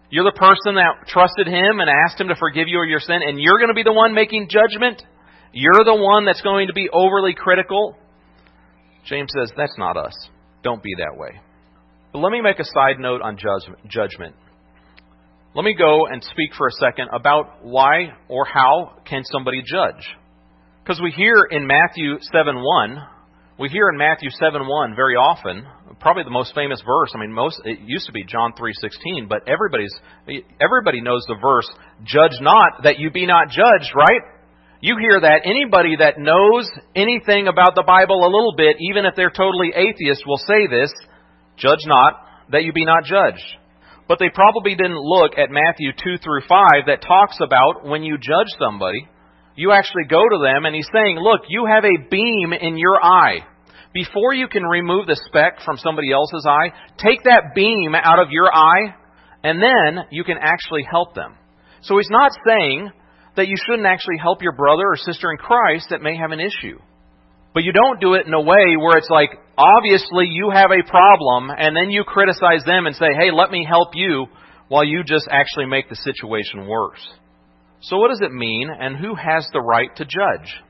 You're 0.09 0.25
the 0.25 0.39
person 0.39 0.77
that 0.77 1.09
trusted 1.09 1.47
Him 1.47 1.81
and 1.81 1.91
asked 1.91 2.21
Him 2.21 2.29
to 2.29 2.37
forgive 2.37 2.69
you 2.69 2.83
of 2.83 2.89
your 2.89 3.01
sin, 3.01 3.21
and 3.27 3.41
you're 3.41 3.59
going 3.59 3.69
to 3.69 3.75
be 3.75 3.83
the 3.83 3.93
one 3.93 4.15
making 4.15 4.49
judgment? 4.49 5.03
You're 5.53 5.85
the 5.85 5.97
one 5.97 6.25
that's 6.25 6.43
going 6.43 6.69
to 6.69 6.73
be 6.73 6.89
overly 6.93 7.35
critical? 7.35 7.97
James 9.07 9.31
says, 9.39 9.53
that's 9.57 9.77
not 9.79 9.97
us. 9.97 10.15
Don't 10.63 10.83
be 10.83 10.95
that 10.99 11.17
way. 11.17 11.41
But 12.13 12.19
let 12.21 12.31
me 12.31 12.41
make 12.41 12.59
a 12.59 12.65
side 12.65 12.99
note 12.99 13.23
on 13.23 13.39
judgment. 13.89 14.35
let 15.55 15.65
me 15.65 15.75
go 15.75 16.07
and 16.07 16.23
speak 16.23 16.51
for 16.57 16.67
a 16.67 16.73
second 16.73 17.09
about 17.13 17.65
why 17.65 18.09
or 18.29 18.45
how 18.45 18.99
can 19.07 19.23
somebody 19.25 19.63
judge. 19.63 20.07
Because 20.83 21.01
we 21.01 21.11
hear 21.11 21.35
in 21.51 21.67
Matthew 21.67 22.19
7 22.21 22.63
1, 22.63 22.99
we 23.59 23.69
hear 23.69 23.89
in 23.89 23.99
Matthew 23.99 24.31
7 24.31 24.67
1 24.67 24.95
very 24.95 25.15
often, 25.15 25.67
probably 26.07 26.23
the 26.23 26.31
most 26.31 26.55
famous 26.55 26.81
verse. 26.87 27.11
I 27.17 27.19
mean, 27.19 27.33
most 27.33 27.61
it 27.65 27.81
used 27.81 28.07
to 28.07 28.13
be 28.13 28.23
John 28.23 28.53
3:16, 28.53 29.27
but 29.27 29.43
everybody's 29.49 29.93
everybody 30.61 31.01
knows 31.01 31.25
the 31.27 31.35
verse, 31.35 31.69
"Judge 32.05 32.39
not 32.41 32.85
that 32.85 33.01
you 33.01 33.11
be 33.11 33.27
not 33.27 33.49
judged," 33.49 33.91
right? 33.93 34.21
You 34.81 34.99
hear 34.99 35.19
that 35.19 35.41
anybody 35.45 35.97
that 35.97 36.17
knows 36.17 36.71
anything 36.95 37.49
about 37.49 37.75
the 37.75 37.83
Bible 37.83 38.23
a 38.23 38.31
little 38.31 38.55
bit, 38.57 38.77
even 38.79 39.05
if 39.05 39.17
they're 39.17 39.35
totally 39.35 39.73
atheist, 39.75 40.25
will 40.25 40.37
say 40.47 40.69
this, 40.69 40.93
"Judge 41.57 41.85
not 41.87 42.23
that 42.51 42.63
you 42.63 42.73
be 42.73 42.85
not 42.85 43.03
judged." 43.03 43.57
But 44.07 44.21
they 44.21 44.31
probably 44.31 44.77
didn't 44.77 45.01
look 45.01 45.37
at 45.37 45.51
Matthew 45.51 45.91
2 45.91 46.19
through 46.19 46.43
5 46.43 46.87
that 46.87 47.03
talks 47.03 47.41
about 47.41 47.85
when 47.85 48.05
you 48.05 48.17
judge 48.17 48.47
somebody, 48.61 49.09
you 49.57 49.73
actually 49.73 50.05
go 50.05 50.23
to 50.23 50.39
them 50.39 50.67
and 50.67 50.75
he's 50.77 50.89
saying, 50.93 51.19
look, 51.19 51.41
you 51.49 51.67
have 51.67 51.85
a 51.85 51.97
beam 52.09 52.53
in 52.53 52.79
your 52.79 53.03
eye. 53.03 53.41
Before 53.97 54.35
you 54.35 54.47
can 54.47 54.63
remove 54.63 55.07
the 55.07 55.19
speck 55.25 55.63
from 55.65 55.79
somebody 55.79 56.13
else's 56.13 56.45
eye, 56.47 56.69
take 56.99 57.25
that 57.25 57.55
beam 57.55 57.95
out 57.95 58.19
of 58.19 58.29
your 58.31 58.55
eye 58.55 58.95
and 59.43 59.57
then 59.57 60.05
you 60.11 60.23
can 60.23 60.37
actually 60.39 60.83
help 60.83 61.15
them. 61.15 61.35
So 61.81 61.97
he's 61.97 62.11
not 62.11 62.33
saying 62.47 62.91
that 63.37 63.49
you 63.49 63.57
shouldn't 63.57 63.87
actually 63.87 64.19
help 64.21 64.43
your 64.43 64.53
brother 64.53 64.83
or 64.85 64.97
sister 64.97 65.31
in 65.31 65.39
Christ 65.39 65.87
that 65.89 66.03
may 66.03 66.15
have 66.15 66.33
an 66.33 66.41
issue. 66.41 66.79
But 67.55 67.65
you 67.65 67.73
don't 67.73 67.99
do 67.99 68.13
it 68.13 68.27
in 68.27 68.35
a 68.35 68.41
way 68.41 68.77
where 68.77 68.99
it's 68.99 69.09
like, 69.09 69.31
obviously 69.57 70.27
you 70.27 70.51
have 70.53 70.71
a 70.73 70.87
problem, 70.87 71.49
and 71.57 71.75
then 71.75 71.89
you 71.89 72.05
criticize 72.05 72.65
them 72.67 72.85
and 72.85 72.95
say, 72.95 73.15
hey, 73.19 73.31
let 73.33 73.51
me 73.51 73.65
help 73.67 73.93
you, 73.95 74.27
while 74.69 74.85
you 74.85 75.05
just 75.05 75.27
actually 75.31 75.65
make 75.65 75.89
the 75.89 75.97
situation 75.97 76.67
worse. 76.67 77.01
So 77.81 77.97
what 77.97 78.09
does 78.09 78.21
it 78.21 78.33
mean, 78.33 78.69
and 78.69 78.95
who 78.95 79.15
has 79.15 79.49
the 79.55 79.63
right 79.63 79.89
to 79.97 80.05
judge? 80.05 80.61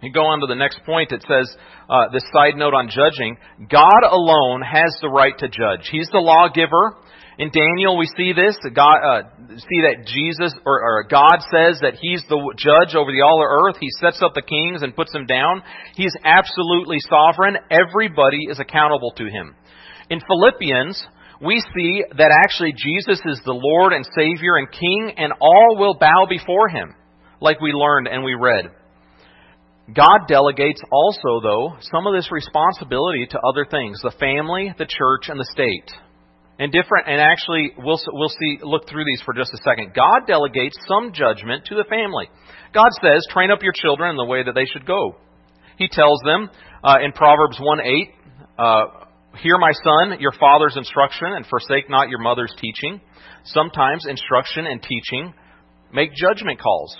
You 0.00 0.12
go 0.12 0.26
on 0.30 0.40
to 0.40 0.46
the 0.46 0.54
next 0.54 0.80
point. 0.86 1.10
It 1.10 1.24
says, 1.26 1.50
uh, 1.90 2.08
this 2.12 2.22
side 2.32 2.54
note 2.54 2.74
on 2.74 2.88
judging, 2.88 3.36
God 3.68 4.06
alone 4.06 4.62
has 4.62 4.94
the 5.02 5.08
right 5.08 5.36
to 5.38 5.48
judge. 5.48 5.88
He's 5.90 6.08
the 6.12 6.22
lawgiver. 6.22 6.94
In 7.38 7.50
Daniel, 7.50 7.98
we 7.98 8.06
see 8.16 8.32
this. 8.32 8.58
God, 8.74 8.98
uh, 8.98 9.22
see 9.58 9.80
that 9.86 10.06
Jesus 10.06 10.54
or, 10.66 10.82
or 10.82 11.04
God 11.08 11.38
says 11.50 11.78
that 11.82 11.94
He's 12.00 12.22
the 12.28 12.38
judge 12.58 12.94
over 12.94 13.10
the 13.10 13.22
all 13.22 13.42
of 13.42 13.46
earth. 13.46 13.76
He 13.80 13.90
sets 14.00 14.22
up 14.22 14.34
the 14.34 14.42
kings 14.42 14.82
and 14.82 14.94
puts 14.94 15.12
them 15.12 15.26
down. 15.26 15.62
He's 15.94 16.14
absolutely 16.24 16.98
sovereign. 17.08 17.56
Everybody 17.70 18.46
is 18.50 18.58
accountable 18.58 19.12
to 19.18 19.26
Him. 19.26 19.54
In 20.10 20.18
Philippians, 20.18 20.98
we 21.40 21.62
see 21.74 22.02
that 22.18 22.34
actually 22.34 22.74
Jesus 22.74 23.20
is 23.24 23.40
the 23.44 23.54
Lord 23.54 23.92
and 23.92 24.06
Savior 24.16 24.56
and 24.56 24.70
King, 24.70 25.14
and 25.16 25.32
all 25.40 25.76
will 25.78 25.94
bow 25.94 26.26
before 26.28 26.68
Him, 26.68 26.94
like 27.40 27.60
we 27.60 27.70
learned 27.70 28.08
and 28.08 28.24
we 28.24 28.34
read. 28.34 28.66
God 29.94 30.28
delegates 30.28 30.82
also, 30.92 31.40
though, 31.42 31.76
some 31.80 32.06
of 32.06 32.14
this 32.14 32.30
responsibility 32.30 33.26
to 33.30 33.40
other 33.40 33.64
things 33.64 34.00
the 34.02 34.12
family, 34.20 34.74
the 34.76 34.86
church, 34.86 35.28
and 35.28 35.40
the 35.40 35.48
state 35.50 35.90
and 36.58 36.72
different 36.72 37.06
and 37.06 37.20
actually 37.20 37.72
we'll 37.78 38.00
we'll 38.12 38.28
see 38.28 38.58
look 38.62 38.88
through 38.88 39.04
these 39.04 39.22
for 39.24 39.32
just 39.32 39.54
a 39.54 39.58
second. 39.58 39.92
God 39.94 40.26
delegates 40.26 40.76
some 40.86 41.12
judgment 41.12 41.66
to 41.66 41.76
the 41.76 41.84
family. 41.88 42.28
God 42.74 42.88
says, 43.00 43.26
"Train 43.30 43.50
up 43.50 43.62
your 43.62 43.72
children 43.72 44.10
in 44.10 44.16
the 44.16 44.24
way 44.24 44.42
that 44.42 44.54
they 44.54 44.64
should 44.64 44.84
go." 44.84 45.16
He 45.76 45.88
tells 45.88 46.20
them 46.24 46.50
uh, 46.82 46.98
in 47.02 47.12
Proverbs 47.12 47.58
1:8, 47.58 48.12
uh, 48.58 48.84
"Hear 49.38 49.58
my 49.58 49.72
son, 49.72 50.20
your 50.20 50.32
father's 50.32 50.76
instruction, 50.76 51.28
and 51.28 51.46
forsake 51.46 51.88
not 51.88 52.08
your 52.08 52.20
mother's 52.20 52.54
teaching." 52.58 53.00
Sometimes 53.44 54.04
instruction 54.06 54.66
and 54.66 54.82
teaching 54.82 55.32
make 55.92 56.12
judgment 56.14 56.60
calls. 56.60 56.96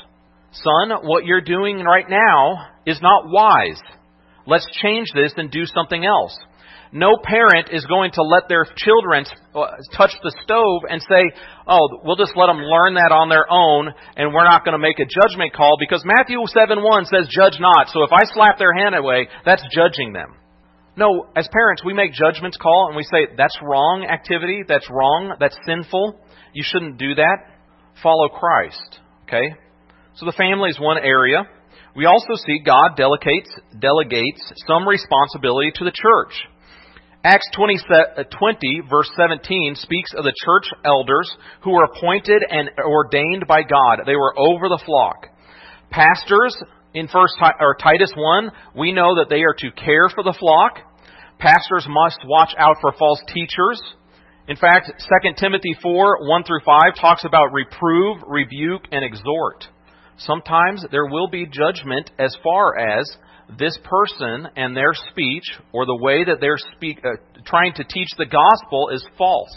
Son, 0.53 0.91
what 1.03 1.27
you're 1.27 1.43
doing 1.43 1.81
right 1.81 2.09
now 2.09 2.69
is 2.89 3.01
not 3.03 3.29
wise. 3.29 3.81
Let's 4.47 4.67
change 4.83 5.09
this 5.15 5.35
and 5.37 5.51
do 5.51 5.67
something 5.67 6.05
else. 6.05 6.35
No 6.91 7.19
parent 7.23 7.69
is 7.71 7.85
going 7.85 8.13
to 8.13 8.23
let 8.23 8.49
their 8.49 8.65
children 8.77 9.27
uh, 9.55 9.77
touch 9.95 10.13
the 10.23 10.33
stove 10.43 10.83
and 10.89 11.03
say, 11.03 11.37
oh, 11.67 12.01
we'll 12.03 12.17
just 12.17 12.33
let 12.35 12.47
them 12.47 12.65
learn 12.65 12.95
that 12.95 13.13
on 13.13 13.29
their 13.29 13.45
own 13.51 13.93
and 14.17 14.33
we're 14.33 14.49
not 14.49 14.65
going 14.65 14.73
to 14.73 14.81
make 14.81 14.99
a 14.99 15.05
judgment 15.05 15.53
call 15.53 15.77
because 15.79 16.03
Matthew 16.07 16.41
7 16.47 16.83
1 16.83 17.05
says, 17.05 17.29
judge 17.29 17.61
not. 17.61 17.89
So 17.93 18.05
if 18.05 18.11
I 18.11 18.25
slap 18.33 18.57
their 18.59 18.73
hand 18.73 18.95
away, 18.95 19.29
that's 19.45 19.63
judging 19.71 20.15
them. 20.15 20.33
No, 20.97 21.29
as 21.37 21.47
parents, 21.53 21.85
we 21.85 21.93
make 21.93 22.13
judgments 22.13 22.57
call 22.57 22.89
and 22.89 22.97
we 22.97 23.05
say, 23.05 23.29
that's 23.37 23.57
wrong 23.63 24.07
activity, 24.09 24.65
that's 24.67 24.89
wrong, 24.91 25.37
that's 25.39 25.57
sinful. 25.67 26.19
You 26.55 26.65
shouldn't 26.67 26.97
do 26.97 27.15
that. 27.17 27.37
Follow 28.03 28.29
Christ. 28.29 28.99
Okay? 29.25 29.55
So 30.15 30.25
the 30.25 30.33
family 30.33 30.71
is 30.71 30.81
one 30.81 30.97
area. 30.97 31.47
We 31.99 32.07
also 32.07 32.39
see 32.47 32.61
God 32.65 32.95
delegates, 32.97 33.51
delegates 33.77 34.41
some 34.69 34.87
responsibility 34.87 35.73
to 35.75 35.85
the 35.85 35.91
church. 35.91 36.31
Acts 37.25 37.51
20, 37.57 37.79
uh, 37.91 38.23
20, 38.39 38.83
verse 38.89 39.11
17 39.17 39.75
speaks 39.75 40.15
of 40.17 40.23
the 40.23 40.33
church 40.45 40.71
elders 40.85 41.29
who 41.65 41.73
were 41.73 41.83
appointed 41.83 42.45
and 42.49 42.71
ordained 42.79 43.49
by 43.49 43.63
God. 43.65 44.07
They 44.07 44.15
were 44.15 44.33
over 44.39 44.69
the 44.69 44.81
flock. 44.87 45.27
Pastors 45.91 46.57
in 46.95 47.09
first 47.09 47.35
or 47.59 47.77
Titus 47.83 48.13
1, 48.15 48.53
we 48.77 48.93
know 48.93 49.17
that 49.17 49.27
they 49.29 49.43
are 49.43 49.57
to 49.59 49.73
care 49.73 50.09
for 50.09 50.23
the 50.23 50.37
flock. 50.39 50.79
Pastors 51.41 51.85
must 51.89 52.21
watch 52.25 52.55
out 52.59 52.77
for 52.81 52.93
false 52.97 53.21
teachers. 53.35 53.83
In 54.47 54.55
fact, 54.55 54.93
2 55.25 55.33
Timothy 55.37 55.77
4, 55.83 56.29
1 56.29 56.45
through 56.45 56.61
5 56.65 56.95
talks 57.01 57.25
about 57.25 57.53
reprove, 57.53 58.19
rebuke, 58.29 58.83
and 58.93 59.05
exhort. 59.05 59.67
Sometimes 60.19 60.85
there 60.91 61.07
will 61.07 61.29
be 61.29 61.47
judgment 61.47 62.11
as 62.19 62.37
far 62.43 62.77
as 62.77 63.09
this 63.59 63.79
person 63.85 64.49
and 64.57 64.77
their 64.77 64.93
speech 65.11 65.45
or 65.73 65.87
the 65.87 65.97
way 65.97 66.25
that 66.25 66.39
they're 66.41 66.59
speak, 66.77 66.99
uh, 67.05 67.17
trying 67.47 67.73
to 67.75 67.85
teach 67.85 68.09
the 68.19 68.27
gospel 68.27 68.91
is 68.93 69.05
false. 69.17 69.55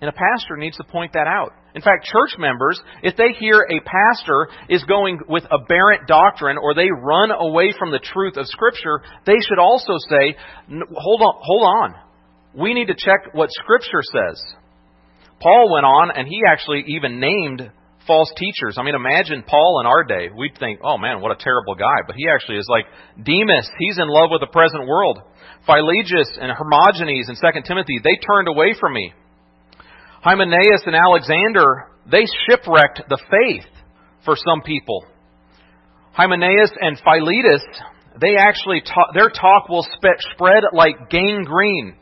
And 0.00 0.10
a 0.10 0.12
pastor 0.12 0.56
needs 0.56 0.76
to 0.76 0.84
point 0.84 1.12
that 1.14 1.26
out. 1.26 1.52
In 1.74 1.80
fact, 1.80 2.04
church 2.04 2.38
members, 2.38 2.80
if 3.02 3.16
they 3.16 3.32
hear 3.38 3.66
a 3.68 3.80
pastor 3.80 4.48
is 4.68 4.84
going 4.84 5.20
with 5.28 5.44
aberrant 5.50 6.06
doctrine 6.06 6.58
or 6.58 6.74
they 6.74 6.88
run 6.90 7.30
away 7.30 7.72
from 7.78 7.90
the 7.90 8.00
truth 8.00 8.36
of 8.36 8.46
Scripture, 8.46 9.00
they 9.26 9.38
should 9.48 9.58
also 9.58 9.94
say, 10.10 10.36
hold 10.68 11.22
on, 11.22 11.34
hold 11.40 11.62
on. 11.62 11.94
We 12.54 12.74
need 12.74 12.86
to 12.88 12.94
check 12.94 13.32
what 13.32 13.50
Scripture 13.50 14.02
says. 14.02 14.42
Paul 15.40 15.72
went 15.72 15.86
on 15.86 16.10
and 16.16 16.28
he 16.28 16.42
actually 16.46 16.84
even 16.88 17.18
named 17.18 17.70
false 18.06 18.32
teachers. 18.36 18.76
I 18.78 18.82
mean, 18.82 18.94
imagine 18.94 19.44
Paul 19.46 19.80
in 19.80 19.86
our 19.86 20.04
day. 20.04 20.28
We'd 20.34 20.58
think, 20.58 20.80
oh 20.82 20.98
man, 20.98 21.20
what 21.20 21.32
a 21.32 21.42
terrible 21.42 21.74
guy. 21.74 22.04
But 22.06 22.16
he 22.16 22.28
actually 22.28 22.58
is 22.58 22.68
like 22.68 22.84
Demas. 23.16 23.68
He's 23.78 23.98
in 23.98 24.08
love 24.08 24.30
with 24.30 24.40
the 24.40 24.52
present 24.52 24.86
world. 24.86 25.20
Philologus 25.68 26.36
and 26.40 26.52
Hermogenes 26.52 27.28
in 27.28 27.36
2 27.36 27.60
Timothy, 27.66 28.00
they 28.02 28.16
turned 28.26 28.48
away 28.48 28.74
from 28.78 28.92
me. 28.92 29.12
Hymenaeus 30.22 30.82
and 30.86 30.96
Alexander, 30.96 31.88
they 32.10 32.24
shipwrecked 32.48 33.02
the 33.08 33.18
faith 33.30 33.68
for 34.24 34.36
some 34.36 34.62
people. 34.62 35.04
Hymenaeus 36.12 36.70
and 36.80 36.98
Philetus, 37.04 37.62
they 38.20 38.36
actually, 38.38 38.80
ta- 38.82 39.12
their 39.12 39.30
talk 39.30 39.68
will 39.68 39.86
spread 40.34 40.62
like 40.72 41.10
gangrene. 41.10 41.96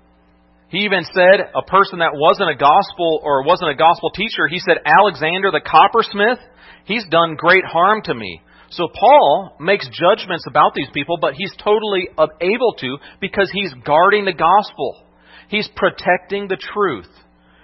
He 0.73 0.89
even 0.89 1.05
said 1.05 1.53
a 1.55 1.63
person 1.69 1.99
that 1.99 2.17
wasn't 2.17 2.49
a 2.49 2.57
gospel 2.57 3.21
or 3.23 3.45
wasn't 3.45 3.71
a 3.71 3.77
gospel 3.77 4.11
teacher, 4.11 4.49
he 4.49 4.59
said, 4.59 4.79
Alexander 4.87 5.53
the 5.53 5.61
coppersmith, 5.61 6.41
he's 6.87 7.05
done 7.11 7.37
great 7.37 7.65
harm 7.67 8.01
to 8.05 8.15
me. 8.15 8.41
So 8.71 8.89
Paul 8.89 9.55
makes 9.61 9.87
judgments 9.93 10.47
about 10.49 10.73
these 10.75 10.89
people, 10.95 11.19
but 11.21 11.35
he's 11.35 11.53
totally 11.63 12.09
able 12.41 12.73
to 12.81 12.97
because 13.21 13.51
he's 13.53 13.71
guarding 13.85 14.25
the 14.25 14.33
gospel. 14.33 15.05
He's 15.49 15.69
protecting 15.77 16.49
the 16.49 16.57
truth. 16.57 17.11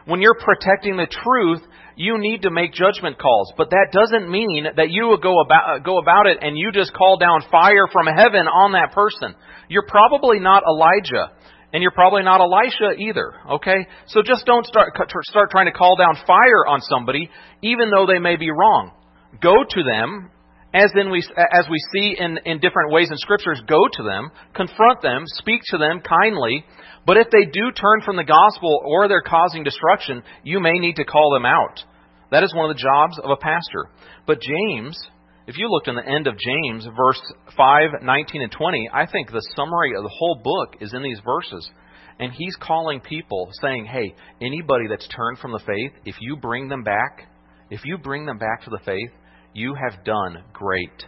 When 0.05 0.21
you're 0.21 0.37
protecting 0.39 0.99
the 0.99 1.09
truth, 1.09 1.63
you 1.97 2.19
need 2.19 2.43
to 2.43 2.51
make 2.51 2.75
judgment 2.75 3.19
calls. 3.19 3.55
But 3.57 3.71
that 3.71 3.89
doesn't 3.91 4.31
mean 4.31 4.67
that 4.77 4.91
you 4.91 5.17
go 5.23 5.41
about, 5.41 5.83
go 5.83 5.99
about 5.99 6.27
it 6.27 6.39
and 6.43 6.59
you 6.59 6.73
just 6.73 6.93
call 6.93 7.17
down 7.17 7.41
fire 7.51 7.89
from 7.91 8.07
heaven 8.07 8.47
on 8.47 8.73
that 8.73 8.93
person. 8.93 9.35
You're 9.69 9.89
probably 9.89 10.41
not 10.41 10.63
Elijah. 10.69 11.33
And 11.73 11.83
you're 11.83 11.93
probably 11.93 12.23
not 12.23 12.41
Elisha 12.41 12.99
either, 12.99 13.35
okay? 13.53 13.87
So 14.07 14.23
just 14.23 14.47
don't 14.47 14.65
start, 14.65 14.93
start 15.25 15.51
trying 15.51 15.67
to 15.67 15.73
call 15.73 15.97
down 15.97 16.17
fire 16.27 16.67
on 16.67 16.81
somebody, 16.81 17.29
even 17.63 17.91
though 17.91 18.07
they 18.07 18.19
may 18.19 18.37
be 18.37 18.51
wrong. 18.51 18.93
Go 19.43 19.65
to 19.69 19.83
them, 19.83 20.31
as, 20.73 20.91
in 20.95 21.11
we, 21.11 21.23
as 21.37 21.67
we 21.71 21.79
see 21.93 22.17
in, 22.19 22.39
in 22.47 22.61
different 22.61 22.93
ways 22.93 23.11
in 23.11 23.19
scriptures, 23.19 23.61
go 23.69 23.81
to 23.93 24.03
them, 24.03 24.31
confront 24.55 25.03
them, 25.03 25.25
speak 25.27 25.61
to 25.67 25.79
them 25.79 26.01
kindly. 26.01 26.65
But 27.07 27.19
if 27.19 27.29
they 27.31 27.45
do 27.45 27.71
turn 27.73 28.01
from 28.03 28.17
the 28.17 28.25
gospel 28.25 28.81
or 28.85 29.07
they're 29.09 29.23
causing 29.23 29.63
destruction, 29.63 30.23
you 30.45 30.61
may 30.61 30.79
need 30.79 30.97
to 30.97 31.05
call 31.05 31.33
them 31.35 31.45
out. 31.45 31.85
That 32.31 32.45
is 32.45 32.55
one 32.55 32.71
of 32.71 32.77
the 32.77 32.83
jobs 32.83 33.19
of 33.23 33.31
a 33.31 33.37
pastor. 33.37 33.91
But 34.27 34.41
James 34.41 34.99
if 35.49 35.57
you 35.57 35.67
looked 35.71 35.89
in 35.89 35.97
the 35.97 36.07
end 36.07 36.27
of 36.27 36.37
James, 36.37 36.87
verse 36.95 37.21
5, 37.57 38.03
19, 38.03 38.43
and 38.43 38.53
20, 38.53 38.91
I 38.93 39.07
think 39.11 39.31
the 39.31 39.41
summary 39.57 39.97
of 39.97 40.03
the 40.03 40.15
whole 40.15 40.39
book 40.45 40.77
is 40.83 40.93
in 40.93 41.03
these 41.03 41.21
verses. 41.25 41.69
And 42.21 42.31
he's 42.31 42.55
calling 42.61 43.01
people, 43.01 43.49
saying, 43.63 43.87
hey, 43.87 44.15
anybody 44.43 44.85
that's 44.91 45.09
turned 45.09 45.39
from 45.39 45.53
the 45.53 45.61
faith, 45.61 45.93
if 46.05 46.17
you 46.21 46.37
bring 46.37 46.69
them 46.69 46.83
back, 46.83 47.29
if 47.71 47.81
you 47.87 47.97
bring 47.97 48.27
them 48.27 48.37
back 48.37 48.65
to 48.65 48.71
the 48.71 48.81
faith, 48.85 49.11
you 49.55 49.75
have 49.75 50.05
done 50.05 50.45
great. 50.53 51.05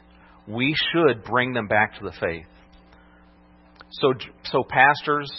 We 0.48 0.74
should 0.90 1.22
bring 1.22 1.52
them 1.52 1.68
back 1.68 1.98
to 1.98 2.04
the 2.04 2.12
faith. 2.18 2.46
So, 3.90 4.14
so 4.44 4.64
pastors 4.66 5.30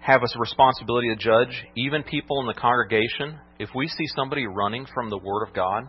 have 0.00 0.20
a 0.20 0.38
responsibility 0.38 1.08
to 1.08 1.16
judge, 1.16 1.64
even 1.76 2.02
people 2.02 2.42
in 2.42 2.46
the 2.46 2.60
congregation. 2.60 3.38
If 3.58 3.70
we 3.74 3.88
see 3.88 4.04
somebody 4.14 4.46
running 4.46 4.84
from 4.92 5.08
the 5.08 5.16
Word 5.16 5.48
of 5.48 5.54
God, 5.54 5.84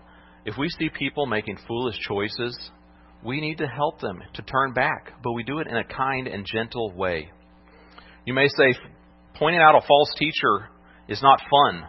if 0.46 0.56
we 0.58 0.70
see 0.70 0.90
people 0.90 1.26
making 1.26 1.58
foolish 1.68 1.96
choices, 2.08 2.58
we 3.24 3.42
need 3.42 3.58
to 3.58 3.68
help 3.68 4.00
them 4.00 4.22
to 4.36 4.42
turn 4.44 4.74
back, 4.74 5.14
but 5.24 5.34
we 5.34 5.44
do 5.44 5.60
it 5.60 5.68
in 5.68 5.76
a 5.76 5.84
kind 5.84 6.28
and 6.28 6.46
gentle 6.46 6.94
way. 6.94 7.32
You 8.26 8.34
may 8.34 8.48
say, 8.48 8.78
pointing 9.36 9.62
out 9.62 9.76
a 9.76 9.82
false 9.88 10.14
teacher 10.18 10.70
is 11.08 11.22
not 11.22 11.42
fun. 11.50 11.86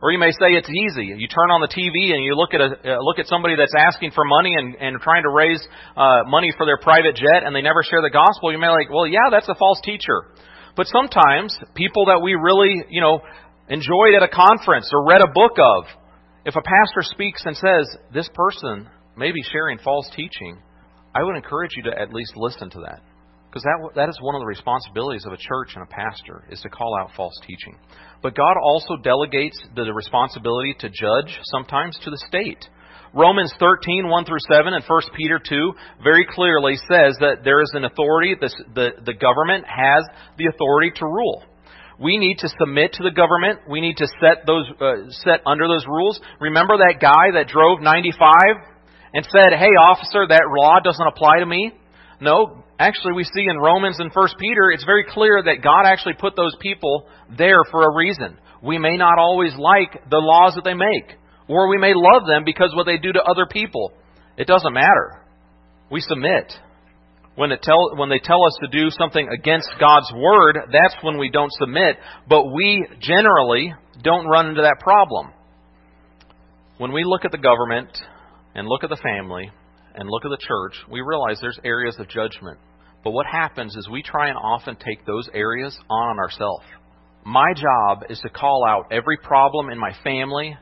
Or 0.00 0.12
you 0.12 0.18
may 0.18 0.30
say 0.30 0.54
it's 0.54 0.70
easy. 0.70 1.10
You 1.18 1.26
turn 1.26 1.50
on 1.50 1.60
the 1.60 1.68
TV 1.68 2.14
and 2.14 2.22
you 2.22 2.36
look 2.38 2.54
at 2.54 2.62
a 2.62 2.70
uh, 2.70 3.02
look 3.02 3.18
at 3.18 3.26
somebody 3.26 3.56
that's 3.58 3.74
asking 3.74 4.12
for 4.14 4.24
money 4.24 4.54
and, 4.54 4.76
and 4.78 5.00
trying 5.00 5.24
to 5.24 5.30
raise 5.30 5.58
uh, 5.96 6.22
money 6.22 6.54
for 6.56 6.64
their 6.66 6.78
private 6.78 7.16
jet, 7.16 7.42
and 7.42 7.50
they 7.50 7.62
never 7.62 7.82
share 7.82 8.00
the 8.00 8.14
gospel. 8.14 8.52
You 8.52 8.58
may 8.58 8.68
like, 8.68 8.90
well, 8.94 9.08
yeah, 9.08 9.26
that's 9.30 9.48
a 9.48 9.58
false 9.58 9.80
teacher. 9.82 10.30
But 10.76 10.86
sometimes 10.86 11.50
people 11.74 12.06
that 12.06 12.22
we 12.22 12.38
really, 12.38 12.78
you 12.88 13.00
know, 13.00 13.18
enjoyed 13.68 14.14
at 14.14 14.22
a 14.22 14.30
conference 14.30 14.88
or 14.94 15.04
read 15.04 15.20
a 15.20 15.34
book 15.34 15.58
of, 15.58 15.90
if 16.48 16.56
a 16.56 16.62
pastor 16.62 17.02
speaks 17.02 17.42
and 17.44 17.54
says 17.54 17.94
this 18.10 18.28
person 18.32 18.88
may 19.18 19.32
be 19.32 19.42
sharing 19.52 19.76
false 19.78 20.08
teaching, 20.16 20.56
I 21.14 21.22
would 21.22 21.36
encourage 21.36 21.72
you 21.76 21.82
to 21.90 22.00
at 22.00 22.14
least 22.14 22.32
listen 22.36 22.70
to 22.70 22.80
that. 22.88 23.02
Because 23.50 23.64
that, 23.64 23.90
that 23.96 24.08
is 24.08 24.18
one 24.22 24.34
of 24.34 24.40
the 24.40 24.46
responsibilities 24.46 25.26
of 25.26 25.34
a 25.34 25.36
church 25.36 25.72
and 25.74 25.84
a 25.84 25.92
pastor, 25.92 26.48
is 26.50 26.60
to 26.62 26.70
call 26.70 26.96
out 26.98 27.10
false 27.14 27.38
teaching. 27.46 27.76
But 28.22 28.34
God 28.34 28.56
also 28.62 28.96
delegates 28.96 29.60
the 29.76 29.92
responsibility 29.92 30.74
to 30.80 30.88
judge 30.88 31.38
sometimes 31.52 31.98
to 32.04 32.10
the 32.10 32.24
state. 32.28 32.64
Romans 33.12 33.52
13, 33.60 34.08
1 34.08 34.24
through 34.24 34.40
7, 34.50 34.72
and 34.72 34.84
1 34.84 35.00
Peter 35.16 35.38
2 35.46 35.72
very 36.02 36.26
clearly 36.30 36.76
says 36.76 37.16
that 37.20 37.44
there 37.44 37.60
is 37.60 37.72
an 37.74 37.84
authority, 37.84 38.36
the, 38.40 38.48
the, 38.74 38.90
the 39.04 39.14
government 39.14 39.66
has 39.66 40.04
the 40.38 40.46
authority 40.46 40.92
to 40.96 41.04
rule. 41.04 41.44
We 42.00 42.16
need 42.16 42.38
to 42.38 42.48
submit 42.58 42.92
to 42.94 43.02
the 43.02 43.10
government. 43.10 43.60
We 43.68 43.80
need 43.80 43.96
to 43.96 44.06
set 44.20 44.46
those 44.46 44.66
uh, 44.80 45.10
set 45.24 45.40
under 45.44 45.66
those 45.66 45.84
rules. 45.86 46.20
Remember 46.40 46.76
that 46.78 47.00
guy 47.00 47.34
that 47.34 47.48
drove 47.48 47.80
95 47.80 48.30
and 49.14 49.26
said, 49.26 49.58
"Hey, 49.58 49.74
officer, 49.74 50.26
that 50.28 50.44
law 50.46 50.78
doesn't 50.82 51.06
apply 51.06 51.40
to 51.40 51.46
me." 51.46 51.72
No, 52.20 52.64
actually, 52.78 53.14
we 53.14 53.24
see 53.24 53.46
in 53.48 53.58
Romans 53.58 53.98
and 53.98 54.12
First 54.12 54.36
Peter, 54.38 54.70
it's 54.70 54.84
very 54.84 55.04
clear 55.08 55.42
that 55.42 55.62
God 55.62 55.86
actually 55.86 56.14
put 56.14 56.36
those 56.36 56.54
people 56.60 57.06
there 57.36 57.62
for 57.70 57.84
a 57.84 57.94
reason. 57.94 58.38
We 58.62 58.78
may 58.78 58.96
not 58.96 59.18
always 59.18 59.54
like 59.56 60.08
the 60.10 60.18
laws 60.18 60.54
that 60.54 60.64
they 60.64 60.74
make, 60.74 61.16
or 61.48 61.68
we 61.68 61.78
may 61.78 61.92
love 61.94 62.26
them 62.26 62.44
because 62.44 62.74
what 62.74 62.86
they 62.86 62.98
do 62.98 63.12
to 63.12 63.22
other 63.22 63.46
people. 63.50 63.92
It 64.36 64.46
doesn't 64.46 64.72
matter. 64.72 65.22
We 65.90 66.00
submit. 66.00 66.52
When, 67.38 67.52
it 67.52 67.62
tell, 67.62 67.96
when 67.96 68.08
they 68.08 68.18
tell 68.18 68.44
us 68.44 68.58
to 68.60 68.68
do 68.68 68.90
something 68.90 69.28
against 69.28 69.68
God's 69.78 70.12
word, 70.12 70.58
that's 70.72 70.96
when 71.02 71.18
we 71.18 71.30
don't 71.30 71.52
submit, 71.52 71.96
but 72.28 72.46
we 72.46 72.84
generally 73.00 73.72
don't 74.02 74.26
run 74.26 74.48
into 74.48 74.62
that 74.62 74.80
problem. 74.80 75.30
When 76.78 76.92
we 76.92 77.04
look 77.04 77.24
at 77.24 77.30
the 77.30 77.38
government 77.38 77.96
and 78.56 78.66
look 78.66 78.82
at 78.82 78.90
the 78.90 78.96
family, 78.96 79.52
and 79.98 80.08
look 80.08 80.24
at 80.24 80.30
the 80.30 80.46
church, 80.46 80.74
we 80.88 81.00
realize 81.00 81.38
there's 81.40 81.58
areas 81.64 81.96
of 81.98 82.08
judgment. 82.08 82.58
But 83.02 83.10
what 83.10 83.26
happens 83.26 83.74
is 83.76 83.88
we 83.88 84.02
try 84.02 84.28
and 84.28 84.38
often 84.38 84.76
take 84.76 85.04
those 85.04 85.28
areas 85.34 85.76
on 85.90 86.18
ourselves. 86.18 86.64
My 87.24 87.52
job 87.54 88.04
is 88.08 88.20
to 88.20 88.30
call 88.30 88.64
out 88.66 88.92
every 88.92 89.16
problem 89.16 89.70
in 89.70 89.78
my 89.78 89.92
family, 90.04 90.56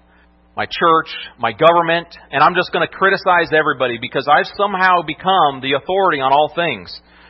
my 0.57 0.65
church, 0.65 1.13
my 1.39 1.53
government, 1.53 2.09
and 2.33 2.43
I'm 2.43 2.55
just 2.55 2.73
going 2.73 2.87
to 2.87 2.93
criticize 2.93 3.53
everybody 3.53 3.99
because 4.01 4.27
I've 4.27 4.49
somehow 4.57 5.03
become 5.07 5.61
the 5.61 5.77
authority 5.77 6.21
on 6.21 6.33
all 6.33 6.51
things. 6.57 6.89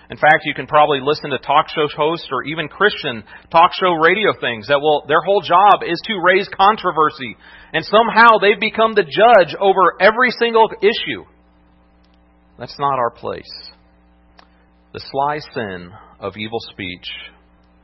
In 0.08 0.16
fact, 0.16 0.44
you 0.44 0.54
can 0.54 0.68
probably 0.68 1.00
listen 1.02 1.30
to 1.30 1.38
talk 1.38 1.66
show 1.68 1.88
hosts 1.96 2.28
or 2.30 2.44
even 2.44 2.68
Christian 2.68 3.24
talk 3.50 3.72
show 3.74 3.94
radio 3.94 4.30
things 4.40 4.68
that 4.68 4.80
will, 4.80 5.04
their 5.08 5.20
whole 5.20 5.42
job 5.42 5.82
is 5.82 6.00
to 6.06 6.22
raise 6.22 6.48
controversy. 6.54 7.36
And 7.72 7.84
somehow 7.84 8.38
they've 8.38 8.60
become 8.60 8.94
the 8.94 9.02
judge 9.02 9.56
over 9.58 10.00
every 10.00 10.30
single 10.38 10.70
issue. 10.80 11.26
That's 12.56 12.78
not 12.78 13.00
our 13.00 13.10
place. 13.10 13.50
The 14.92 15.00
sly 15.10 15.40
sin 15.52 15.90
of 16.20 16.36
evil 16.36 16.60
speech 16.60 17.10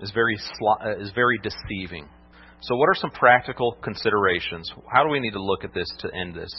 is 0.01 0.13
very, 0.13 0.39
sly, 0.59 0.95
is 1.01 1.11
very 1.15 1.41
deceiving. 1.43 2.09
So, 2.63 2.77
what 2.77 2.89
are 2.89 2.95
some 2.95 3.11
practical 3.11 3.77
considerations? 3.83 4.71
How 4.87 5.03
do 5.03 5.11
we 5.11 5.19
need 5.19 5.33
to 5.33 5.43
look 5.43 5.65
at 5.65 5.75
this 5.75 5.93
to 5.99 6.15
end 6.15 6.37
this? 6.37 6.53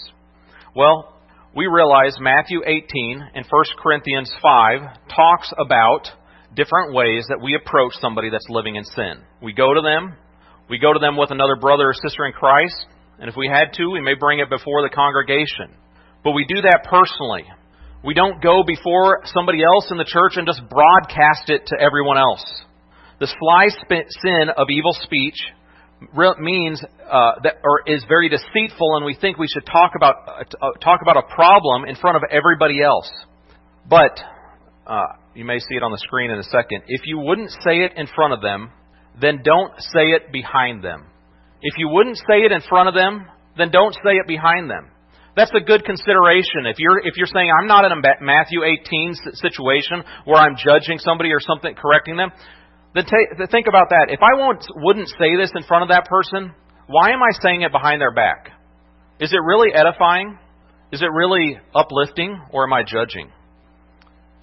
Well, 0.75 1.15
we 1.55 1.67
realize 1.67 2.17
Matthew 2.19 2.61
18 2.65 3.29
and 3.33 3.45
1 3.49 3.63
Corinthians 3.81 4.29
5 4.41 4.81
talks 5.15 5.53
about 5.57 6.09
different 6.55 6.93
ways 6.93 7.25
that 7.29 7.39
we 7.41 7.55
approach 7.55 7.93
somebody 8.01 8.29
that's 8.29 8.49
living 8.49 8.75
in 8.75 8.83
sin. 8.83 9.23
We 9.41 9.53
go 9.53 9.73
to 9.73 9.79
them, 9.79 10.17
we 10.69 10.77
go 10.77 10.91
to 10.91 10.99
them 10.99 11.15
with 11.15 11.31
another 11.31 11.55
brother 11.55 11.89
or 11.89 11.93
sister 11.93 12.25
in 12.25 12.33
Christ, 12.33 12.85
and 13.17 13.29
if 13.29 13.37
we 13.37 13.47
had 13.47 13.71
to, 13.77 13.87
we 13.87 14.01
may 14.01 14.15
bring 14.15 14.39
it 14.39 14.49
before 14.49 14.81
the 14.81 14.93
congregation. 14.93 15.71
But 16.21 16.31
we 16.31 16.43
do 16.43 16.63
that 16.63 16.83
personally. 16.83 17.45
We 18.03 18.13
don't 18.13 18.43
go 18.43 18.63
before 18.67 19.21
somebody 19.23 19.63
else 19.63 19.87
in 19.89 19.97
the 19.97 20.03
church 20.03 20.33
and 20.35 20.47
just 20.47 20.67
broadcast 20.67 21.47
it 21.47 21.67
to 21.67 21.79
everyone 21.79 22.17
else. 22.17 22.43
The 23.21 23.31
sly 23.39 23.67
sin 23.87 24.49
of 24.57 24.67
evil 24.69 24.91
speech 24.99 25.39
means 26.39 26.81
uh, 26.83 27.31
that, 27.43 27.55
or 27.63 27.81
is 27.87 28.03
very 28.07 28.29
deceitful, 28.29 28.95
and 28.97 29.05
we 29.05 29.15
think 29.19 29.37
we 29.37 29.47
should 29.47 29.65
talk 29.65 29.91
about 29.95 30.27
uh, 30.27 30.71
talk 30.81 31.01
about 31.01 31.17
a 31.17 31.23
problem 31.33 31.85
in 31.85 31.95
front 31.95 32.17
of 32.17 32.23
everybody 32.29 32.81
else. 32.81 33.09
But 33.89 34.19
uh, 34.87 35.03
you 35.33 35.45
may 35.45 35.59
see 35.59 35.75
it 35.75 35.83
on 35.83 35.91
the 35.91 35.97
screen 35.97 36.31
in 36.31 36.39
a 36.39 36.43
second. 36.43 36.83
If 36.87 37.01
you 37.05 37.19
wouldn't 37.19 37.51
say 37.51 37.79
it 37.79 37.93
in 37.95 38.07
front 38.07 38.33
of 38.33 38.41
them, 38.41 38.71
then 39.19 39.41
don't 39.43 39.73
say 39.79 40.11
it 40.11 40.31
behind 40.31 40.83
them. 40.83 41.05
If 41.61 41.77
you 41.77 41.89
wouldn't 41.89 42.17
say 42.17 42.43
it 42.43 42.51
in 42.51 42.61
front 42.67 42.89
of 42.89 42.95
them, 42.95 43.25
then 43.57 43.71
don't 43.71 43.93
say 43.93 44.11
it 44.19 44.27
behind 44.27 44.69
them. 44.69 44.89
That's 45.35 45.51
a 45.55 45.65
good 45.65 45.83
consideration. 45.83 46.69
If 46.69 46.77
you're 46.77 46.99
if 46.99 47.17
you're 47.17 47.31
saying 47.33 47.49
I'm 47.49 47.67
not 47.67 47.85
in 47.85 47.91
a 47.91 48.01
Matthew 48.21 48.63
18 48.63 49.13
situation 49.33 50.03
where 50.25 50.37
I'm 50.37 50.55
judging 50.57 50.99
somebody 50.99 51.31
or 51.31 51.39
something, 51.39 51.73
correcting 51.73 52.17
them, 52.17 52.29
then 52.93 53.05
take, 53.05 53.49
think 53.49 53.67
about 53.67 53.89
that. 53.89 54.07
If 54.09 54.19
I 54.21 54.37
won't, 54.37 54.63
wouldn't 54.75 55.09
say 55.09 55.35
this 55.35 55.51
in 55.55 55.63
front 55.63 55.83
of 55.83 55.89
that 55.89 56.05
person, 56.05 56.53
why 56.87 57.11
am 57.11 57.23
I 57.23 57.31
saying 57.41 57.61
it 57.61 57.71
behind 57.71 58.01
their 58.01 58.13
back? 58.13 58.49
Is 59.19 59.33
it 59.33 59.39
really 59.43 59.73
edifying? 59.73 60.37
Is 60.91 61.01
it 61.01 61.09
really 61.11 61.59
uplifting, 61.73 62.39
or 62.51 62.65
am 62.65 62.73
I 62.73 62.83
judging? 62.83 63.31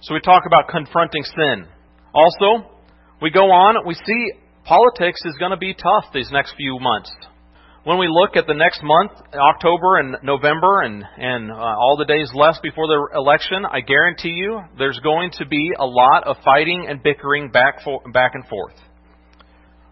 So 0.01 0.13
we 0.13 0.19
talk 0.19 0.43
about 0.45 0.67
confronting 0.67 1.23
sin. 1.23 1.65
Also, 2.13 2.69
we 3.21 3.31
go 3.31 3.51
on. 3.51 3.85
We 3.85 3.93
see 3.93 4.31
politics 4.65 5.21
is 5.25 5.37
going 5.37 5.51
to 5.51 5.57
be 5.57 5.73
tough 5.73 6.11
these 6.13 6.29
next 6.31 6.55
few 6.57 6.79
months 6.79 7.11
when 7.83 7.97
we 7.97 8.07
look 8.07 8.35
at 8.35 8.45
the 8.45 8.53
next 8.53 8.81
month, 8.83 9.11
October 9.33 9.97
and 9.97 10.17
November, 10.21 10.81
and, 10.81 11.03
and 11.17 11.51
uh, 11.51 11.55
all 11.55 11.95
the 11.97 12.05
days 12.05 12.29
left 12.35 12.61
before 12.61 12.85
the 12.85 13.17
election, 13.17 13.65
I 13.65 13.81
guarantee 13.81 14.29
you 14.37 14.61
there's 14.77 14.99
going 14.99 15.31
to 15.39 15.47
be 15.47 15.71
a 15.79 15.85
lot 15.85 16.27
of 16.27 16.37
fighting 16.45 16.85
and 16.87 17.01
bickering 17.01 17.49
back, 17.49 17.83
for, 17.83 18.01
back 18.13 18.35
and 18.35 18.45
forth. 18.47 18.75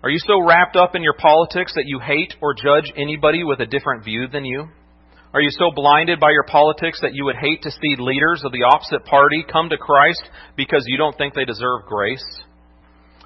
Are 0.04 0.10
you 0.10 0.20
so 0.20 0.40
wrapped 0.46 0.76
up 0.76 0.96
in 0.96 1.02
your 1.02 1.16
politics 1.16 1.74
that 1.76 1.86
you 1.88 2.00
hate 2.00 2.36
or 2.42 2.54
judge 2.54 2.94
anybody 2.96 3.44
with 3.44 3.60
a 3.60 3.66
different 3.66 4.06
view 4.06 4.28
than 4.32 4.46
you? 4.46 4.68
Are 5.34 5.42
you 5.42 5.50
so 5.52 5.72
blinded 5.74 6.20
by 6.20 6.30
your 6.30 6.46
politics 6.46 7.00
that 7.02 7.14
you 7.14 7.26
would 7.26 7.36
hate 7.36 7.64
to 7.64 7.72
see 7.72 7.96
leaders 7.98 8.44
of 8.46 8.52
the 8.52 8.64
opposite 8.64 9.04
party 9.06 9.44
come 9.52 9.70
to 9.70 9.78
Christ 9.78 10.24
because 10.56 10.84
you 10.88 10.98
don't 10.98 11.18
think 11.18 11.34
they 11.34 11.46
deserve 11.46 11.82
grace? 11.88 12.26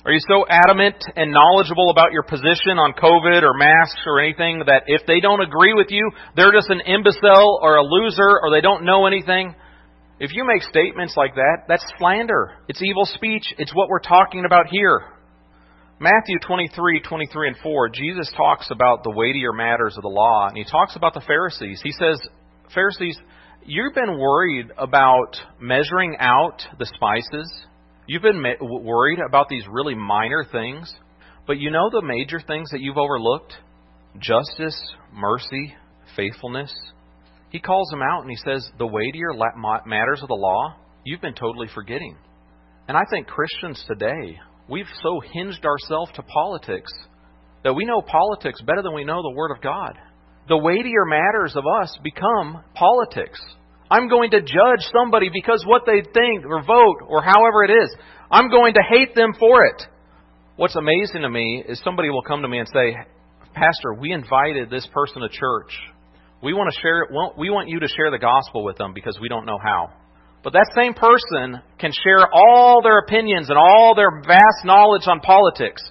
Are 0.06 0.12
you 0.12 0.20
so 0.28 0.46
adamant 0.50 1.00
and 1.16 1.32
knowledgeable 1.32 1.90
about 1.90 2.12
your 2.12 2.24
position 2.24 2.76
on 2.76 2.92
COVID 2.92 3.42
or 3.42 3.54
masks 3.54 4.02
or 4.06 4.20
anything 4.20 4.64
that 4.68 4.84
if 4.88 5.08
they 5.08 5.22
don't 5.22 5.40
agree 5.40 5.74
with 5.74 5.88
you, 5.92 6.12
they're 6.36 6.52
just 6.52 6.70
an 6.70 6.82
imbecile 6.82 7.60
or 7.62 7.78
a 7.78 7.84
loser 7.84 8.40
or 8.44 8.52
they 8.52 8.60
don't 8.60 8.84
know 8.84 9.08
anything? 9.08 9.56
If 10.20 10.32
you 10.34 10.44
make 10.46 10.62
statements 10.64 11.16
like 11.16 11.36
that, 11.36 11.68
that's 11.70 11.86
slander. 11.98 12.52
It's 12.68 12.82
evil 12.82 13.06
speech. 13.06 13.54
It's 13.58 13.74
what 13.74 13.88
we're 13.88 14.00
talking 14.00 14.44
about 14.46 14.68
here. 14.68 15.04
Matthew 16.02 16.38
23, 16.46 17.00
23 17.00 17.48
and 17.48 17.58
4, 17.64 17.90
Jesus 17.90 18.30
talks 18.36 18.72
about 18.72 19.06
the 19.06 19.12
weightier 19.12 19.54
matters 19.54 19.96
of 19.96 20.02
the 20.02 20.10
law, 20.10 20.50
and 20.50 20.58
he 20.58 20.66
talks 20.66 20.98
about 20.98 21.14
the 21.14 21.24
Pharisees. 21.26 21.80
He 21.82 21.94
says, 21.94 22.20
Pharisees, 22.76 23.18
you've 23.64 23.94
been 23.96 24.20
worried 24.20 24.68
about 24.78 25.38
measuring 25.62 26.18
out 26.20 26.62
the 26.78 26.88
spices 26.94 27.50
You've 28.06 28.22
been 28.22 28.44
worried 28.62 29.20
about 29.26 29.48
these 29.48 29.64
really 29.70 29.96
minor 29.96 30.46
things, 30.52 30.94
but 31.48 31.58
you 31.58 31.72
know 31.72 31.90
the 31.90 32.02
major 32.02 32.40
things 32.46 32.70
that 32.72 32.82
you've 32.82 32.98
overlooked? 32.98 33.54
Justice, 34.20 34.78
mercy, 35.14 35.74
faithfulness. 36.16 36.74
He 37.50 37.60
calls 37.60 37.88
them 37.90 38.02
out 38.02 38.22
and 38.22 38.30
he 38.30 38.36
says, 38.38 38.70
The 38.78 38.88
weightier 38.88 39.32
matters 39.86 40.22
of 40.22 40.28
the 40.28 40.36
law, 40.36 40.76
you've 41.06 41.22
been 41.22 41.34
totally 41.34 41.68
forgetting. 41.74 42.18
And 42.88 42.98
I 42.98 43.04
think 43.10 43.28
Christians 43.28 43.84
today, 43.88 44.38
we've 44.68 44.90
so 45.02 45.22
hinged 45.34 45.66
ourselves 45.66 46.12
to 46.16 46.24
politics 46.24 46.92
that 47.64 47.74
we 47.74 47.86
know 47.86 48.02
politics 48.02 48.62
better 48.62 48.82
than 48.82 48.94
we 48.94 49.06
know 49.06 49.22
the 49.22 49.36
Word 49.36 49.52
of 49.52 49.62
God. 49.62 49.98
the 50.50 50.58
weightier 50.58 51.06
matters 51.06 51.56
of 51.56 51.64
us 51.82 51.98
become 52.04 52.64
politics. 52.74 53.40
I'm 53.94 54.10
going 54.10 54.32
to 54.32 54.42
judge 54.42 54.90
somebody 54.92 55.30
because 55.32 55.64
what 55.68 55.84
they 55.86 56.02
think 56.02 56.46
or 56.48 56.64
vote 56.64 57.06
or 57.08 57.22
however 57.22 57.64
it 57.64 57.70
is. 57.70 57.96
I'm 58.32 58.50
going 58.50 58.74
to 58.74 58.82
hate 58.82 59.14
them 59.14 59.34
for 59.40 59.66
it. 59.66 59.84
What's 60.56 60.76
amazing 60.76 61.22
to 61.22 61.30
me 61.30 61.64
is 61.68 61.80
somebody 61.84 62.10
will 62.10 62.24
come 62.24 62.42
to 62.42 62.48
me 62.48 62.58
and 62.58 62.68
say, 62.74 62.96
Pastor, 63.54 63.94
we 63.94 64.12
invited 64.12 64.72
this 64.72 64.88
person 64.92 65.22
to 65.22 65.30
church. 65.30 65.78
We 66.42 66.54
want 66.54 66.74
to 66.74 66.82
share 66.82 67.06
we 67.38 67.52
want 67.52 67.70
you 67.70 67.82
to 67.82 67.88
share 67.88 68.10
the 68.10 68.18
gospel 68.18 68.64
with 68.64 68.80
them 68.80 68.94
because 68.96 69.20
we 69.22 69.30
don't 69.30 69.46
know 69.46 69.60
how. 69.64 69.94
But 70.44 70.54
that 70.54 70.72
same 70.76 70.96
person 70.96 71.62
can 71.78 71.92
share 71.92 72.26
all 72.34 72.82
their 72.82 72.98
opinions 72.98 73.50
and 73.50 73.60
all 73.60 73.94
their 73.96 74.24
vast 74.26 74.66
knowledge 74.66 75.04
on 75.06 75.20
politics, 75.20 75.84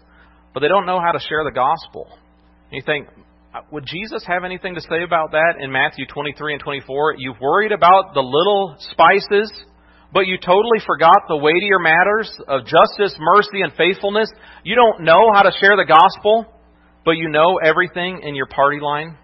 but 0.53 0.59
they 0.59 0.69
don't 0.69 0.87
know 0.87 1.01
how 1.01 1.13
to 1.13 1.21
share 1.21 1.45
the 1.45 1.55
gospel. 1.55 2.09
And 2.11 2.73
you 2.73 2.83
think, 2.85 3.07
Uh, 3.55 3.61
would 3.71 3.85
Jesus 3.85 4.25
have 4.27 4.45
anything 4.45 4.75
to 4.75 4.81
say 4.81 5.03
about 5.05 5.33
that 5.33 5.57
in 5.61 5.71
Matthew 5.71 6.07
23 6.07 6.55
and 6.55 6.63
24? 6.63 7.17
You've 7.19 7.39
worried 7.39 7.73
about 7.73 8.15
the 8.15 8.21
little 8.21 8.77
spices, 8.79 9.53
but 10.11 10.27
you 10.27 10.39
totally 10.39 10.81
forgot 10.87 11.29
the 11.29 11.37
weightier 11.37 11.79
matters 11.79 12.33
of 12.49 12.63
justice, 12.63 13.15
mercy, 13.21 13.61
and 13.61 13.73
faithfulness. 13.75 14.31
You 14.65 14.75
don't 14.75 15.05
know 15.05 15.33
how 15.35 15.43
to 15.43 15.53
share 15.61 15.77
the 15.77 15.85
gospel, 15.85 16.47
but 17.05 17.13
you 17.13 17.29
know 17.29 17.59
everything 17.63 18.23
in 18.23 18.35
your 18.35 18.47
party 18.47 18.81
line. 18.81 19.19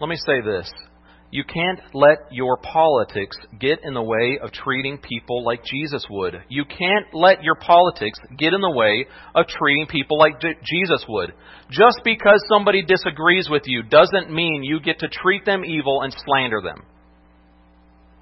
Let 0.00 0.08
me 0.08 0.16
say 0.16 0.40
this. 0.40 0.72
You 1.30 1.42
can't 1.44 1.80
let 1.92 2.28
your 2.30 2.56
politics 2.56 3.36
get 3.58 3.80
in 3.82 3.94
the 3.94 4.02
way 4.02 4.38
of 4.42 4.52
treating 4.52 4.98
people 4.98 5.44
like 5.44 5.64
Jesus 5.64 6.04
would. 6.08 6.34
You 6.48 6.64
can't 6.64 7.12
let 7.12 7.42
your 7.42 7.56
politics 7.56 8.18
get 8.38 8.54
in 8.54 8.60
the 8.60 8.70
way 8.70 9.06
of 9.34 9.46
treating 9.48 9.86
people 9.88 10.18
like 10.18 10.40
Jesus 10.40 11.04
would. 11.08 11.32
Just 11.68 12.00
because 12.04 12.40
somebody 12.48 12.84
disagrees 12.84 13.48
with 13.50 13.62
you 13.66 13.82
doesn't 13.82 14.32
mean 14.32 14.62
you 14.62 14.78
get 14.80 15.00
to 15.00 15.08
treat 15.08 15.44
them 15.44 15.64
evil 15.64 16.02
and 16.02 16.14
slander 16.24 16.60
them. 16.62 16.84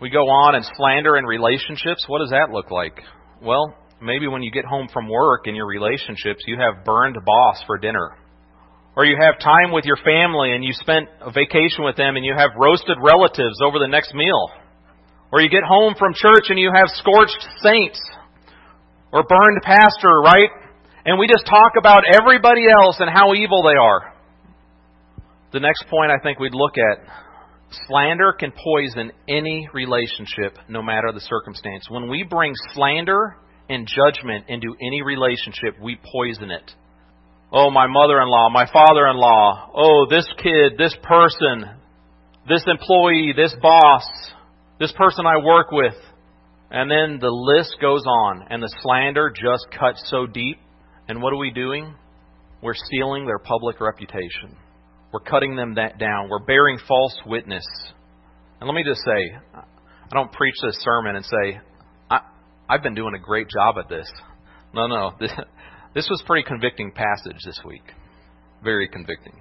We 0.00 0.08
go 0.08 0.24
on 0.24 0.54
and 0.54 0.64
slander 0.76 1.16
in 1.16 1.24
relationships. 1.24 2.04
What 2.08 2.20
does 2.20 2.30
that 2.30 2.52
look 2.52 2.70
like? 2.70 2.98
Well, 3.42 3.74
maybe 4.00 4.28
when 4.28 4.42
you 4.42 4.50
get 4.50 4.64
home 4.64 4.88
from 4.92 5.08
work 5.10 5.46
in 5.46 5.54
your 5.54 5.66
relationships, 5.66 6.42
you 6.46 6.56
have 6.58 6.84
burned 6.84 7.16
boss 7.24 7.62
for 7.66 7.76
dinner 7.78 8.16
or 8.96 9.04
you 9.04 9.16
have 9.20 9.40
time 9.40 9.72
with 9.72 9.84
your 9.84 9.96
family 9.96 10.52
and 10.52 10.62
you 10.62 10.72
spent 10.72 11.08
a 11.20 11.32
vacation 11.32 11.82
with 11.84 11.96
them 11.96 12.16
and 12.16 12.24
you 12.24 12.34
have 12.36 12.50
roasted 12.56 12.96
relatives 13.02 13.58
over 13.62 13.78
the 13.78 13.88
next 13.88 14.14
meal. 14.14 14.50
Or 15.32 15.40
you 15.40 15.50
get 15.50 15.64
home 15.66 15.94
from 15.98 16.14
church 16.14 16.46
and 16.48 16.58
you 16.58 16.70
have 16.72 16.86
scorched 16.94 17.42
saints 17.58 18.00
or 19.12 19.24
burned 19.24 19.62
pastor, 19.62 20.14
right? 20.22 20.50
And 21.04 21.18
we 21.18 21.26
just 21.26 21.44
talk 21.46 21.72
about 21.78 22.04
everybody 22.06 22.62
else 22.70 22.96
and 23.00 23.10
how 23.10 23.34
evil 23.34 23.62
they 23.62 23.76
are. 23.76 24.14
The 25.52 25.60
next 25.60 25.86
point 25.88 26.10
I 26.10 26.22
think 26.22 26.38
we'd 26.38 26.54
look 26.54 26.74
at 26.78 27.04
slander 27.86 28.32
can 28.32 28.52
poison 28.52 29.12
any 29.28 29.68
relationship, 29.72 30.56
no 30.68 30.82
matter 30.82 31.12
the 31.12 31.20
circumstance. 31.20 31.86
When 31.90 32.08
we 32.08 32.22
bring 32.22 32.52
slander 32.72 33.36
and 33.68 33.88
judgment 33.88 34.46
into 34.48 34.74
any 34.80 35.02
relationship, 35.02 35.80
we 35.82 35.98
poison 36.12 36.50
it. 36.50 36.72
Oh, 37.56 37.70
my 37.70 37.86
mother 37.86 38.20
in 38.20 38.26
law, 38.26 38.48
my 38.50 38.66
father 38.66 39.06
in 39.06 39.16
law. 39.16 39.70
Oh, 39.72 40.06
this 40.10 40.26
kid, 40.42 40.72
this 40.76 40.96
person, 41.04 41.64
this 42.48 42.64
employee, 42.66 43.32
this 43.36 43.54
boss, 43.62 44.02
this 44.80 44.92
person 44.98 45.24
I 45.24 45.36
work 45.36 45.70
with. 45.70 45.94
And 46.72 46.90
then 46.90 47.20
the 47.20 47.30
list 47.30 47.76
goes 47.80 48.02
on, 48.06 48.48
and 48.50 48.60
the 48.60 48.74
slander 48.82 49.30
just 49.30 49.68
cuts 49.70 50.02
so 50.10 50.26
deep. 50.26 50.58
And 51.06 51.22
what 51.22 51.32
are 51.32 51.36
we 51.36 51.52
doing? 51.52 51.94
We're 52.60 52.74
stealing 52.74 53.24
their 53.24 53.38
public 53.38 53.80
reputation. 53.80 54.56
We're 55.12 55.20
cutting 55.20 55.54
them 55.54 55.76
that 55.76 55.96
down. 55.96 56.28
We're 56.28 56.44
bearing 56.44 56.78
false 56.88 57.16
witness. 57.24 57.64
And 58.60 58.66
let 58.66 58.74
me 58.74 58.82
just 58.82 59.02
say, 59.04 59.38
I 59.54 60.12
don't 60.12 60.32
preach 60.32 60.56
this 60.60 60.76
sermon 60.80 61.14
and 61.14 61.24
say, 61.24 61.60
I, 62.10 62.18
I've 62.68 62.82
been 62.82 62.96
doing 62.96 63.14
a 63.14 63.20
great 63.20 63.46
job 63.48 63.76
at 63.78 63.88
this. 63.88 64.10
No, 64.74 64.88
no. 64.88 65.12
This, 65.20 65.30
this 65.94 66.08
was 66.10 66.22
pretty 66.26 66.46
convicting 66.46 66.92
passage 66.92 67.38
this 67.44 67.60
week. 67.64 67.84
Very 68.62 68.88
convicting. 68.88 69.34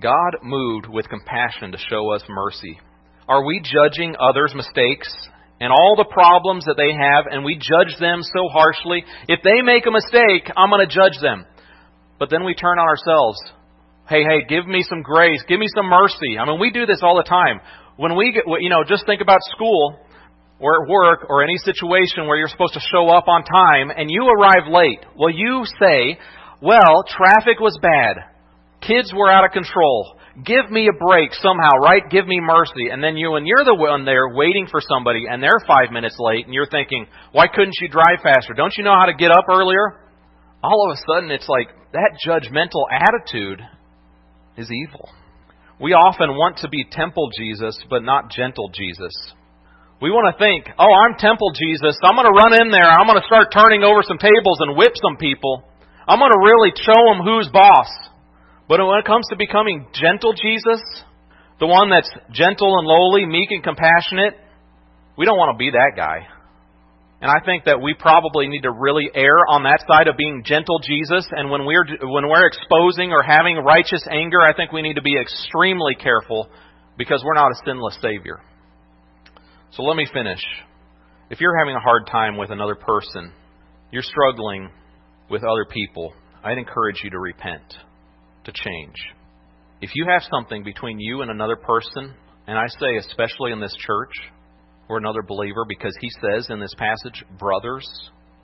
God 0.00 0.38
moved 0.42 0.86
with 0.88 1.08
compassion 1.08 1.72
to 1.72 1.78
show 1.78 2.10
us 2.12 2.22
mercy. 2.28 2.80
Are 3.28 3.44
we 3.44 3.60
judging 3.60 4.16
others' 4.18 4.54
mistakes 4.54 5.12
and 5.60 5.70
all 5.70 5.94
the 5.96 6.10
problems 6.10 6.64
that 6.64 6.76
they 6.76 6.92
have, 6.92 7.26
and 7.30 7.44
we 7.44 7.56
judge 7.56 7.94
them 8.00 8.20
so 8.22 8.48
harshly? 8.48 9.04
If 9.28 9.40
they 9.44 9.60
make 9.62 9.86
a 9.86 9.90
mistake, 9.90 10.50
I'm 10.56 10.70
going 10.70 10.88
to 10.88 10.94
judge 10.94 11.20
them. 11.20 11.44
But 12.18 12.30
then 12.30 12.44
we 12.44 12.54
turn 12.54 12.78
on 12.78 12.88
ourselves. 12.88 13.38
Hey, 14.08 14.24
hey, 14.24 14.46
give 14.48 14.66
me 14.66 14.82
some 14.88 15.02
grace. 15.02 15.42
Give 15.46 15.60
me 15.60 15.68
some 15.74 15.86
mercy. 15.86 16.38
I 16.40 16.46
mean, 16.46 16.58
we 16.58 16.70
do 16.70 16.86
this 16.86 17.00
all 17.02 17.16
the 17.16 17.28
time. 17.28 17.60
When 17.96 18.16
we 18.16 18.32
get, 18.32 18.44
you 18.60 18.70
know, 18.70 18.84
just 18.88 19.06
think 19.06 19.20
about 19.20 19.40
school 19.54 19.98
or 20.62 20.84
at 20.84 20.88
work 20.88 21.26
or 21.28 21.42
any 21.42 21.58
situation 21.58 22.26
where 22.26 22.38
you're 22.38 22.48
supposed 22.48 22.74
to 22.74 22.88
show 22.94 23.08
up 23.10 23.26
on 23.26 23.42
time 23.42 23.90
and 23.90 24.08
you 24.08 24.24
arrive 24.24 24.70
late, 24.70 25.04
well, 25.18 25.28
you 25.28 25.64
say, 25.80 26.18
well, 26.62 27.02
traffic 27.08 27.58
was 27.58 27.76
bad. 27.82 28.16
Kids 28.80 29.12
were 29.12 29.30
out 29.30 29.44
of 29.44 29.50
control. 29.50 30.16
Give 30.46 30.70
me 30.70 30.88
a 30.88 30.96
break 30.96 31.34
somehow, 31.34 31.82
right? 31.82 32.02
Give 32.08 32.26
me 32.26 32.40
mercy. 32.40 32.88
And 32.90 33.02
then 33.02 33.16
you 33.16 33.34
and 33.34 33.46
you're 33.46 33.64
the 33.64 33.74
one 33.74 34.04
there 34.04 34.28
waiting 34.32 34.68
for 34.70 34.80
somebody 34.80 35.24
and 35.28 35.42
they're 35.42 35.60
five 35.66 35.90
minutes 35.90 36.16
late 36.18 36.46
and 36.46 36.54
you're 36.54 36.70
thinking, 36.70 37.06
why 37.32 37.48
couldn't 37.52 37.74
you 37.80 37.88
drive 37.88 38.22
faster? 38.22 38.54
Don't 38.54 38.74
you 38.78 38.84
know 38.84 38.94
how 38.94 39.06
to 39.06 39.14
get 39.14 39.32
up 39.32 39.44
earlier? 39.50 40.00
All 40.62 40.88
of 40.88 40.96
a 40.96 41.00
sudden 41.12 41.30
it's 41.32 41.48
like 41.48 41.68
that 41.92 42.18
judgmental 42.24 42.86
attitude 42.88 43.60
is 44.56 44.70
evil. 44.70 45.10
We 45.80 45.92
often 45.92 46.30
want 46.30 46.58
to 46.58 46.68
be 46.68 46.84
temple 46.88 47.30
Jesus, 47.36 47.76
but 47.90 48.04
not 48.04 48.30
gentle 48.30 48.70
Jesus. 48.72 49.12
We 50.02 50.10
want 50.10 50.34
to 50.34 50.34
think, 50.34 50.66
oh, 50.82 50.90
I'm 50.90 51.14
temple 51.14 51.54
Jesus. 51.54 51.94
I'm 52.02 52.18
going 52.18 52.26
to 52.26 52.34
run 52.34 52.58
in 52.58 52.74
there. 52.74 52.90
I'm 52.90 53.06
going 53.06 53.22
to 53.22 53.30
start 53.30 53.54
turning 53.54 53.86
over 53.86 54.02
some 54.02 54.18
tables 54.18 54.58
and 54.58 54.74
whip 54.74 54.98
some 54.98 55.14
people. 55.14 55.62
I'm 56.10 56.18
going 56.18 56.34
to 56.34 56.42
really 56.42 56.74
show 56.74 56.98
them 57.06 57.22
who's 57.22 57.46
boss. 57.54 57.86
But 58.66 58.82
when 58.82 58.98
it 58.98 59.06
comes 59.06 59.30
to 59.30 59.38
becoming 59.38 59.86
gentle 59.94 60.34
Jesus, 60.34 60.82
the 61.62 61.70
one 61.70 61.86
that's 61.86 62.10
gentle 62.34 62.82
and 62.82 62.86
lowly, 62.90 63.30
meek 63.30 63.54
and 63.54 63.62
compassionate, 63.62 64.34
we 65.14 65.22
don't 65.22 65.38
want 65.38 65.54
to 65.54 65.58
be 65.62 65.70
that 65.70 65.94
guy. 65.94 66.26
And 67.22 67.30
I 67.30 67.38
think 67.46 67.70
that 67.70 67.78
we 67.78 67.94
probably 67.94 68.50
need 68.50 68.66
to 68.66 68.74
really 68.74 69.06
err 69.14 69.46
on 69.46 69.62
that 69.70 69.86
side 69.86 70.10
of 70.10 70.18
being 70.18 70.42
gentle 70.42 70.82
Jesus. 70.82 71.30
And 71.30 71.46
when 71.46 71.62
we're 71.62 71.86
when 72.02 72.26
we're 72.26 72.50
exposing 72.50 73.14
or 73.14 73.22
having 73.22 73.62
righteous 73.62 74.02
anger, 74.10 74.42
I 74.42 74.50
think 74.50 74.72
we 74.72 74.82
need 74.82 74.98
to 74.98 75.06
be 75.06 75.14
extremely 75.14 75.94
careful 75.94 76.50
because 76.98 77.22
we're 77.22 77.38
not 77.38 77.54
a 77.54 77.62
sinless 77.62 77.94
Savior. 78.02 78.42
So 79.72 79.84
let 79.84 79.96
me 79.96 80.06
finish. 80.12 80.40
If 81.30 81.40
you're 81.40 81.58
having 81.58 81.74
a 81.74 81.80
hard 81.80 82.06
time 82.06 82.36
with 82.36 82.50
another 82.50 82.74
person, 82.74 83.32
you're 83.90 84.02
struggling 84.02 84.68
with 85.30 85.42
other 85.42 85.64
people, 85.64 86.12
I'd 86.44 86.58
encourage 86.58 87.00
you 87.02 87.08
to 87.08 87.18
repent, 87.18 87.62
to 88.44 88.52
change. 88.52 88.94
If 89.80 89.92
you 89.94 90.04
have 90.10 90.22
something 90.30 90.62
between 90.62 91.00
you 91.00 91.22
and 91.22 91.30
another 91.30 91.56
person, 91.56 92.14
and 92.46 92.58
I 92.58 92.66
say 92.66 92.98
especially 92.98 93.52
in 93.52 93.62
this 93.62 93.74
church 93.78 94.12
or 94.90 94.98
another 94.98 95.22
believer, 95.22 95.64
because 95.66 95.96
he 96.02 96.10
says 96.20 96.48
in 96.50 96.60
this 96.60 96.74
passage, 96.76 97.24
brothers, 97.38 97.88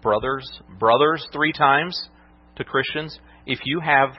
brothers, 0.01 0.49
brothers, 0.79 1.27
three 1.31 1.53
times 1.53 2.09
to 2.57 2.65
Christians, 2.65 3.19
if 3.45 3.59
you 3.67 3.81
have 3.81 4.15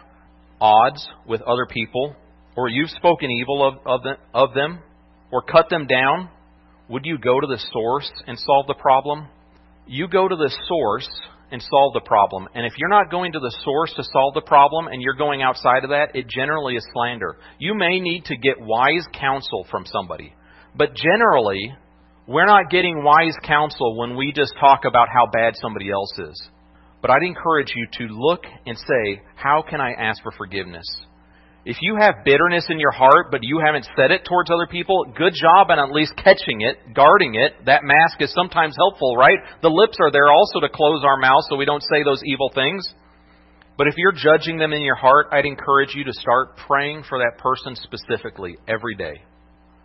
odds 0.62 1.08
with 1.28 1.42
other 1.42 1.66
people, 1.68 2.16
or 2.56 2.68
you've 2.68 2.92
spoken 2.92 3.32
evil 3.32 3.68
of, 3.68 4.04
of, 4.34 4.54
them, 4.54 4.80
or 5.32 5.42
cut 5.42 5.72
them 5.72 5.88
down, 5.88 6.30
would 6.90 7.06
you 7.06 7.18
go 7.18 7.40
to 7.40 7.48
the 7.48 7.60
source 7.72 8.12
and 8.26 8.38
solve 8.40 8.68
the 8.68 8.74
problem? 8.74 9.28
You 9.86 10.08
go 10.08 10.28
to 10.28 10.36
the 10.36 10.52
source 10.68 11.10
and 11.52 11.62
solve 11.62 11.94
the 11.94 12.02
problem. 12.02 12.48
And 12.54 12.66
if 12.66 12.74
you're 12.78 12.90
not 12.90 13.12
going 13.12 13.32
to 13.34 13.40
the 13.40 13.56
source 13.64 13.94
to 13.96 14.04
solve 14.04 14.34
the 14.34 14.42
problem 14.42 14.88
and 14.88 15.02
you're 15.02 15.16
going 15.16 15.42
outside 15.42 15.84
of 15.84 15.92
that, 15.92 16.16
it 16.16 16.28
generally 16.28 16.76
is 16.76 16.88
slander. 16.94 17.38
You 17.60 17.76
may 17.76 18.00
need 18.00 18.26
to 18.26 18.38
get 18.38 18.60
wise 18.60 19.06
counsel 19.14 19.66
from 19.70 19.86
somebody. 19.86 20.34
But 20.76 20.96
generally, 20.96 21.74
we're 22.28 22.46
not 22.46 22.70
getting 22.70 23.04
wise 23.04 23.36
counsel 23.44 23.98
when 23.98 24.16
we 24.16 24.32
just 24.32 24.54
talk 24.60 24.82
about 24.86 25.08
how 25.14 25.28
bad 25.32 25.54
somebody 25.56 25.92
else 25.92 26.14
is. 26.18 26.50
But 27.02 27.12
I'd 27.12 27.24
encourage 27.24 27.74
you 27.76 27.88
to 28.00 28.14
look 28.14 28.44
and 28.66 28.78
say, 28.78 29.22
how 29.36 29.64
can 29.68 29.80
I 29.80 29.94
ask 29.94 30.22
for 30.22 30.32
forgiveness? 30.38 30.86
If 31.66 31.78
you 31.82 31.98
have 32.00 32.24
bitterness 32.24 32.68
in 32.70 32.80
your 32.80 32.92
heart, 32.92 33.32
but 33.32 33.42
you 33.44 33.60
haven't 33.60 33.88
said 33.96 34.12
it 34.12 34.24
towards 34.26 34.50
other 34.50 34.68
people, 34.68 35.06
good 35.16 35.34
job 35.34 35.68
on 35.70 35.78
at 35.80 35.92
least 35.92 36.16
catching 36.16 36.62
it, 36.62 36.78
guarding 36.96 37.36
it. 37.36 37.66
That 37.66 37.84
mask 37.84 38.22
is 38.22 38.34
sometimes 38.34 38.76
helpful, 38.78 39.18
right? 39.18 39.38
The 39.62 39.70
lips 39.70 39.98
are 40.00 40.12
there 40.12 40.32
also 40.32 40.62
to 40.62 40.70
close 40.70 41.04
our 41.04 41.18
mouth 41.18 41.44
so 41.50 41.58
we 41.58 41.66
don't 41.66 41.84
say 41.84 42.04
those 42.04 42.22
evil 42.26 42.50
things. 42.56 42.88
But 43.78 43.88
if 43.88 43.96
you're 43.98 44.14
judging 44.14 44.58
them 44.58 44.72
in 44.72 44.82
your 44.82 44.96
heart, 44.96 45.28
I'd 45.32 45.46
encourage 45.46 45.96
you 45.96 46.06
to 46.06 46.14
start 46.14 46.56
praying 46.68 47.04
for 47.08 47.20
that 47.20 47.38
person 47.38 47.76
specifically 47.76 48.58
every 48.68 48.96
day. 48.96 49.22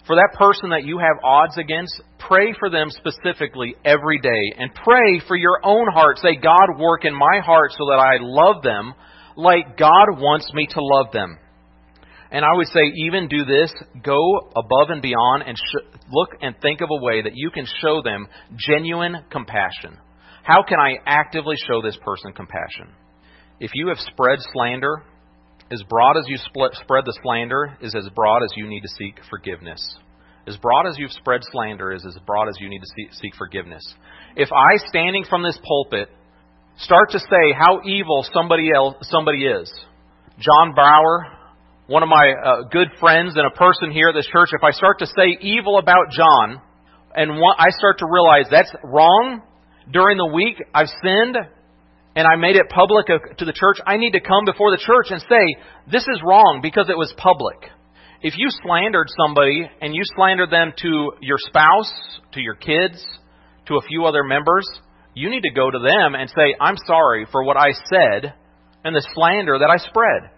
For 0.07 0.17
that 0.17 0.37
person 0.39 0.71
that 0.71 0.85
you 0.85 0.99
have 0.99 1.23
odds 1.25 1.57
against, 1.59 2.01
pray 2.19 2.55
for 2.59 2.71
them 2.71 2.91
specifically 2.91 3.75
every 3.85 4.21
day. 4.21 4.53
And 4.59 4.75
pray 4.75 5.21
for 5.27 5.37
your 5.37 5.59
own 5.65 5.87
heart. 5.93 6.19
Say, 6.19 6.37
God, 6.37 6.79
work 6.79 7.05
in 7.05 7.15
my 7.15 7.41
heart 7.45 7.73
so 7.73 7.87
that 7.91 7.99
I 7.99 8.19
love 8.21 8.63
them 8.63 8.95
like 9.37 9.79
God 9.79 10.19
wants 10.19 10.53
me 10.53 10.67
to 10.71 10.81
love 10.81 11.07
them. 11.13 11.39
And 12.35 12.45
I 12.45 12.53
would 12.57 12.67
say, 12.67 12.81
even 13.07 13.29
do 13.29 13.45
this, 13.45 13.73
go 14.03 14.51
above 14.57 14.91
and 14.91 15.01
beyond 15.01 15.45
and 15.47 15.57
sh- 15.57 16.01
look 16.11 16.31
and 16.43 16.57
think 16.61 16.81
of 16.81 16.89
a 16.91 17.01
way 17.01 17.23
that 17.23 17.37
you 17.37 17.53
can 17.53 17.65
show 17.81 18.03
them 18.03 18.27
genuine 18.57 19.23
compassion. 19.31 19.97
How 20.43 20.65
can 20.69 20.81
I 20.81 20.97
actively 21.07 21.55
show 21.69 21.81
this 21.81 21.97
person 22.05 22.33
compassion? 22.33 22.89
If 23.61 23.71
you 23.75 23.87
have 23.87 23.99
spread 23.99 24.41
slander, 24.53 25.05
as 25.71 25.85
broad 25.89 26.17
as 26.17 26.25
you 26.27 26.37
spread 26.39 27.05
the 27.05 27.17
slander 27.23 27.79
is 27.81 27.95
as 27.95 28.09
broad 28.17 28.43
as 28.43 28.51
you 28.57 28.67
need 28.67 28.81
to 28.81 28.89
seek 28.99 29.21
forgiveness. 29.31 29.97
As 30.49 30.57
broad 30.57 30.89
as 30.89 30.97
you've 30.99 31.13
spread 31.13 31.43
slander 31.53 31.93
is 31.93 32.05
as 32.05 32.19
broad 32.27 32.49
as 32.49 32.57
you 32.59 32.69
need 32.69 32.81
to 32.81 33.15
seek 33.15 33.37
forgiveness. 33.37 33.95
If 34.35 34.49
I, 34.51 34.85
standing 34.89 35.25
from 35.31 35.45
this 35.45 35.59
pulpit, 35.65 36.09
start 36.79 37.11
to 37.13 37.21
say 37.21 37.55
how 37.57 37.83
evil 37.85 38.27
somebody 38.33 38.71
else 38.75 38.97
somebody 39.03 39.47
is, 39.47 39.73
John 40.41 40.75
Brower, 40.75 41.29
one 41.87 42.03
of 42.03 42.09
my 42.09 42.33
uh, 42.33 42.63
good 42.73 42.89
friends 42.99 43.35
and 43.37 43.47
a 43.47 43.51
person 43.51 43.93
here 43.93 44.09
at 44.09 44.15
this 44.15 44.27
church, 44.33 44.51
if 44.53 44.65
I 44.65 44.71
start 44.71 45.01
to 45.01 45.07
say 45.07 45.37
evil 45.41 45.79
about 45.79 46.11
John, 46.11 46.63
and 47.15 47.33
one, 47.33 47.57
I 47.59 47.69
start 47.77 47.99
to 47.99 48.07
realize 48.07 48.47
that's 48.51 48.73
wrong, 48.83 49.43
during 49.93 50.17
the 50.17 50.33
week 50.33 50.57
I've 50.75 50.89
sinned, 51.05 51.37
and 52.17 52.27
I 52.27 52.37
made 52.37 52.57
it 52.57 52.71
public 52.71 53.07
to 53.07 53.45
the 53.45 53.53
church, 53.53 53.77
I 53.87 53.99
need 53.99 54.13
to 54.13 54.21
come 54.21 54.47
before 54.47 54.71
the 54.71 54.81
church 54.81 55.09
and 55.11 55.21
say, 55.21 55.63
this 55.91 56.05
is 56.05 56.23
wrong 56.25 56.61
because 56.63 56.89
it 56.89 56.97
was 56.97 57.13
public. 57.19 57.69
If 58.23 58.35
you 58.39 58.49
slandered 58.65 59.09
somebody 59.21 59.69
and 59.83 59.95
you 59.95 60.03
slandered 60.17 60.51
them 60.51 60.73
to 60.81 61.13
your 61.21 61.37
spouse, 61.39 61.93
to 62.33 62.41
your 62.41 62.55
kids, 62.55 63.05
to 63.67 63.77
a 63.77 63.83
few 63.83 64.07
other 64.07 64.25
members, 64.25 64.67
you 65.13 65.29
need 65.29 65.43
to 65.43 65.53
go 65.53 65.71
to 65.71 65.79
them 65.79 66.15
and 66.15 66.31
say, 66.31 66.55
I'm 66.59 66.77
sorry 66.87 67.27
for 67.31 67.45
what 67.45 67.59
I 67.59 67.73
said 67.93 68.33
and 68.85 68.97
the 68.97 69.07
slander 69.15 69.59
that 69.59 69.69
I 69.69 69.77
spread. 69.77 70.31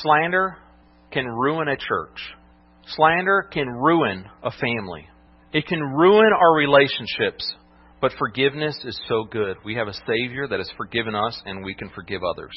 Slander 0.00 0.56
can 1.10 1.26
ruin 1.26 1.68
a 1.68 1.76
church. 1.76 2.18
Slander 2.86 3.48
can 3.52 3.68
ruin 3.68 4.24
a 4.42 4.50
family. 4.50 5.06
It 5.52 5.66
can 5.66 5.80
ruin 5.80 6.30
our 6.32 6.56
relationships. 6.56 7.54
But 8.00 8.12
forgiveness 8.18 8.76
is 8.84 9.00
so 9.08 9.24
good. 9.30 9.58
We 9.64 9.76
have 9.76 9.86
a 9.86 9.94
Savior 10.06 10.48
that 10.48 10.58
has 10.58 10.70
forgiven 10.76 11.14
us, 11.14 11.40
and 11.44 11.64
we 11.64 11.74
can 11.74 11.90
forgive 11.90 12.22
others. 12.24 12.50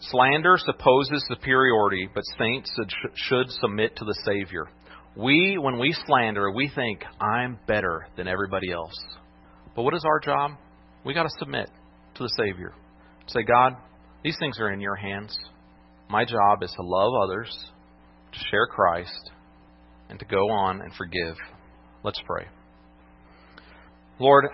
Slander 0.00 0.56
supposes 0.58 1.24
superiority, 1.28 2.08
but 2.14 2.22
saints 2.38 2.70
should 3.16 3.50
submit 3.50 3.96
to 3.96 4.04
the 4.04 4.18
Savior. 4.24 4.66
We, 5.16 5.58
when 5.58 5.78
we 5.78 5.92
slander, 6.06 6.52
we 6.52 6.70
think, 6.74 7.02
I'm 7.20 7.58
better 7.66 8.06
than 8.16 8.28
everybody 8.28 8.70
else. 8.70 8.94
But 9.74 9.82
what 9.82 9.94
is 9.94 10.04
our 10.04 10.20
job? 10.20 10.52
We 11.04 11.14
got 11.14 11.24
to 11.24 11.38
submit 11.38 11.68
to 12.14 12.22
the 12.22 12.32
Savior. 12.38 12.72
Say, 13.26 13.42
God, 13.42 13.72
these 14.22 14.36
things 14.38 14.58
are 14.60 14.70
in 14.70 14.80
your 14.80 14.94
hands. 14.94 15.36
My 16.10 16.24
job 16.24 16.64
is 16.64 16.72
to 16.72 16.82
love 16.82 17.12
others, 17.22 17.56
to 18.32 18.38
share 18.50 18.66
Christ, 18.66 19.30
and 20.08 20.18
to 20.18 20.24
go 20.24 20.50
on 20.50 20.80
and 20.80 20.92
forgive. 20.94 21.36
Let's 22.02 22.20
pray. 22.26 22.46
Lord, 24.18 24.46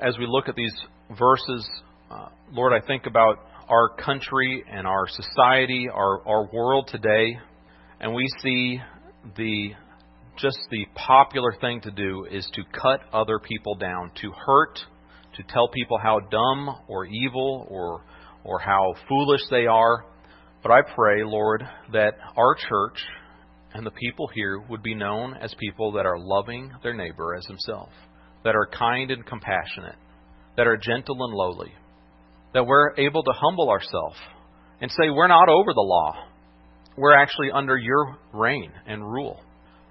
as 0.00 0.16
we 0.16 0.26
look 0.28 0.48
at 0.48 0.54
these 0.54 0.72
verses, 1.18 1.68
uh, 2.08 2.28
Lord, 2.52 2.72
I 2.72 2.86
think 2.86 3.06
about 3.06 3.40
our 3.68 3.88
country 3.96 4.62
and 4.70 4.86
our 4.86 5.08
society, 5.08 5.88
our, 5.92 6.24
our 6.24 6.48
world 6.52 6.88
today, 6.92 7.36
and 7.98 8.14
we 8.14 8.28
see 8.40 8.78
the 9.36 9.70
just 10.38 10.58
the 10.70 10.86
popular 10.94 11.52
thing 11.60 11.80
to 11.80 11.90
do 11.90 12.26
is 12.30 12.48
to 12.54 12.62
cut 12.80 13.00
other 13.12 13.40
people 13.40 13.74
down, 13.74 14.12
to 14.20 14.30
hurt, 14.46 14.78
to 15.34 15.42
tell 15.48 15.66
people 15.66 15.98
how 16.00 16.20
dumb 16.20 16.76
or 16.86 17.06
evil 17.06 17.66
or 17.68 18.04
or 18.44 18.60
how 18.60 18.94
foolish 19.08 19.42
they 19.50 19.66
are. 19.66 20.04
But 20.62 20.70
I 20.70 20.82
pray, 20.94 21.24
Lord, 21.24 21.64
that 21.92 22.14
our 22.36 22.54
church 22.54 22.98
and 23.74 23.84
the 23.84 23.90
people 23.90 24.28
here 24.28 24.62
would 24.68 24.82
be 24.82 24.94
known 24.94 25.34
as 25.34 25.54
people 25.58 25.92
that 25.92 26.06
are 26.06 26.18
loving 26.18 26.72
their 26.82 26.94
neighbor 26.94 27.34
as 27.34 27.44
himself, 27.46 27.88
that 28.44 28.54
are 28.54 28.66
kind 28.66 29.10
and 29.10 29.26
compassionate, 29.26 29.96
that 30.56 30.68
are 30.68 30.76
gentle 30.76 31.16
and 31.24 31.34
lowly, 31.34 31.72
that 32.54 32.66
we're 32.66 32.94
able 32.96 33.24
to 33.24 33.32
humble 33.34 33.70
ourselves 33.70 34.16
and 34.80 34.90
say, 34.90 35.10
We're 35.10 35.28
not 35.28 35.48
over 35.48 35.72
the 35.72 35.80
law. 35.80 36.26
We're 36.96 37.16
actually 37.16 37.50
under 37.52 37.76
your 37.76 38.18
reign 38.32 38.70
and 38.86 39.02
rule. 39.02 39.40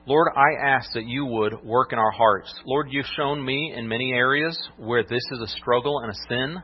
Lord, 0.05 0.29
I 0.35 0.67
ask 0.67 0.91
that 0.93 1.05
you 1.05 1.25
would 1.25 1.63
work 1.63 1.93
in 1.93 1.99
our 1.99 2.11
hearts. 2.11 2.53
Lord, 2.65 2.87
you've 2.89 3.05
shown 3.17 3.43
me 3.43 3.73
in 3.75 3.87
many 3.87 4.13
areas 4.13 4.57
where 4.77 5.03
this 5.03 5.23
is 5.31 5.41
a 5.41 5.47
struggle 5.59 5.99
and 5.99 6.11
a 6.11 6.15
sin. 6.27 6.63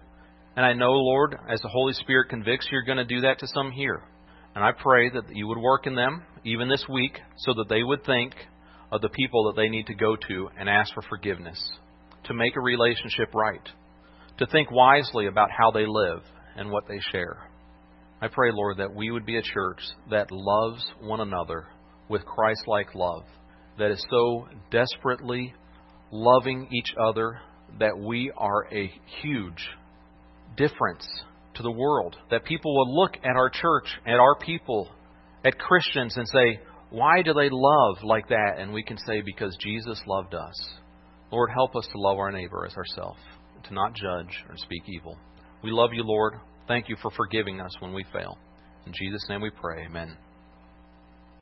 And 0.57 0.65
I 0.65 0.73
know, 0.73 0.93
Lord, 0.93 1.37
as 1.47 1.61
the 1.61 1.69
Holy 1.69 1.93
Spirit 1.93 2.29
convicts, 2.29 2.67
you're 2.71 2.83
going 2.83 2.97
to 2.97 3.05
do 3.05 3.21
that 3.21 3.37
to 3.39 3.47
some 3.47 3.69
here. 3.69 4.01
And 4.55 4.65
I 4.65 4.71
pray 4.71 5.07
that 5.11 5.25
you 5.31 5.45
would 5.47 5.59
work 5.59 5.85
in 5.85 5.93
them, 5.93 6.23
even 6.43 6.67
this 6.67 6.83
week, 6.89 7.19
so 7.37 7.53
that 7.53 7.69
they 7.69 7.83
would 7.83 8.03
think 8.03 8.33
of 8.91 9.01
the 9.01 9.09
people 9.09 9.43
that 9.45 9.61
they 9.61 9.69
need 9.69 9.85
to 9.85 9.93
go 9.93 10.15
to 10.15 10.49
and 10.59 10.67
ask 10.67 10.91
for 10.95 11.03
forgiveness, 11.03 11.63
to 12.23 12.33
make 12.33 12.55
a 12.55 12.61
relationship 12.61 13.35
right, 13.35 13.61
to 14.39 14.47
think 14.47 14.71
wisely 14.71 15.27
about 15.27 15.49
how 15.55 15.69
they 15.69 15.85
live 15.85 16.23
and 16.55 16.71
what 16.71 16.87
they 16.87 16.99
share. 17.11 17.51
I 18.19 18.27
pray, 18.27 18.49
Lord, 18.51 18.77
that 18.77 18.95
we 18.95 19.11
would 19.11 19.27
be 19.27 19.37
a 19.37 19.43
church 19.43 19.81
that 20.09 20.31
loves 20.31 20.83
one 20.99 21.19
another 21.19 21.67
with 22.09 22.25
Christ 22.25 22.63
like 22.65 22.95
love, 22.95 23.25
that 23.77 23.91
is 23.91 24.03
so 24.09 24.47
desperately 24.71 25.53
loving 26.11 26.67
each 26.71 26.95
other 26.99 27.41
that 27.79 27.95
we 27.95 28.31
are 28.35 28.65
a 28.73 28.91
huge 29.21 29.69
difference 30.57 31.07
to 31.55 31.63
the 31.63 31.71
world. 31.71 32.15
That 32.29 32.45
people 32.45 32.75
will 32.75 32.95
look 32.95 33.15
at 33.23 33.35
our 33.35 33.49
church, 33.49 33.87
at 34.05 34.19
our 34.19 34.35
people, 34.35 34.89
at 35.45 35.57
Christians, 35.57 36.17
and 36.17 36.27
say, 36.27 36.59
Why 36.89 37.21
do 37.21 37.33
they 37.33 37.49
love 37.51 38.03
like 38.03 38.27
that? 38.29 38.55
And 38.57 38.73
we 38.73 38.83
can 38.83 38.97
say, 38.97 39.21
Because 39.21 39.55
Jesus 39.59 40.01
loved 40.05 40.33
us. 40.33 40.55
Lord, 41.31 41.49
help 41.53 41.75
us 41.75 41.87
to 41.91 41.99
love 41.99 42.17
our 42.17 42.31
neighbor 42.31 42.65
as 42.65 42.75
ourselves, 42.75 43.19
to 43.67 43.73
not 43.73 43.93
judge 43.93 44.43
or 44.49 44.55
speak 44.57 44.83
evil. 44.87 45.17
We 45.63 45.71
love 45.71 45.91
you, 45.93 46.03
Lord. 46.03 46.35
Thank 46.67 46.89
you 46.89 46.95
for 47.01 47.11
forgiving 47.11 47.59
us 47.59 47.71
when 47.79 47.93
we 47.93 48.05
fail. 48.13 48.37
In 48.85 48.93
Jesus' 48.93 49.25
name 49.29 49.41
we 49.41 49.49
pray. 49.49 49.85
Amen. 49.85 50.17